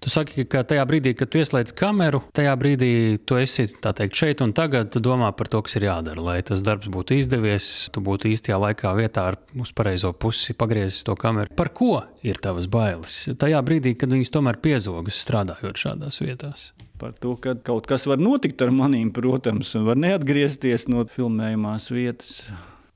tu 0.00 0.12
saki, 0.12 0.46
ka 0.48 0.62
tajā 0.64 0.84
brīdī, 0.88 1.12
kad 1.18 1.32
tu 1.32 1.40
ieslēdz 1.42 1.74
kameru, 1.76 2.22
tajā 2.36 2.54
brīdī 2.60 2.90
tu 3.26 3.36
esi 3.40 3.66
teikt, 3.68 4.16
šeit 4.16 4.44
un 4.46 4.54
tagad, 4.56 4.92
tu 4.94 5.02
domā 5.02 5.32
par 5.36 5.50
to, 5.52 5.60
kas 5.66 5.76
ir 5.76 5.88
jādara, 5.88 6.22
lai 6.22 6.38
tas 6.46 6.62
darbs 6.64 6.88
būtu 6.92 7.18
izdevies, 7.18 7.70
tu 7.92 8.00
būtu 8.06 8.30
īstajā 8.30 8.60
laikā 8.62 8.94
vietā 8.98 9.26
ar 9.32 9.40
uz 9.58 9.74
pareizo 9.76 10.14
pusi 10.14 10.56
pagriezis 10.56 11.02
to 11.06 11.18
kameru. 11.18 11.52
Par 11.58 11.74
ko 11.76 12.04
ir 12.26 12.40
tavas 12.42 12.70
bailes? 12.70 13.24
Tajā 13.36 13.62
brīdī, 13.66 13.96
kad 13.98 14.14
viņas 14.14 14.34
tomēr 14.38 14.62
piezogas 14.62 15.20
strādājot 15.26 15.86
šādās 15.86 16.22
vietās 16.22 16.70
par 16.98 17.12
to, 17.20 17.34
ka 17.40 17.56
kaut 17.66 17.88
kas 17.88 18.06
var 18.08 18.20
notikt 18.22 18.62
ar 18.64 18.72
maniem, 18.74 19.10
protams, 19.14 19.74
un 19.78 19.86
var 19.88 20.00
neatgriezties 20.00 20.88
no 20.92 21.04
filmējumās 21.12 21.90
vietas. 21.92 22.32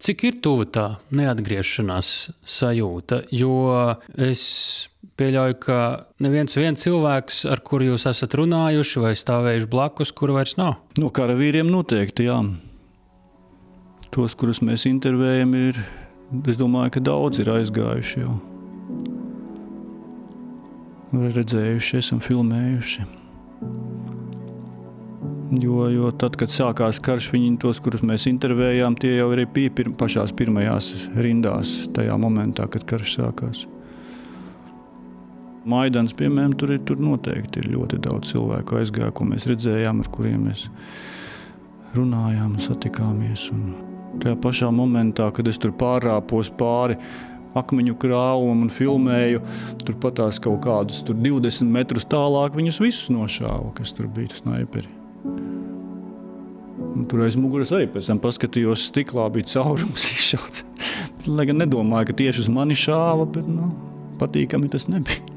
Cik 0.01 0.23
ir 0.25 0.39
tuva 0.41 0.65
tā 0.65 0.85
neatgriešanās 1.13 2.11
sajūta? 2.49 3.21
Jo 3.37 3.53
es 4.17 4.43
pieļauju, 5.21 5.59
ka 5.61 5.77
neviens 6.25 6.57
cilvēks, 6.57 7.43
ar 7.53 7.61
kuru 7.61 7.91
jūs 7.91 8.09
esat 8.09 8.39
runājuši 8.41 9.05
vai 9.05 9.13
stāvējuši 9.21 9.69
blakus, 9.69 10.15
kuru 10.17 10.39
vairs 10.39 10.57
nav. 10.57 10.79
No 10.97 11.13
karavīriem 11.13 11.69
noteikti, 11.69 12.31
jā. 12.31 12.41
Tos, 14.11 14.35
kurus 14.35 14.63
mēs 14.65 14.89
intervējam, 14.89 15.53
ir, 15.69 15.85
es 16.49 16.57
domāju, 16.59 16.97
ka 16.97 17.05
daudz 17.05 17.45
ir 17.45 17.53
aizgājuši 17.53 18.25
jau. 18.25 18.41
Redzējuši, 21.13 21.99
esam 22.01 22.25
filmējuši. 22.25 23.20
Jo, 25.51 25.89
jo 25.91 26.13
tad, 26.15 26.37
kad 26.39 26.53
sākās 26.55 27.01
karš, 27.03 27.33
viņi 27.35 27.57
tos, 27.59 27.81
kurus 27.83 28.05
mēs 28.07 28.29
intervējām, 28.31 28.95
tie 29.03 29.17
jau 29.17 29.33
arī 29.35 29.49
bija 29.51 29.73
pir 29.75 29.91
pašās 29.99 30.31
pirmajās 30.39 30.93
rindās, 31.19 31.73
tajā 31.97 32.15
momentā, 32.23 32.69
kad 32.71 32.87
karš 32.87 33.17
sākās. 33.17 33.65
Maidans, 35.67 36.15
piemēram, 36.17 36.55
tur, 36.57 36.77
ir, 36.77 36.85
tur 36.87 37.03
noteikti 37.03 37.61
ir 37.61 37.73
ļoti 37.75 37.99
daudz 38.07 38.31
cilvēku 38.31 38.79
aizgājuši, 38.79 39.17
ko 39.19 39.27
mēs 39.29 39.49
redzējām, 39.51 40.05
ar 40.05 40.13
kuriem 40.15 40.47
mēs 40.49 40.69
runājām, 41.99 42.55
satikāmies. 42.63 43.49
Un 43.51 43.67
tajā 44.23 44.39
pašā 44.41 44.71
momentā, 44.73 45.29
kad 45.35 45.51
es 45.51 45.59
tur 45.61 45.75
pārāpos 45.77 46.53
pāri 46.63 46.97
akmeņu 47.59 47.97
krāvumu 48.01 48.67
un 48.67 48.73
filmēju, 48.75 49.43
turpat 49.85 50.19
tās 50.21 50.41
kaut 50.43 50.63
kādus 50.67 51.03
20 51.09 51.71
metrus 51.73 52.07
tālāk, 52.11 52.57
viņus 52.59 52.81
visus 52.83 53.13
nošāva, 53.15 53.73
kas 53.79 53.95
tur 53.97 54.11
bija 54.11 54.37
snaiperi. 54.39 54.91
Un 56.91 57.07
tur 57.09 57.23
aiz 57.25 57.37
muguras 57.39 57.71
arī 57.75 57.87
pēc 57.91 58.11
tam 58.11 58.21
paskatījos, 58.23 58.89
stiklā 58.91 59.29
bija 59.35 59.49
caurums 59.55 60.09
izšauts. 60.15 60.65
Lai 61.29 61.47
gan 61.49 61.61
nedomāju, 61.61 62.11
ka 62.11 62.19
tieši 62.23 62.47
uz 62.47 62.53
mani 62.53 62.77
šāva, 62.79 63.29
bet 63.31 63.47
nu, 63.49 63.73
patīkami 64.21 64.71
tas 64.73 64.89
nebija. 64.91 65.30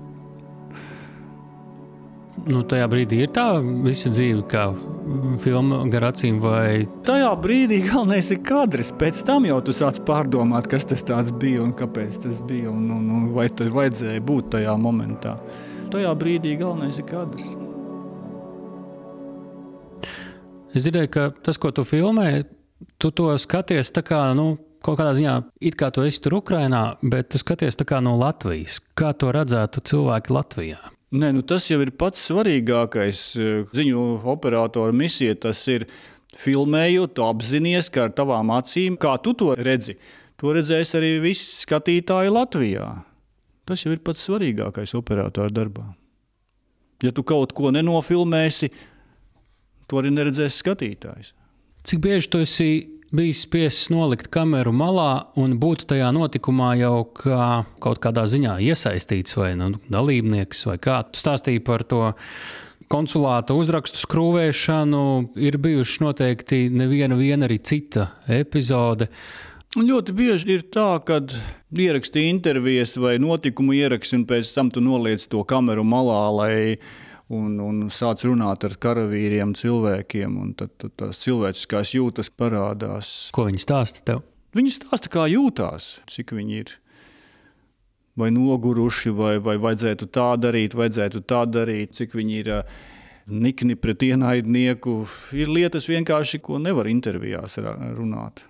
Nu, 2.44 2.60
tajā 2.68 2.90
brīdī 2.92 3.22
ir 3.24 3.30
tā 3.32 3.46
visa 3.86 4.10
dzīve, 4.12 4.42
kā 4.52 4.66
filma 5.40 5.78
gar 5.92 6.10
acīm. 6.10 6.42
Vai... 6.44 6.84
Tajā 7.08 7.30
brīdī 7.40 7.80
galvenais 7.86 8.34
ir 8.36 8.42
kadrs. 8.44 8.92
Pēc 9.00 9.22
tam 9.28 9.48
jau 9.48 9.62
tu 9.64 9.76
sāc 9.76 10.02
pārdomāt, 10.04 10.68
kas 10.72 10.84
tas 10.90 11.32
bija 11.40 11.62
un 11.64 11.72
kāpēc 11.78 12.20
tas 12.26 12.42
bija. 12.44 12.74
Un, 12.74 12.90
un, 12.92 13.06
un 13.16 13.30
vai 13.36 13.48
tur 13.48 13.72
vajadzēja 13.78 14.24
būt 14.28 14.52
tajā 14.58 14.76
momentā. 14.76 15.38
Tajā 15.94 16.12
brīdī 16.20 16.58
galvenais 16.60 17.00
ir 17.00 17.08
kadrs. 17.08 17.56
Es 20.74 20.84
dzirdēju, 20.84 21.12
ka 21.14 21.28
tas, 21.46 21.60
ko 21.62 21.72
tu 21.72 21.86
filmē, 21.88 22.44
tu 23.00 23.14
to 23.16 23.30
skaties 23.40 23.94
tā 23.96 24.04
kā, 24.04 24.20
nu, 24.36 24.58
kaut 24.84 24.98
kādā 25.00 25.14
ziņā, 25.16 25.38
it 25.64 25.78
kā 25.80 25.94
tu 25.96 26.04
esi 26.04 26.20
tur 26.26 26.42
Ukrainā, 26.42 26.98
bet 27.00 27.32
tu 27.32 27.40
skaties 27.40 27.80
kā 27.88 28.02
no 28.04 28.18
Latvijas. 28.20 28.82
Kā 28.98 29.14
to 29.16 29.32
redzētu 29.32 29.86
cilvēki 29.86 30.36
Latvijā? 30.36 30.93
Nē, 31.14 31.30
nu 31.38 31.44
tas 31.46 31.68
jau 31.70 31.78
ir 31.84 31.92
pats 31.94 32.24
svarīgākais 32.26 33.20
ziņu 33.78 34.04
operatora 34.34 34.96
misija. 34.98 35.36
Tas 35.38 35.60
ir 35.70 35.86
filmējot, 36.42 37.14
tu 37.14 37.26
apzinājies, 37.28 37.92
ka 37.94 38.08
ar 38.08 38.16
tavām 38.18 38.50
acīm, 38.56 38.98
kā 38.98 39.14
tu 39.22 39.36
to 39.38 39.52
redzi, 39.54 40.00
to 40.42 40.56
redzēs 40.58 40.96
arī 40.98 41.20
visi 41.22 41.62
skatītāji 41.62 42.34
Latvijā. 42.34 42.88
Tas 43.70 43.86
jau 43.86 43.94
ir 43.94 44.02
pats 44.04 44.26
svarīgākais 44.26 44.96
operatora 44.98 45.54
darbā. 45.54 45.86
Ja 47.04 47.14
tu 47.14 47.22
kaut 47.28 47.54
ko 47.54 47.70
nenofilmēsi, 47.76 48.72
to 49.86 50.02
arī 50.02 50.10
neredzēs 50.16 50.58
skatītājs. 50.64 51.34
Cik 51.86 52.02
bieži 52.02 52.32
tu 52.32 52.42
esi 52.42 52.70
bijis 53.14 53.44
spiests 53.46 53.92
nolikt 53.94 54.28
kameru 54.34 54.74
malā 54.74 55.28
un 55.40 55.56
būt 55.62 55.86
tajā 55.92 56.10
notikumā 56.16 56.74
jau 56.80 57.06
kā 57.18 57.48
kaut 57.84 58.02
kādā 58.02 58.26
ziņā 58.30 58.58
iesaistīts 58.66 59.38
vai 59.38 59.54
nu, 59.60 59.72
dalībnieks, 59.94 60.66
vai 60.72 60.80
kā 60.82 61.04
tu 61.12 61.22
stāstīji 61.22 61.62
par 61.66 61.86
to 61.86 62.02
konsulāta 62.92 63.56
uzrakstu 63.58 64.02
skrūvēšanu. 64.02 65.06
Ir 65.42 65.58
bijuši 65.62 66.04
noteikti 66.04 66.62
neviena 66.74 67.18
arī 67.48 67.60
cita 67.62 68.10
epizode. 68.28 69.10
Un 69.78 69.88
ļoti 69.90 70.14
bieži 70.14 70.52
ir 70.54 70.68
tā, 70.74 71.00
ka 71.06 71.22
ieraksti 71.74 72.28
intervijas 72.30 72.94
vai 73.02 73.16
notikumu 73.22 73.74
ieraksti, 73.74 74.20
un 74.20 74.28
pēc 74.30 74.52
tam 74.54 74.70
tu 74.74 74.84
noliec 74.86 75.26
to 75.30 75.42
kameru 75.50 75.86
malā, 75.86 76.22
lai 76.38 76.58
un, 77.34 77.58
un 77.64 77.82
sāc 77.94 78.24
runāt 78.28 78.66
ar 78.68 78.78
karavīriem, 78.82 79.56
cilvēkiem, 79.58 80.38
un 80.40 80.54
tad, 80.60 80.76
tad 80.82 80.96
tās 81.02 81.20
cilvēciskās 81.26 81.96
jūtas 81.98 82.30
parādās. 82.30 83.12
Ko 83.36 83.48
viņi 83.50 83.66
stāsta 83.66 84.06
tev? 84.08 84.24
Viņi 84.54 84.78
stāsta, 84.78 85.10
kā 85.14 85.28
jūtās, 85.32 85.98
cik 86.14 86.36
viņi 86.38 86.60
ir. 86.62 86.74
Vai 88.20 88.30
noguruši, 88.30 89.10
vai, 89.18 89.36
vai 89.42 89.58
vajadzētu 89.58 90.06
tā 90.14 90.34
darīt, 90.38 90.76
vajadzētu 90.78 91.24
tā 91.26 91.46
darīt, 91.50 91.96
cik 91.98 92.14
viņi 92.14 92.36
ir 92.44 92.52
uh, 92.60 92.76
nikni 93.28 93.76
pret 93.76 94.04
ienaidnieku. 94.04 95.04
Ir 95.38 95.52
lietas 95.52 95.88
vienkārši, 95.90 96.42
ko 96.44 96.60
nevar 96.62 96.90
intervijās 96.92 97.58
runāt. 97.60 98.44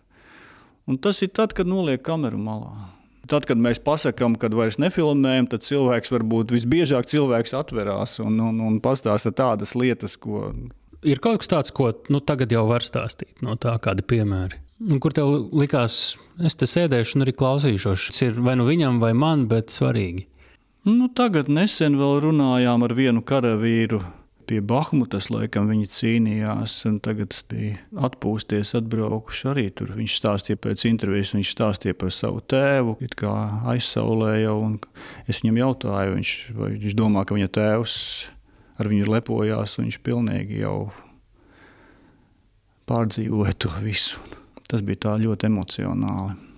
Un 0.90 1.00
tas 1.00 1.22
ir 1.24 1.32
tad, 1.32 1.54
kad 1.56 1.70
noliek 1.70 2.02
kameru 2.04 2.40
malā. 2.42 2.90
Tad, 3.32 3.46
kad 3.48 3.60
mēs 3.60 3.80
pasakām, 3.80 4.36
kad 4.40 4.56
vairs 4.58 4.76
nefilmējam, 4.84 5.48
tad 5.52 5.64
cilvēks 5.64 6.12
varbūt 6.12 6.52
visbiežāk 6.52 7.08
cilvēks 7.08 7.56
atverās 7.56 8.18
un, 8.24 8.36
un, 8.44 8.60
un 8.60 8.82
pastāsta 8.84 9.32
tādas 9.32 9.72
lietas, 9.80 10.18
ko. 10.20 10.50
Ir 11.08 11.22
kaut 11.24 11.40
kas 11.40 11.52
tāds, 11.52 11.72
ko 11.76 11.94
nu, 12.12 12.20
tagad 12.20 12.52
jau 12.52 12.66
var 12.68 12.84
stāstīt 12.84 13.40
no 13.44 13.56
tā, 13.60 13.78
kādi 13.84 14.04
piemēri. 14.08 14.60
Un 14.84 15.00
kur 15.00 15.16
tev 15.16 15.32
likās, 15.56 16.18
es 16.44 16.58
te 16.60 16.68
sēdēšu 16.68 17.16
un 17.16 17.24
arī 17.24 17.36
klausīšos. 17.40 18.10
Tas 18.12 18.26
ir 18.26 18.42
vai 18.44 18.58
nu 18.60 18.68
viņam, 18.68 19.00
vai 19.00 19.14
man, 19.16 19.48
bet 19.52 19.72
svarīgi. 19.72 20.26
Nu, 20.84 21.08
tagad 21.16 21.48
nesen 21.48 21.96
vēl 21.96 22.20
runājām 22.26 22.84
ar 22.84 22.96
vienu 22.98 23.24
karavīru 23.24 24.02
pie 24.48 24.60
Bahmutas, 24.66 25.30
laikam 25.34 25.70
viņi 25.72 25.90
cīnījās, 25.94 26.76
un 26.90 27.00
tagad 27.04 27.36
bija 27.52 27.80
atpūsties, 28.08 28.74
atbraukuši 28.80 29.50
arī 29.52 29.66
tur. 29.76 29.94
Viņš 29.98 30.18
stāstīja 30.20 30.62
pēc 30.64 30.86
intervijas, 30.90 31.34
viņš 31.38 31.54
stāstīja 31.56 31.98
par 32.00 32.14
savu 32.16 32.44
tēvu, 32.54 32.98
kā 33.20 33.34
aizsaulē 33.74 34.36
jau, 34.44 34.60
un 34.68 34.78
es 35.28 35.42
viņam 35.44 35.60
jautāju, 35.64 36.16
viņš, 36.20 36.36
vai 36.60 36.72
viņš 36.76 36.98
domā, 37.00 37.26
ka 37.26 37.38
viņa 37.38 37.52
tēvs 37.58 37.98
ar 38.80 38.90
viņu 38.92 39.10
lepojās, 39.12 39.78
un 39.78 39.90
viņš 39.90 40.00
pilnīgi 40.06 40.64
jau 40.64 40.78
pārdzīvoja 42.90 43.58
to 43.64 43.72
visu. 43.84 44.22
Tas 44.68 44.82
bija 44.86 45.06
tā 45.08 45.20
ļoti 45.22 45.50
emocionāli. 45.52 46.53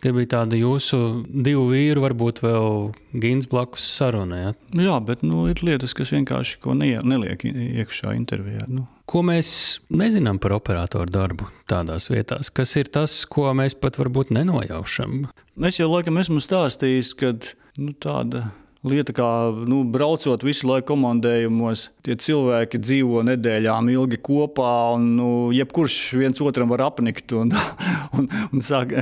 Tie 0.00 0.12
bija 0.16 0.30
tādi 0.32 0.62
jūsu 0.62 0.98
divu 1.28 1.66
vīru, 1.74 2.00
varbūt 2.06 2.40
vēl 2.40 2.78
Gins 3.20 3.48
blakus 3.50 3.84
sarunai. 3.98 4.38
Ja? 4.40 4.52
Jā, 4.80 4.94
bet 5.04 5.24
nu, 5.26 5.44
ir 5.52 5.60
lietas, 5.66 5.92
kas 5.96 6.14
vienkārši 6.14 6.56
ne, 6.78 6.94
neliek 7.04 7.44
iekšā 7.44 8.14
intervijā. 8.16 8.64
Nu. 8.72 8.86
Ko 9.10 9.20
mēs 9.26 9.80
nezinām 9.92 10.38
par 10.40 10.54
operatoru 10.56 11.10
darbu 11.12 11.50
tādās 11.68 12.08
vietās? 12.12 12.48
Kas 12.54 12.72
ir 12.80 12.88
tas, 12.94 13.18
ko 13.28 13.50
mēs 13.58 13.76
pat 13.76 13.98
varbūt 14.00 14.32
nenojaušam? 14.32 15.26
Es 15.68 15.80
jau 15.82 15.90
laikam 15.90 16.20
esmu 16.22 16.40
stāstījis, 16.40 17.12
ka 17.20 17.34
nu, 17.82 17.92
tāda 18.00 18.46
lieta, 18.86 19.12
kā 19.16 19.28
nu, 19.68 19.82
braucot 19.92 20.44
visu 20.46 20.68
laiku 20.70 20.94
komandējumos, 20.94 21.88
tie 22.06 22.16
cilvēki 22.20 22.80
dzīvo 22.80 23.24
nedēļām 23.28 23.90
ilgi 23.92 24.20
kopā, 24.24 24.72
un 24.96 25.06
nu, 25.18 25.30
jebkurš 25.54 25.98
viens 26.20 26.40
otram 26.44 26.72
var 26.72 26.86
apnikt 26.88 27.34
un, 27.36 27.52
un, 28.16 28.28
un, 28.50 28.64
sāk, 28.64 28.94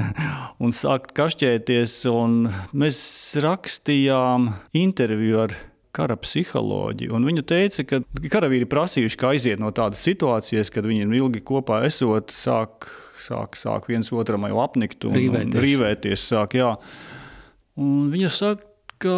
un 0.59 0.74
sākt 0.74 1.14
kašķēties. 1.18 2.01
Un 2.11 2.45
mēs 2.76 3.01
rakstījām 3.45 4.53
interviju 4.79 5.45
ar 5.47 5.59
kara 5.99 6.18
psiholoģiju. 6.20 7.18
Viņa 7.24 7.45
teica, 7.49 7.85
ka 7.89 8.01
karavīri 8.31 8.68
prasījuši, 8.70 9.18
kā 9.18 9.33
aiziet 9.35 9.62
no 9.62 9.72
tādas 9.74 10.03
situācijas, 10.07 10.70
kad 10.74 10.87
viņi 10.87 11.09
ilgi 11.18 11.43
kopā 11.47 11.81
esot, 11.89 12.35
sāk, 12.37 12.87
sāk, 13.18 13.59
sāk 13.59 13.89
viens 13.91 14.11
otram 14.14 14.47
jau 14.51 14.61
apnikt 14.62 15.09
un 15.09 15.16
rīvēties. 15.18 15.55
Un 15.55 15.64
rīvēties 15.64 16.26
sāk, 16.31 16.59
jā. 16.61 16.74
un 17.81 18.12
viņa 18.14 18.31
saka, 18.35 18.67
ka 19.03 19.16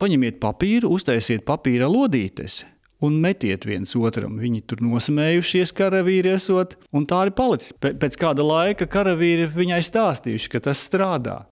paņemiet 0.00 0.40
papīru, 0.42 0.92
uztaisiet 0.96 1.44
papīra 1.48 1.88
lodītes. 1.90 2.62
Un 3.04 3.18
metiet 3.20 3.66
viens 3.68 3.90
otram. 3.98 4.38
Viņi 4.40 4.62
tur 4.70 4.80
nosmējušies, 4.84 5.74
karavīri 5.76 6.30
esot, 6.38 6.78
un 6.94 7.04
tā 7.10 7.24
arī 7.24 7.34
palicis. 7.36 7.74
Pēc 7.76 8.16
kāda 8.20 8.46
laika 8.46 8.88
karavīri 8.88 9.50
viņai 9.52 9.82
stāstījuši, 9.84 10.52
ka 10.54 10.62
tas 10.70 10.80
strādā. 10.88 11.42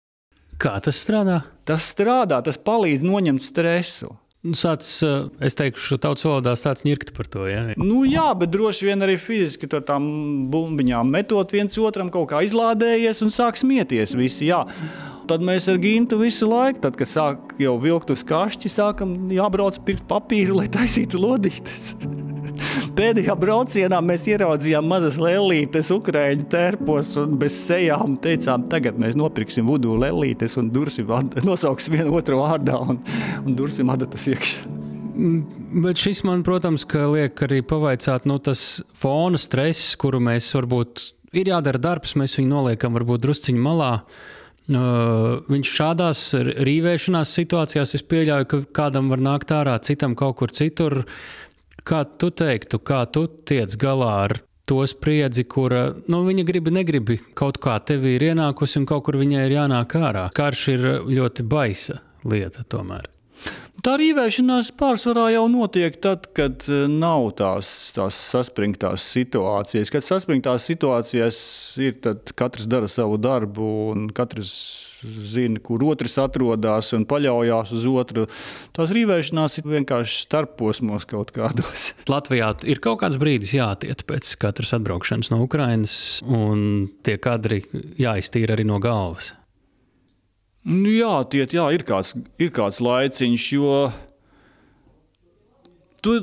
Kā 0.63 0.79
tas 0.85 1.01
strādā? 1.03 1.43
Tas 1.69 1.85
strādā, 1.93 2.39
tas 2.47 2.61
palīdz 2.61 3.05
noņemt 3.05 3.45
stresu. 3.45 4.15
Nu, 4.43 4.57
sāc, 4.59 4.83
eh, 5.07 5.29
es 5.47 5.55
teikšu, 5.55 6.01
tautas 6.03 6.25
valodā 6.27 6.57
tāds 6.59 6.83
ņirkt 6.83 7.13
par 7.15 7.29
to. 7.31 7.45
Ja? 7.47 7.61
Nu, 7.79 8.01
jā, 8.03 8.27
bet 8.35 8.51
droši 8.51 8.89
vien 8.89 9.05
arī 9.05 9.15
fiziski 9.15 9.69
tur 9.71 9.85
tām 9.87 10.51
bumbiņām 10.51 11.13
metot 11.15 11.55
viens 11.55 11.79
otram 11.79 12.11
kaut 12.11 12.33
kā 12.33 12.43
izlādējies 12.43 13.23
un 13.23 13.31
sāk 13.31 13.61
smieties 13.61 14.17
visi. 14.19 14.49
Jā. 14.51 14.65
Tad 15.33 15.41
mēs 15.49 15.65
ar 15.73 15.79
Gintu 15.81 16.19
visu 16.21 16.45
laiku, 16.45 16.83
tad, 16.83 16.97
kad 17.01 17.09
sāk 17.09 17.55
jau 17.57 17.79
vilkt 17.81 18.11
uz 18.13 18.21
kašķi, 18.29 18.69
sākam 18.69 19.15
jābrauc 19.33 19.79
pirkt 19.87 20.03
papīru, 20.11 20.59
lai 20.59 20.67
taisītu 20.69 21.17
lodītes. 21.23 21.95
Pēdējā 22.99 23.33
braucienā 23.41 24.03
mēs 24.05 24.27
ieraudzījām 24.29 24.85
mazas 24.93 25.17
lēlītes, 25.17 25.89
ukrāņu 25.95 26.45
tērpos 26.53 27.15
un 27.23 27.39
bez 27.41 27.57
sejām. 27.63 28.19
Teicām, 28.21 28.67
tagad 28.69 28.99
mēs 29.01 29.17
nopirksim 29.17 29.65
vudu 29.73 29.95
lēlītes 30.03 30.59
un 30.61 30.69
dursim, 30.75 31.09
nosauksim 31.49 31.97
vienu 31.97 32.13
otru 32.21 32.43
vārdā 32.43 32.77
un, 32.85 33.01
un 33.41 33.57
dursim 33.57 33.89
adatas 33.95 34.29
iekšā. 34.35 34.69
Mm, 35.17 35.81
bet 35.87 36.05
šis 36.05 36.21
man, 36.29 36.45
protams, 36.45 36.85
liek 37.15 37.41
arī 37.49 37.63
pavaicāt, 37.65 38.29
nu, 38.29 38.37
tas 38.37 38.83
fona 38.93 39.41
stress, 39.41 39.97
kuru 39.97 40.21
mēs 40.29 40.53
varbūt 40.61 41.09
ir 41.41 41.55
jādara 41.55 41.81
darbs, 41.89 42.19
mēs 42.21 42.37
viņu 42.37 42.53
noliekam 42.53 43.01
varbūt 43.01 43.25
drusciņu 43.25 43.65
malā. 43.65 43.95
Uh, 44.71 45.41
viņš 45.51 45.71
šādās 45.75 46.21
rīvēšanās 46.63 47.33
situācijās, 47.35 47.97
es 47.99 48.05
pieļauju, 48.07 48.47
ka 48.47 48.61
kādam 48.79 49.11
var 49.11 49.19
nākt 49.19 49.51
ārā, 49.51 49.75
citam 49.83 50.15
kaut 50.19 50.39
kur 50.39 50.55
citur. 50.55 51.03
Kā 51.83 52.05
tu 52.07 52.31
teiktu, 52.31 52.79
kā 52.79 53.03
tu 53.11 53.25
tiec 53.27 53.75
galā 53.75 54.13
ar 54.29 54.37
to 54.71 54.85
spriedzi, 54.87 55.43
kura 55.51 55.89
nu, 56.07 56.23
viņa 56.29 56.45
grib, 56.47 56.71
negribi 56.71 57.19
kaut 57.35 57.59
kā 57.63 57.81
tevi 57.83 58.15
ir 58.17 58.29
ienākusi 58.31 58.79
un 58.79 58.87
kaut 58.87 59.09
kur 59.09 59.19
viņai 59.19 59.49
ir 59.49 59.57
jānāk 59.57 59.97
ārā? 59.99 60.29
Karš 60.37 60.63
ir 60.77 60.87
ļoti 61.11 61.43
baisa 61.43 61.99
lieta 62.23 62.63
tomēr. 62.63 63.11
Tā 63.83 63.97
rīvēšanās 63.99 64.69
pārsvarā 64.79 65.25
jau 65.33 65.49
notiek 65.51 65.97
tad, 65.99 66.29
kad 66.39 66.63
e, 66.71 66.85
nav 66.87 67.33
tās, 67.41 67.67
tās 67.97 68.15
saspringtās 68.31 69.03
situācijas. 69.11 69.91
Kad 69.91 70.07
saspringtās 70.07 70.69
situācijās 70.71 71.41
ir, 71.83 71.97
tad 72.05 72.31
katrs 72.39 72.69
dara 72.71 72.87
savu 72.87 73.19
darbu 73.19 73.73
un 73.91 74.07
katrs 74.15 74.53
zina, 75.03 75.59
kur 75.67 75.83
otrs 75.91 76.15
atrodas 76.23 76.93
un 76.95 77.09
paļaujas 77.11 77.75
uz 77.75 77.89
otru. 77.91 78.29
Tās 78.79 78.95
rīvēšanās 78.95 79.59
ir 79.59 79.69
vienkārši 79.75 80.29
starposmos 80.29 81.11
kaut 81.11 81.35
kādos. 81.35 81.91
Latvijā 82.15 82.55
ir 82.71 82.79
kaut 82.87 83.03
kāds 83.03 83.19
brīdis 83.19 83.57
jātiet 83.59 84.07
pēc 84.07 84.37
katras 84.47 84.77
atbraukšanas 84.79 85.35
no 85.35 85.43
Ukrainas, 85.43 85.97
un 86.23 86.87
tie 87.03 87.19
kadri 87.19 87.65
jāiztīra 87.99 88.55
arī 88.55 88.71
no 88.71 88.79
galvas. 88.79 89.35
Nu, 90.63 90.91
jā, 90.95 91.15
tiet, 91.27 91.55
jā 91.57 91.65
ir, 91.75 91.83
kāds, 91.87 92.13
ir 92.39 92.53
kāds 92.55 92.79
laiciņš, 92.83 93.47
jo 93.57 93.79
tu 96.03 96.15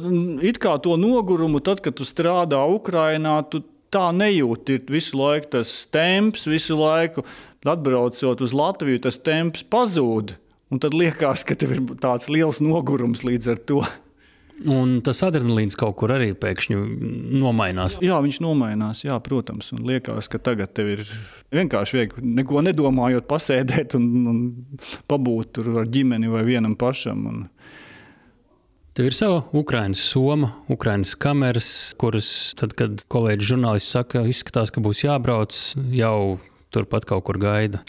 it 0.46 0.60
kā 0.64 0.78
to 0.84 0.96
nogurumu, 1.00 1.60
tad, 1.64 1.82
kad 1.84 1.98
tu 2.00 2.08
strādā 2.08 2.62
Ukrajinā, 2.72 3.40
tu 3.52 3.64
tā 3.92 4.10
nejūti. 4.16 4.78
Ir 4.78 4.94
visu 4.96 5.20
laiku 5.20 5.52
tas 5.58 5.74
temps, 5.92 6.48
visu 6.48 6.78
laiku 6.80 7.26
atbraucot 7.68 8.44
uz 8.46 8.56
Latviju, 8.56 9.02
tas 9.04 9.20
temps 9.20 9.66
pazūd. 9.68 10.38
Un 10.70 10.80
tad 10.80 10.94
liekas, 10.94 11.44
ka 11.44 11.58
tev 11.58 11.74
ir 11.76 11.82
tāds 12.00 12.30
liels 12.30 12.62
nogurums 12.62 13.26
līdz 13.26 13.56
ar 13.56 13.64
to. 13.66 13.82
Un 14.68 14.98
tas 15.06 15.22
adrenalīns 15.24 15.78
kaut 15.80 15.96
kur 16.02 16.12
arī 16.12 16.34
pēkšņi 16.36 16.78
nomainās. 17.40 18.00
Jā, 18.04 18.18
viņš 18.24 18.42
nomainās, 18.44 19.06
jā, 19.06 19.16
protams. 19.24 19.72
Un 19.76 19.86
liekas, 19.88 20.28
ka 20.32 20.42
tagad 20.44 20.74
tev 20.76 20.90
ir 20.98 21.04
vienkārši 21.56 22.00
viegli 22.00 22.34
neko 22.42 22.64
nedomājot, 22.68 23.28
pasēdēt 23.30 23.96
un, 24.00 24.10
un 24.28 24.42
pabūt 25.12 25.54
tur 25.60 25.72
ar 25.84 25.88
ģimeni 25.92 26.32
vai 26.32 26.44
vienam 26.48 26.76
pašam. 26.80 27.24
Un... 27.32 27.46
Tev 29.00 29.08
ir 29.08 29.16
sava 29.16 29.46
Ukraiņas 29.56 30.04
soma, 30.12 30.52
Ukraiņas 30.74 31.16
kameras, 31.24 31.72
kuras, 32.02 32.30
tad, 32.60 32.76
kad 32.76 33.06
kolēģis 33.08 33.54
žurnālists 33.54 33.96
saka, 33.96 34.26
izskatās, 34.28 34.74
ka 34.76 34.84
būs 34.84 35.06
jābrauc, 35.06 35.56
jau 35.96 36.40
turpat 36.76 37.08
kaut 37.08 37.24
kur 37.30 37.40
gaida. 37.40 37.80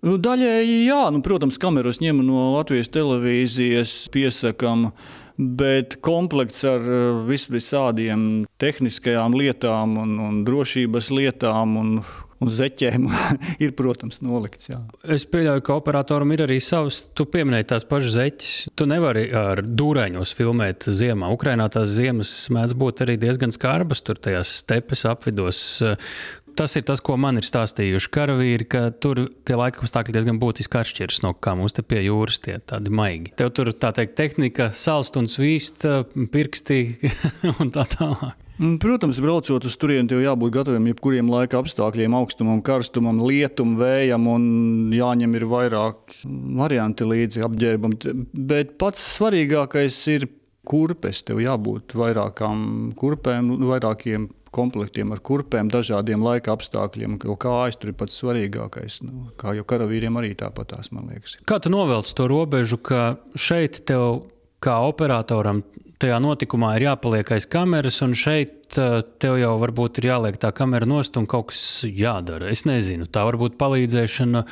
Nu, 0.00 0.16
daļēji, 0.16 0.86
jā, 0.88 1.00
nu, 1.12 1.20
protams, 1.22 1.58
kameras 1.60 2.00
ņem 2.00 2.22
no 2.24 2.54
Latvijas 2.54 2.88
televīzijas, 2.90 3.92
piesakām 4.14 4.88
bet 5.40 5.96
komplekts 6.04 6.64
ar 6.68 6.84
eh, 6.84 7.20
vis 7.28 7.48
visādiem 7.50 8.46
tehniskajām 8.60 9.36
lietām 9.38 9.96
un, 10.02 10.18
un 10.20 10.42
drošības 10.44 11.08
lietām 11.16 11.78
un, 11.80 11.94
un 12.40 12.52
zeķēm 12.52 13.06
ir, 13.64 13.72
protams, 13.78 14.20
nolikts. 14.24 14.70
Jā. 14.70 14.80
Es 15.16 15.24
pieļauju, 15.30 15.64
ka 15.64 15.76
operatoram 15.80 16.34
ir 16.34 16.44
arī 16.46 16.58
savs. 16.64 17.02
Tu 17.16 17.26
pieminēji 17.28 17.70
tās 17.72 17.86
pašas 17.88 18.16
zeķes. 18.18 18.58
Tu 18.76 18.88
nevari 18.90 19.26
ar 19.36 19.62
dūrēņos 19.64 20.34
filmēt 20.36 20.88
ziemā. 20.88 21.32
Ukrainā 21.36 21.70
tās 21.72 21.92
ziemas 21.96 22.34
mēdz 22.52 22.76
būt 22.80 23.04
arī 23.06 23.16
diezgan 23.20 23.54
skarbas, 23.54 24.04
tur 24.04 24.20
tajās 24.20 24.58
stepes 24.60 25.06
apvidos. 25.08 25.62
Tas 26.56 26.76
ir 26.78 26.84
tas, 26.88 27.02
ko 27.04 27.16
man 27.20 27.40
ir 27.40 27.46
stāstījuši 27.46 28.10
karavīri, 28.14 28.66
ka 28.70 28.82
tur 29.02 29.26
tie 29.46 29.56
laika 29.58 29.84
apstākļi 29.84 30.16
diezgan 30.16 30.40
būtiski 30.42 30.80
atšķiras 30.80 31.22
no 31.24 31.34
kā 31.36 31.54
mums 31.58 31.76
te 31.76 31.84
pie 31.86 32.02
jūras, 32.06 32.40
tie 32.44 32.58
tādi 32.58 32.92
maigi. 32.94 33.34
Tev 33.38 33.52
tur 33.56 33.72
tā 33.72 33.92
teikt, 33.96 34.16
tehnika, 34.20 34.70
salst 34.76 35.18
un 35.20 35.30
svīst, 35.30 35.86
pirksti 36.32 36.80
un 37.60 37.74
tā 37.74 37.86
tālāk. 37.94 38.38
Mm, 38.60 38.76
protams, 38.76 39.16
braucot 39.24 39.64
uz 39.64 39.76
turieni, 39.80 40.10
tev 40.10 40.18
jābūt 40.20 40.52
gataviem 40.52 40.90
jebkuriem 40.90 41.30
laika 41.32 41.62
apstākļiem, 41.62 42.12
augstumam, 42.18 42.58
karstumam, 42.60 43.22
lietum, 43.24 43.78
vējam, 43.80 44.26
un 44.28 44.42
jāņem 44.92 45.38
ir 45.38 45.46
vairāk 45.48 46.18
varianti 46.60 47.08
līdzi 47.08 47.46
apģērbam. 47.46 47.96
Bet 48.36 48.76
pats 48.82 49.06
svarīgākais 49.14 49.96
ir 50.12 50.28
kurpes. 50.68 51.22
Tev 51.24 51.40
jābūt 51.40 51.96
vairākām 51.96 52.92
kurpēm, 53.00 53.48
vairākiem 53.70 54.28
komplektiem 54.54 55.12
ar 55.14 55.22
kurpēm, 55.24 55.70
dažādiem 55.72 56.22
laika 56.24 56.54
apstākļiem. 56.56 57.18
Jo 57.26 57.36
kājas 57.40 57.78
tur 57.80 57.92
ir 57.92 57.98
pats 58.00 58.18
svarīgākais. 58.20 59.00
Nu, 59.06 59.30
kā 59.40 59.54
jau 59.58 59.66
karavīriem 59.68 60.18
arī 60.20 60.34
tāpatās, 60.38 60.92
man 60.94 61.10
liekas. 61.12 61.38
Kā 61.48 61.60
tu 61.62 61.72
novelc 61.72 62.10
to 62.16 62.26
robežu, 62.30 62.80
ka 62.82 63.14
šeit 63.38 63.82
tev 63.88 64.24
kā 64.60 64.76
operatoram 64.88 65.62
tajā 66.00 66.18
notikumā 66.22 66.74
ir 66.78 66.88
jāpaliek 66.88 67.34
aiz 67.36 67.46
kameras, 67.50 68.00
un 68.04 68.14
šeit 68.16 68.78
uh, 68.80 69.00
tev 69.20 69.36
jau 69.40 69.54
varbūt 69.60 70.00
ir 70.00 70.10
jāliek 70.12 70.38
tā 70.40 70.52
kamera 70.56 70.88
nost 70.88 71.16
un 71.20 71.28
kaut 71.30 71.50
kas 71.52 71.64
jādara. 71.84 72.50
Es 72.52 72.64
nezinu, 72.68 73.08
tā 73.10 73.26
varbūt 73.28 73.58
palīdzēšana 73.60 74.44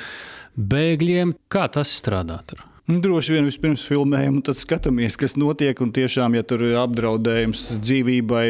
bēgļiem. 0.59 1.37
Kā 1.53 1.69
tas 1.73 1.93
strādā 2.01 2.43
tur? 2.49 2.65
Nu, 2.89 3.03
droši 3.05 3.35
vien 3.35 3.45
vispirms 3.45 3.83
filmējam, 3.85 4.39
un 4.39 4.45
tad 4.47 4.61
skatāmies, 4.61 5.19
kas 5.21 5.37
notiek. 5.37 5.77
Un 5.85 5.93
tiešām, 5.93 6.39
ja 6.39 6.45
tur 6.49 6.65
ir 6.65 6.79
apdraudējums 6.81 7.67
dzīvībai, 7.85 8.47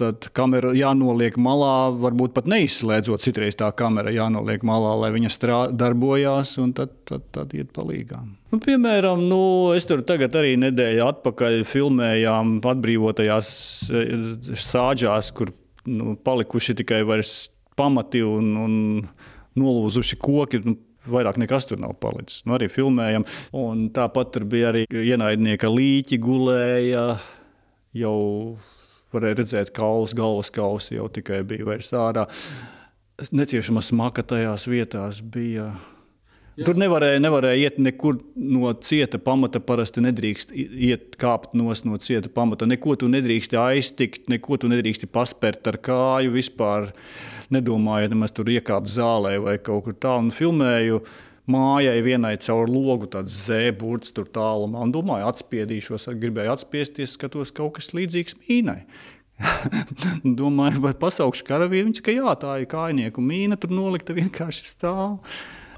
tad 0.00 0.28
kamera 0.36 0.72
jānoliek 0.76 1.36
malā, 1.40 1.90
varbūt 1.96 2.34
pat 2.36 2.48
neizslēdzot. 2.50 3.24
Citreiz 3.24 3.56
tā 3.58 3.68
kamera 3.76 4.12
jānoliek 4.14 4.64
malā, 4.66 4.94
lai 5.02 5.10
viņa 5.16 5.32
strā, 5.32 5.60
darbojās, 5.72 6.56
un 6.62 6.74
tad, 6.76 6.94
tad, 7.08 7.26
tad 7.34 7.54
iet 7.56 7.72
palīgā. 7.76 8.20
Nu, 8.52 8.60
piemēram, 8.62 9.24
nu, 9.28 9.40
es 9.76 9.88
tur 9.88 10.04
tagad 10.06 10.36
arī 10.38 10.54
nedēļu 10.60 11.04
atpakaļ 11.06 11.62
filmējām 11.68 12.58
atbrīvotajās 12.72 13.52
eh, 13.90 14.16
sāģās, 14.66 15.32
kur 15.36 15.54
nu, 15.90 16.16
palikuši 16.16 16.76
tikai 16.82 17.02
pamati 17.76 18.22
un, 18.24 18.52
un 18.66 18.76
nolūzuši 19.58 20.20
koki. 20.22 20.64
Nu, 20.66 20.80
Vairāk 21.06 21.36
nekas 21.38 21.68
tur 21.70 21.78
nav 21.78 21.92
palicis. 22.02 22.40
Nu, 22.42 22.56
arī 22.56 22.66
filmējam. 22.66 23.22
Un 23.54 23.84
tāpat 23.94 24.32
tur 24.34 24.42
bija 24.50 24.72
arī 24.72 24.80
ienaidnieka 24.90 25.70
līķi 25.70 26.18
gulēja 26.18 27.04
jau 27.94 28.16
varēja 29.14 29.40
redzēt 29.40 29.74
kaulus, 29.76 30.14
galvas 30.16 30.50
kausi 30.54 30.96
jau 30.98 31.10
tikai 31.12 31.42
bija 31.46 31.66
vairs 31.68 31.92
ārā. 31.96 32.26
Neciešama 33.32 33.82
smaka 33.84 34.24
tajās 34.26 34.66
vietās 34.68 35.22
bija. 35.22 35.70
Jā. 36.56 36.64
Tur 36.64 36.78
nevarēja, 36.80 37.20
nevarēja 37.20 37.68
iet 37.68 37.78
nekur 37.80 38.18
no 38.40 38.70
cieta 38.80 39.20
pamata. 39.20 39.60
Parasti 39.60 40.00
nedrīkst 40.04 40.54
iet 40.56 41.16
kāpt 41.20 41.52
no 41.56 41.72
cieta 42.00 42.32
pamata. 42.32 42.68
Neko 42.68 42.96
tu 42.96 43.08
nedrīkst 43.12 43.56
aiztikt, 43.60 44.30
neko 44.32 44.56
tu 44.60 44.70
nedrīkst 44.72 45.08
paspērt 45.12 45.68
ar 45.68 45.80
kāju. 45.84 46.32
Vispār 46.36 46.90
nedomājot, 47.52 48.12
nemaz 48.12 48.32
tur 48.36 48.48
iekāpt 48.52 48.88
zālē 48.92 49.36
vai 49.44 49.58
kaut 49.60 49.84
kur 49.84 49.96
tālu. 50.00 50.32
Filmēju 50.34 51.02
uh, 51.02 51.14
mājai 51.50 51.98
vienai 52.04 52.34
caur 52.42 52.70
logu, 52.70 53.08
tāds 53.10 53.34
zēburts 53.46 54.14
tur 54.16 54.28
tālumā. 54.30 54.84
Un 54.86 54.94
domāju, 54.94 55.28
atspiedīšos, 55.30 56.08
gribēju 56.22 56.54
atspiesties, 56.56 57.16
skatos 57.18 57.54
kaut 57.54 57.78
kas 57.78 57.92
līdzīgs 57.96 58.38
mīnai. 58.42 58.80
domāju, 60.40 60.80
vai 60.86 60.94
pasaukšu 60.96 61.44
karavīru, 61.46 61.90
viņš 61.90 62.02
ka 62.04 62.14
jā, 62.14 62.32
tā 62.40 62.58
ir 62.62 62.70
kājnieku 62.72 63.22
mīna, 63.24 63.58
tur 63.60 63.74
nolikta 63.74 64.16
vienkārši 64.16 64.68
stāv. 64.70 65.18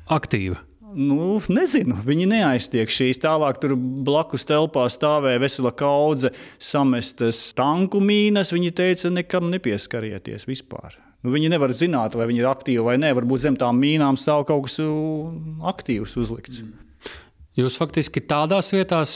Aktīva. 0.08 0.62
Nu, 0.88 1.36
nezinu, 1.52 1.98
viņi 2.06 2.28
neaiztiek 2.30 2.88
šīs. 2.88 3.20
Tālāk 3.20 3.58
tur 3.60 3.74
blakus 3.76 4.46
telpā 4.48 4.86
stāvēja 4.88 5.42
vesela 5.42 5.72
kaudze 5.76 6.30
samestas 6.56 7.42
tanku 7.56 8.00
mīnas. 8.00 8.54
Viņi 8.56 8.72
teica, 8.72 9.12
nekam 9.12 9.50
nepieskarieties 9.52 10.48
vispār. 10.48 10.96
Nu, 11.24 11.32
viņi 11.34 11.50
nevar 11.50 11.72
zināt, 11.74 12.14
vai 12.14 12.28
viņi 12.30 12.44
ir 12.44 12.50
aktīvi 12.50 12.84
vai 12.86 12.94
nē. 13.00 13.10
Varbūt 13.18 13.42
zem 13.42 13.56
tām 13.58 13.80
mīnām 13.82 14.18
stāv 14.20 14.44
kaut 14.46 14.68
kas 14.68 14.78
aktīvs 15.72 16.14
uzlikts. 16.20 16.62
Jūs 17.58 17.78
faktiski 17.80 18.22
tādās 18.22 18.70
vietās 18.70 19.14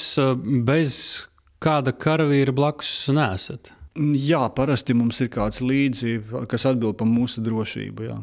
bez 0.67 0.97
kāda 1.63 1.95
karavīra 1.95 2.55
blakus 2.55 2.91
nesat. 3.15 3.71
Jā, 3.99 4.47
parasti 4.57 4.97
mums 4.97 5.21
ir 5.23 5.29
kāds 5.31 5.61
līdzi, 5.63 6.17
kas 6.51 6.65
atbild 6.71 6.97
par 6.99 7.07
mūsu 7.07 7.45
drošību. 7.45 8.09
Jā. 8.09 8.17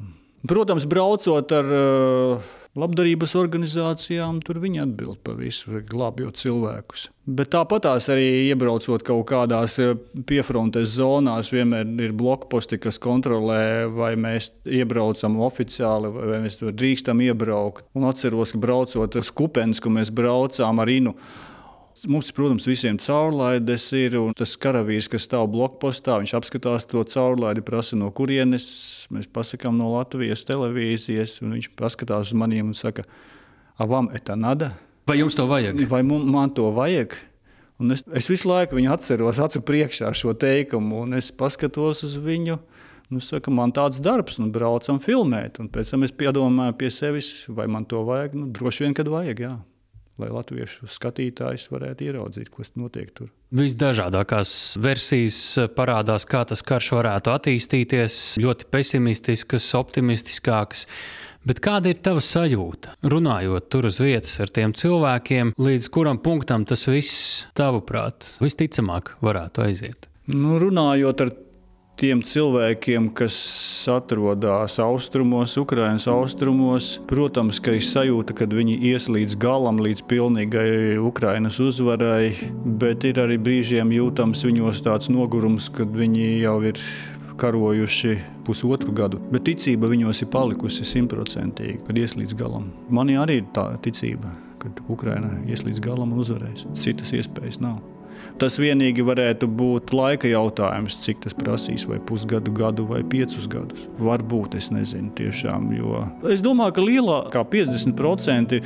Protams, 0.50 0.88
braucot 0.90 1.52
ar 1.54 1.72
uh, 1.78 2.50
labdarības 2.78 3.34
organizācijām, 3.40 4.42
tur 4.46 4.60
viņi 4.62 4.84
atbild 4.84 5.20
par 5.26 5.40
visu, 5.40 5.82
glābjot 5.90 6.38
cilvēkus. 6.42 7.08
Bet 7.30 7.52
tāpatās 7.54 8.08
arī 8.10 8.28
iebraucot 8.50 9.04
kaut 9.06 9.26
kādās 9.30 9.78
uh, 9.82 9.96
piefrontes 10.30 10.96
zonās, 10.96 11.52
vienmēr 11.54 11.90
ir 12.06 12.16
blokposti, 12.18 12.80
kas 12.82 13.02
kontrolē, 13.02 13.90
vai 13.94 14.16
mēs 14.18 14.52
iebraucam 14.66 15.38
oficiāli, 15.46 16.14
vai 16.16 16.42
mēs 16.46 16.62
drīkstam 16.62 17.22
iebraukt. 17.26 17.86
Un 17.98 18.10
atceros, 18.10 18.56
ka 18.56 18.62
braucot 18.62 19.20
uz 19.22 19.30
Kupens, 19.34 19.82
kur 19.82 19.94
mēs 19.98 20.14
braucām 20.14 20.82
ar 20.82 20.94
Inu 20.94 21.16
Mums, 22.08 22.30
protams, 22.32 22.64
visiem 22.70 22.96
caurlaides 23.02 23.90
ir, 23.98 24.14
un 24.20 24.36
tas 24.38 24.54
karavīrs, 24.62 25.10
kas 25.12 25.26
stāv 25.28 25.50
blokpostā, 25.52 26.20
viņš 26.22 26.34
apskatās 26.38 26.86
to 26.88 27.02
caurlaidi, 27.12 27.64
prasa, 27.66 27.98
no 28.00 28.08
kurienes 28.16 28.68
mēs 29.12 29.28
pasakām 29.36 29.76
no 29.76 29.90
Latvijas 29.96 30.46
televīzijas, 30.48 31.40
un 31.44 31.58
viņš 31.58 31.72
paskatās 31.80 32.32
uz 32.32 32.38
maniem 32.40 32.70
un 32.72 32.78
saka, 32.78 33.04
avam 33.82 34.08
eta 34.16 34.38
nada. 34.40 34.72
Vai 35.10 35.18
jums 35.20 35.36
to 35.36 35.48
vajag? 35.50 35.82
Vai 35.92 36.04
man 36.06 36.54
to 36.56 36.70
vajag? 36.76 37.18
Un 37.80 37.96
es, 37.96 38.06
es 38.16 38.30
visu 38.32 38.48
laiku 38.48 38.78
viņu 38.78 38.94
atceros, 38.94 39.42
acu 39.44 39.64
priekšā 39.68 40.12
šo 40.16 40.36
teikumu, 40.40 41.04
un 41.08 41.18
es 41.20 41.32
paskatos 41.36 42.06
uz 42.08 42.16
viņu. 42.22 42.60
Nu, 43.10 43.24
saka, 43.26 43.52
man 43.52 43.74
tāds 43.74 44.00
darbs, 44.06 44.38
un 44.40 44.52
braucam 44.54 45.00
filmēt. 45.02 45.58
Un 45.60 45.68
pēc 45.74 45.96
tam 45.96 46.06
es 46.06 46.14
piedomāju 46.14 46.78
pie 46.78 46.92
sevis, 46.94 47.32
vai 47.50 47.66
man 47.72 47.88
to 47.90 48.04
vajag. 48.06 48.38
Nu, 48.38 48.52
droši 48.54 48.86
vien, 48.86 48.96
kad 48.96 49.10
vajag. 49.10 49.44
Jā 49.48 49.56
lai 50.20 50.30
latviešu 50.34 50.90
skatītājs 50.92 51.70
varētu 51.72 52.10
ieraudzīt, 52.10 52.52
kas 52.54 52.74
notiek 52.80 53.12
tur. 53.16 53.32
Visdažādākās 53.56 54.52
versijas 54.82 55.40
parādās, 55.78 56.28
kā 56.30 56.44
tas 56.50 56.62
karš 56.66 56.92
varētu 57.00 57.34
attīstīties, 57.34 58.20
ļoti 58.44 58.70
pesimistiskas, 58.74 59.72
optimistiskākas. 59.80 60.86
Bet 61.48 61.62
kāda 61.64 61.94
ir 61.94 62.02
tava 62.04 62.22
sajūta? 62.22 62.98
Runājot 63.10 63.70
tur 63.72 63.88
uz 63.90 64.02
vietas 64.04 64.36
ar 64.44 64.52
tiem 64.54 64.76
cilvēkiem, 64.76 65.54
līdz 65.58 65.88
kuram 65.96 66.20
punktam 66.22 66.68
tas 66.68 66.84
viss, 66.92 67.46
tavuprāt, 67.58 68.36
visticamāk 68.44 69.16
varētu 69.24 69.64
aiziet? 69.64 70.10
Nu, 70.30 70.60
runājot 70.62 71.24
ar 71.26 71.32
tiem 72.00 72.22
cilvēkiem, 72.24 73.10
kas 73.18 73.36
atrodas 73.92 74.78
austrumos, 74.84 75.56
Ukraiņas 75.60 76.08
austrumos. 76.12 76.90
Protams, 77.10 77.60
ka 77.64 77.76
ir 77.76 77.84
sajūta, 77.86 78.36
ka 78.38 78.48
viņi 78.50 78.78
ies 78.92 79.10
līdz 79.12 79.36
galam, 79.42 79.82
līdz 79.84 80.06
pilnīgai 80.10 80.72
Ukraiņas 81.04 81.60
uzvarai, 81.68 82.32
bet 82.80 83.08
ir 83.10 83.20
arī 83.24 83.40
brīžiem 83.42 83.92
jūtams 83.96 84.46
viņos 84.48 84.84
tāds 84.88 85.12
nogurums, 85.12 85.70
kad 85.76 85.92
viņi 85.96 86.40
jau 86.46 86.58
ir 86.72 86.80
karojuši 87.40 88.18
pusotru 88.48 88.92
gadu, 88.96 89.20
bet 89.32 89.46
ticība 89.48 89.92
viņos 89.92 90.24
ir 90.24 90.32
palikusi 90.34 90.88
simtprocentīgi, 90.88 91.84
kad 91.88 92.00
ies 92.00 92.18
līdz 92.20 92.36
galam. 92.40 92.72
Man 92.92 93.12
arī 93.16 93.42
ir 93.44 93.48
tā 93.56 93.70
ticība, 93.84 94.34
ka 94.60 94.72
Ukraiņa 94.92 95.46
ies 95.52 95.64
līdz 95.68 95.84
galam 95.84 96.16
un 96.16 96.24
uzvarēs. 96.26 96.68
Citas 96.80 97.16
iespējas 97.16 97.62
nav. 97.64 97.80
Tas 98.40 98.56
vienīgi 98.56 99.04
varētu 99.04 99.50
būt 99.52 99.92
laika 99.92 100.30
jautājums, 100.32 100.96
cik 101.04 101.26
tas 101.26 101.36
prasīs, 101.36 101.84
vai 101.90 101.98
pusgadu, 102.00 102.54
gadu 102.56 102.86
vai 102.88 103.02
piecus 103.04 103.50
gadus. 103.52 103.88
Varbūt 104.00 104.56
es 104.56 104.70
nezinu 104.72 105.12
tiešām, 105.18 105.74
jo 105.76 106.06
es 106.32 106.44
domāju, 106.46 106.78
ka 106.78 106.86
lielākā 106.86 107.44
50% 107.52 108.62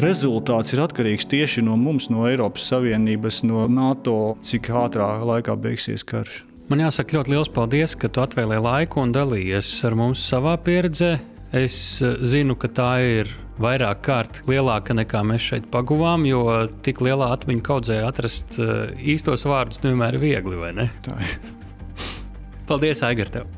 rezultāts 0.00 0.72
ir 0.72 0.80
atkarīgs 0.86 1.28
tieši 1.28 1.64
no 1.66 1.76
mums, 1.76 2.08
no 2.08 2.24
Eiropas 2.30 2.64
Savienības, 2.72 3.42
no 3.44 3.66
NATO, 3.68 4.38
cik 4.48 4.72
ātrā 4.72 5.10
laikā 5.28 5.58
beigsies 5.60 6.06
karš. 6.08 6.40
Man 6.70 6.80
jāsaka 6.80 7.18
ļoti 7.18 7.34
liels 7.34 7.50
paldies, 7.52 7.92
ka 7.98 8.08
tu 8.08 8.22
atvēlēji 8.22 8.64
laiku 8.64 9.02
un 9.02 9.12
dalījies 9.12 9.74
ar 9.84 9.98
mums 9.98 10.22
savā 10.24 10.54
pieredzē. 10.64 11.18
Es 11.52 11.76
eh, 12.00 12.16
zinu, 12.24 12.56
ka 12.56 12.70
tā 12.72 12.92
ir 13.04 13.32
vairāk 13.62 14.02
kārt 14.06 14.42
lielāka 14.50 14.96
nekā 14.96 15.22
mēs 15.26 15.46
šeit 15.52 15.70
paguvām, 15.72 16.26
jo 16.28 16.42
tik 16.84 17.02
lielā 17.04 17.30
atmiņu 17.36 17.64
kaudzē 17.66 18.02
atrast 18.06 18.58
uh, 18.60 18.90
īstos 18.98 19.46
vārdus 19.48 19.82
nevienmēr 19.84 20.18
ir 20.18 20.24
viegli, 20.26 20.58
vai 20.58 20.72
ne? 20.76 20.88
Tā 21.06 21.18
ir. 21.22 21.36
Paldies, 22.68 23.02
Aigar! 23.06 23.30
Tev. 23.32 23.50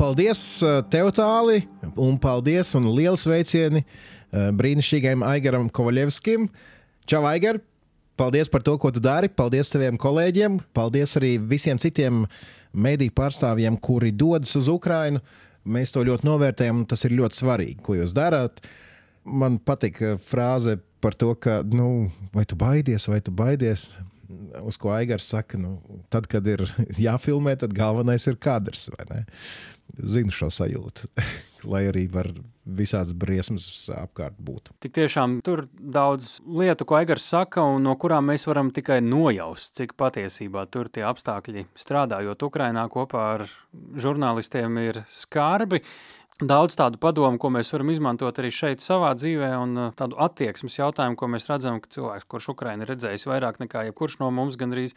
Paldies, 0.00 0.40
eh, 0.64 0.78
tev 0.88 1.10
tāli, 1.12 1.58
un 2.00 2.14
paldies 2.16 2.72
un 2.78 2.86
liels 2.96 3.26
veicieni 3.28 3.82
eh, 3.84 4.46
brīnišķīgajam 4.56 5.26
Aigaram 5.28 5.68
Kovaļevskim. 5.68 6.46
Čau, 7.04 7.26
Aigar! 7.28 7.60
Paldies 8.20 8.50
par 8.52 8.60
to, 8.60 8.74
ko 8.76 8.90
tu 8.92 9.00
dari. 9.00 9.30
Paldies 9.32 9.70
taviem 9.72 9.96
kolēģiem. 9.96 10.58
Paldies 10.76 11.16
arī 11.16 11.38
visiem 11.40 11.78
citiem 11.80 12.26
mediju 12.76 13.14
pārstāvjiem, 13.16 13.78
kuri 13.80 14.10
dodas 14.12 14.52
uz 14.60 14.68
Ukrajinu. 14.68 15.22
Mēs 15.64 15.94
to 15.94 16.02
ļoti 16.04 16.28
novērtējam, 16.28 16.82
un 16.82 16.88
tas 16.90 17.06
ir 17.08 17.14
ļoti 17.16 17.40
svarīgi, 17.40 17.78
ko 17.84 17.96
jūs 17.96 18.12
darāt. 18.16 18.60
Man 19.24 19.56
patīk 19.64 20.02
frāze 20.28 20.76
par 21.00 21.16
to, 21.16 21.32
ka, 21.40 21.62
nu, 21.64 22.10
vai 22.36 22.44
tu 22.44 22.60
baidies, 22.60 23.08
vai 23.08 23.22
tu 23.24 23.32
baidies. 23.32 23.88
Uz 24.68 24.76
ko 24.80 24.92
Aigars 24.92 25.32
saka, 25.32 25.56
nu, 25.60 25.78
tad, 26.12 26.28
kad 26.28 26.44
ir 26.44 26.66
jāfilmē, 27.08 27.56
tad 27.60 27.72
galvenais 27.76 28.28
ir 28.28 28.36
kadrs. 28.36 28.90
Zinu 29.98 30.34
šo 30.34 30.50
sajūtu, 30.52 31.10
lai 31.72 31.86
arī 31.90 32.06
var 32.12 32.30
visādas 32.64 33.16
briesmas 33.16 33.66
apkārt 33.94 34.36
būtu. 34.38 34.74
Tik 34.84 34.94
tiešām 35.00 35.40
tur 35.46 35.64
daudz 35.72 36.38
lietu, 36.46 36.86
ko 36.88 37.00
Egars 37.00 37.26
saka, 37.32 37.64
un 37.64 37.84
no 37.88 37.96
kurām 38.00 38.30
mēs 38.30 38.46
varam 38.48 38.70
tikai 38.74 39.00
nojaust, 39.04 39.74
cik 39.80 39.96
patiesībā 40.00 40.66
tur 40.70 40.90
tie 40.92 41.04
apstākļi 41.08 41.66
strādājot 41.78 42.46
Ukrainā 42.46 42.86
kopā 42.92 43.26
ar 43.34 43.46
žurnālistiem 43.98 44.80
ir 44.84 45.02
skarbi. 45.10 45.82
Daudz 46.40 46.72
tādu 46.78 46.96
padomu, 46.96 47.36
ko 47.36 47.50
mēs 47.52 47.68
varam 47.74 47.90
izmantot 47.92 48.38
arī 48.40 48.48
šeit, 48.54 48.80
savā 48.80 49.10
dzīvē, 49.12 49.50
un 49.60 49.74
uh, 49.76 49.90
tādu 49.92 50.16
attieksmes 50.24 50.78
jautājumu, 50.78 51.18
ko 51.20 51.28
mēs 51.28 51.50
redzam, 51.50 51.82
ka 51.84 51.90
cilvēks, 51.92 52.24
kurš 52.32 52.54
Ukraiņu 52.54 52.86
ir 52.86 52.92
redzējis 52.94 53.26
vairāk 53.28 53.60
nekā 53.60 53.82
jebkurš 53.90 54.16
no 54.22 54.30
mums, 54.32 54.56
gandrīz 54.60 54.96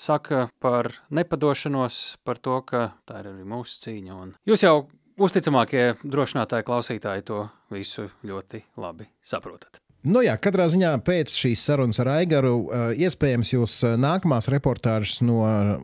saka 0.00 0.46
par 0.62 0.92
nepadošanos, 1.12 2.00
par 2.24 2.40
to, 2.40 2.62
ka 2.64 2.86
tā 3.08 3.20
ir 3.20 3.30
arī 3.34 3.44
mūsu 3.44 3.84
cīņa. 3.84 4.16
Un 4.16 4.34
jūs 4.48 4.64
jau 4.64 4.78
Uzticamākie 5.20 5.98
drošinātāji 6.00 6.64
klausītāji 6.64 7.24
to 7.28 7.42
visu 7.72 8.06
ļoti 8.24 8.62
labi 8.80 9.04
saprotat. 9.20 9.82
Nu 10.08 10.22
jā, 10.24 10.32
katrā 10.40 10.64
ziņā 10.72 10.94
pēc 11.04 11.34
šīs 11.36 11.60
sarunas 11.68 12.00
ar 12.00 12.08
Aigaru 12.14 12.54
eh, 12.62 12.84
iespējams 13.04 13.50
jūs 13.52 13.74
eh, 13.84 13.98
nākamās 14.00 14.48
reportāžas 14.48 15.18
no 15.20 15.42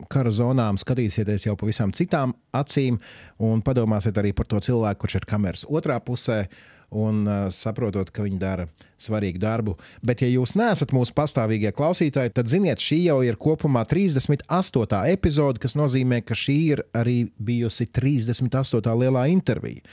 kara 0.09 0.31
zonām 0.33 0.79
skatīsieties 0.81 1.45
jau 1.45 1.53
pavisam 1.59 1.93
citām 1.93 2.33
acīm 2.57 2.97
un 3.45 3.61
padomāsiet 3.61 4.17
arī 4.17 4.33
par 4.33 4.49
to 4.49 4.63
cilvēku, 4.69 5.03
kurš 5.03 5.19
ir 5.19 5.29
kameras 5.29 5.67
otrā 5.69 5.99
pusē 6.01 6.47
un 6.89 7.25
uh, 7.27 7.47
saprotot, 7.51 8.09
ka 8.13 8.23
viņi 8.23 8.39
dara 8.39 8.67
svarīgu 9.01 9.41
darbu. 9.41 9.75
Bet, 10.05 10.23
ja 10.23 10.29
jūs 10.31 10.55
neesat 10.57 10.93
mūsu 10.95 11.13
pastāvīgie 11.17 11.73
klausītāji, 11.75 12.33
tad 12.37 12.51
ziniet, 12.51 12.81
šī 12.83 13.01
jau 13.09 13.19
ir 13.25 13.39
kopumā 13.41 13.83
38. 13.89 15.01
epizode, 15.11 15.61
kas 15.63 15.75
nozīmē, 15.77 16.21
ka 16.25 16.37
šī 16.37 16.57
ir 16.77 16.85
arī 16.97 17.19
bijusi 17.37 17.89
38. 17.91 18.95
lielā 19.03 19.27
intervija. 19.33 19.83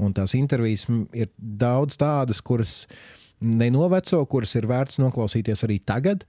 Un 0.00 0.14
tās 0.16 0.34
intervijas 0.34 0.86
ir 1.12 1.30
daudz 1.36 1.98
tādas, 2.00 2.40
kuras 2.42 2.86
nenoveco, 3.40 4.18
kuras 4.28 4.52
ir 4.58 4.66
vērts 4.68 4.98
noklausīties 5.00 5.64
arī 5.64 5.78
tagad. 5.86 6.26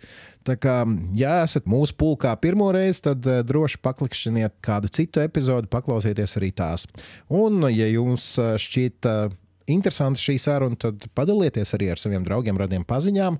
Tā 0.47 0.55
kā, 0.59 0.77
ja 1.17 1.41
esat 1.43 1.67
mūsu 1.69 1.95
pulkā 1.99 2.31
pirmo 2.39 2.69
reizi, 2.75 3.03
tad 3.09 3.25
uh, 3.27 3.41
droši 3.47 3.81
paklikšķiniet 3.83 4.59
kādu 4.63 4.91
citu 4.93 5.23
epizodi, 5.23 5.71
paklausieties 5.71 6.37
arī 6.39 6.53
tās. 6.55 6.85
Un, 7.27 7.65
ja 7.73 7.89
jums 7.91 8.35
šķiet, 8.37 9.09
uh, 9.09 9.40
interesanta 9.73 10.21
šī 10.21 10.37
saruna, 10.41 10.79
tad 10.79 11.09
padalieties 11.17 11.75
arī 11.77 11.91
ar 11.93 12.01
saviem 12.01 12.25
draugiem, 12.27 12.59
radiem 12.61 12.87
paziņām. 12.87 13.39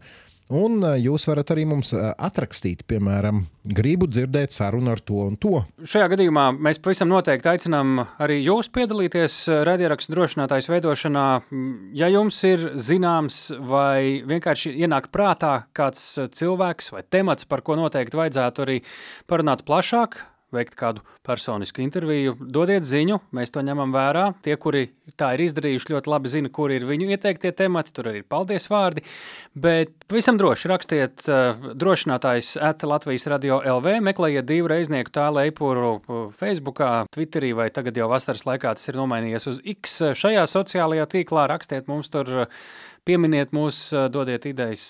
Un 0.51 0.81
eh, 0.83 0.97
jūs 1.05 1.25
varat 1.29 1.53
arī 1.53 1.63
mums 1.69 1.93
eh, 1.95 2.09
atrakstīt, 2.19 2.83
piemēram, 2.89 3.45
gribu 3.77 4.07
dzirdēt 4.11 4.51
sarunu 4.51 4.91
ar 4.91 4.99
to 4.99 5.21
un 5.23 5.37
to. 5.39 5.61
Šajā 5.87 6.09
gadījumā 6.11 6.49
mēs 6.57 6.81
pavisam 6.83 7.07
noteikti 7.11 7.53
aicinām 7.53 8.01
arī 8.21 8.41
jūs 8.41 8.67
piedalīties 8.75 9.37
eh, 9.47 9.61
radiorakstu 9.67 10.15
drošinātājs 10.15 10.67
veidošanā. 10.73 11.27
Ja 11.95 12.11
jums 12.11 12.41
ir 12.47 12.67
zināms 12.75 13.39
vai 13.63 14.19
vienkārši 14.27 14.75
ienāk 14.83 15.07
prātā 15.15 15.53
kāds 15.77 16.03
cilvēks 16.35 16.91
vai 16.97 17.05
temats, 17.07 17.47
par 17.47 17.63
ko 17.63 17.79
noteikti 17.79 18.19
vajadzētu 18.19 18.67
arī 18.67 18.81
parunāt 19.31 19.63
plašāk, 19.67 20.19
veikt 20.55 20.75
kādu 20.79 21.03
personisku 21.25 21.83
interviju, 21.83 22.35
dodiet 22.39 22.85
ziņu, 22.87 23.19
mēs 23.35 23.53
to 23.53 23.63
ņemam 23.65 23.93
vērā. 23.95 24.25
Tie, 24.45 24.55
kuri 24.59 24.87
tā 25.19 25.33
ir 25.35 25.45
izdarījuši, 25.45 25.91
ļoti 25.93 26.11
labi 26.11 26.31
zina, 26.31 26.51
kur 26.53 26.73
ir 26.73 26.85
viņu 26.87 27.09
ieteiktie 27.11 27.53
temati, 27.55 27.93
tur 27.95 28.11
arī 28.11 28.21
ir 28.21 28.27
paldies 28.29 28.67
vārdi. 28.71 29.03
Bet 29.53 29.93
pavisam 30.11 30.39
droši 30.41 30.71
rakstiet 30.71 31.25
uh, 31.29 31.71
drošinātājs 31.77 32.53
at 32.61 32.85
Latvijas 32.87 33.27
radio 33.31 33.61
LV, 33.77 33.97
meklējiet 34.11 34.47
divu 34.49 34.71
reiznieku 34.71 35.13
tālu 35.15 35.43
eipuru 35.45 35.95
uh, 35.97 36.21
Facebookā, 36.37 36.91
Twitterī 37.13 37.53
vai 37.57 37.69
tagad 37.73 37.99
jau 37.99 38.09
vasaras 38.11 38.47
laikā 38.47 38.75
tas 38.77 38.91
ir 38.91 38.99
nomainījies 38.99 39.49
uz 39.51 39.61
X. 39.77 39.99
Šajā 40.17 40.47
sociālajā 40.49 41.09
tīklā 41.15 41.49
rakstiet 41.51 41.91
mums 41.91 42.11
tur. 42.13 42.31
Uh, 42.45 42.89
Pieminiet 43.01 43.49
mūs, 43.49 43.77
dodiet 44.13 44.45
idejas, 44.45 44.83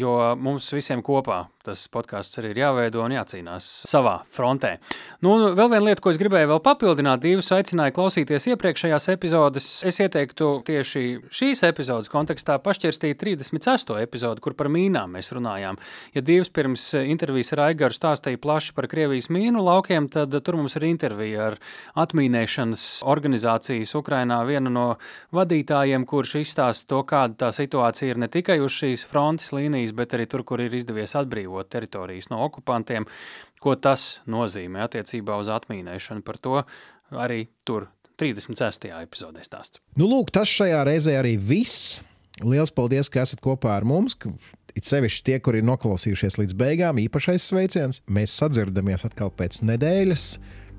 jo 0.00 0.12
mums 0.40 0.70
visiem 0.72 1.02
kopā 1.04 1.42
tas 1.62 1.84
podkāsts 1.92 2.40
arī 2.40 2.52
ir 2.52 2.60
jāveido 2.62 3.02
un 3.04 3.14
jācīnās 3.14 3.66
savā 3.86 4.16
frontē. 4.34 4.74
Nu, 5.22 5.34
vēl 5.54 5.70
viena 5.70 5.84
lieta, 5.86 6.02
ko 6.02 6.10
es 6.10 6.18
gribēju 6.20 6.50
vēl 6.50 6.60
papildināt, 6.64 7.22
divus 7.22 7.52
aicināju 7.54 7.94
klausīties 7.94 8.48
iepriekšējās 8.52 9.08
epizodes. 9.14 9.68
Es 9.86 10.00
ieteiktu 10.02 10.50
tieši 10.66 11.04
šīs 11.30 11.62
epizodes 11.68 12.10
kontekstā 12.12 12.58
pašķirstīt 12.62 13.20
36. 13.22 13.94
epizodi, 14.02 14.42
kur 14.42 14.56
par 14.58 14.70
mīnām 14.72 15.14
mēs 15.16 15.30
runājām. 15.36 15.78
Ja 16.16 16.24
divas 16.26 16.50
pirms 16.50 16.88
intervijas 16.98 17.54
ar 17.54 17.66
Aigaru 17.68 17.94
stāstīja 17.94 18.42
plaši 18.42 18.74
par 18.74 18.90
Krievijas 18.90 19.30
mīnu 19.32 19.62
laukiem, 19.62 20.10
tad 20.12 20.34
tur 20.42 20.58
mums 20.58 20.76
ir 20.78 20.88
intervija 20.90 21.52
ar 21.52 21.58
atmīnēšanas 22.02 22.88
organizācijas 23.06 23.94
Ukrainā 23.98 24.42
vienu 24.48 24.72
no 24.72 24.88
vadītājiem, 25.34 26.08
kurš 26.10 26.40
izstāsta 26.42 26.90
to, 26.90 27.04
kāda 27.06 27.38
tā 27.42 27.50
situācija 27.54 28.14
ir 28.14 28.20
ne 28.22 28.28
tikai 28.32 28.58
uz 28.62 28.74
šīs 28.76 29.06
frontes 29.08 29.50
līnijas, 29.54 29.94
bet 29.98 30.14
arī 30.16 30.28
tur, 30.30 30.44
kur 30.46 30.62
ir 30.62 30.74
izdevies 30.76 31.16
atbrīvot 31.18 31.70
teritorijas 31.72 32.30
no 32.32 32.42
okupantiem. 32.46 33.08
Ko 33.62 33.74
tas 33.78 34.20
nozīmē 34.30 34.86
attiecībā 34.86 35.36
uz 35.40 35.50
atmīnēšanu? 35.52 36.24
Par 36.26 36.38
to 36.42 36.62
arī 37.12 37.44
tur 37.66 37.90
36. 38.22 38.90
epizodē 39.02 39.44
stāsts. 39.46 39.82
Nu, 39.98 40.08
lūk, 40.10 40.32
tas 40.34 40.50
šajā 40.50 40.82
reizē 40.88 41.18
arī 41.20 41.36
viss. 41.40 42.00
Liels 42.42 42.72
paldies, 42.74 43.10
ka 43.12 43.22
esat 43.26 43.42
kopā 43.44 43.76
ar 43.76 43.86
mums. 43.86 44.16
It 44.72 44.88
sevišķi 44.88 45.24
tie, 45.26 45.38
kuri 45.44 45.60
ir 45.60 45.66
noklausījušies 45.68 46.38
līdz 46.40 46.56
beigām, 46.58 47.00
īpašais 47.02 47.44
sveiciens. 47.50 48.00
Mēs 48.08 48.34
sadzirdamies 48.40 49.04
atkal 49.08 49.32
pēc 49.36 49.60
nedēļas, 49.68 50.28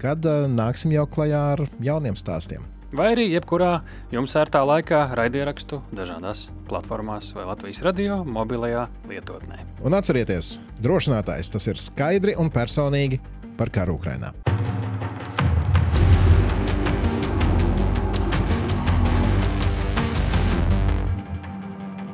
kad 0.01 0.25
uh, 0.25 0.47
nāksim 0.49 0.95
jau 0.95 1.05
klajā 1.13 1.43
ar 1.53 1.67
jauniem 1.83 2.17
stāstiem. 2.17 2.65
Vai 2.93 3.07
arī 3.15 3.23
jebkurā 3.31 3.79
jums 4.13 4.35
ērtā 4.37 4.59
laikā 4.69 4.99
raidierakstu 5.17 5.79
dažādās 5.97 6.43
platformās 6.67 7.31
vai 7.33 7.47
Latvijas 7.49 7.81
radio 7.81 8.19
mobilajā 8.21 8.83
lietotnē. 9.09 9.63
Un 9.81 9.97
atcerieties, 9.97 10.59
drošinātājs 10.77 11.49
tas 11.55 11.65
ir 11.71 11.81
skaidri 11.81 12.35
un 12.37 12.51
personīgi 12.53 13.17
par 13.57 13.73
karu 13.73 13.97
Ukrajinā. 13.97 14.29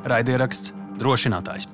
Raidieraksts 0.08 0.72
drošinātājs. 0.96 1.68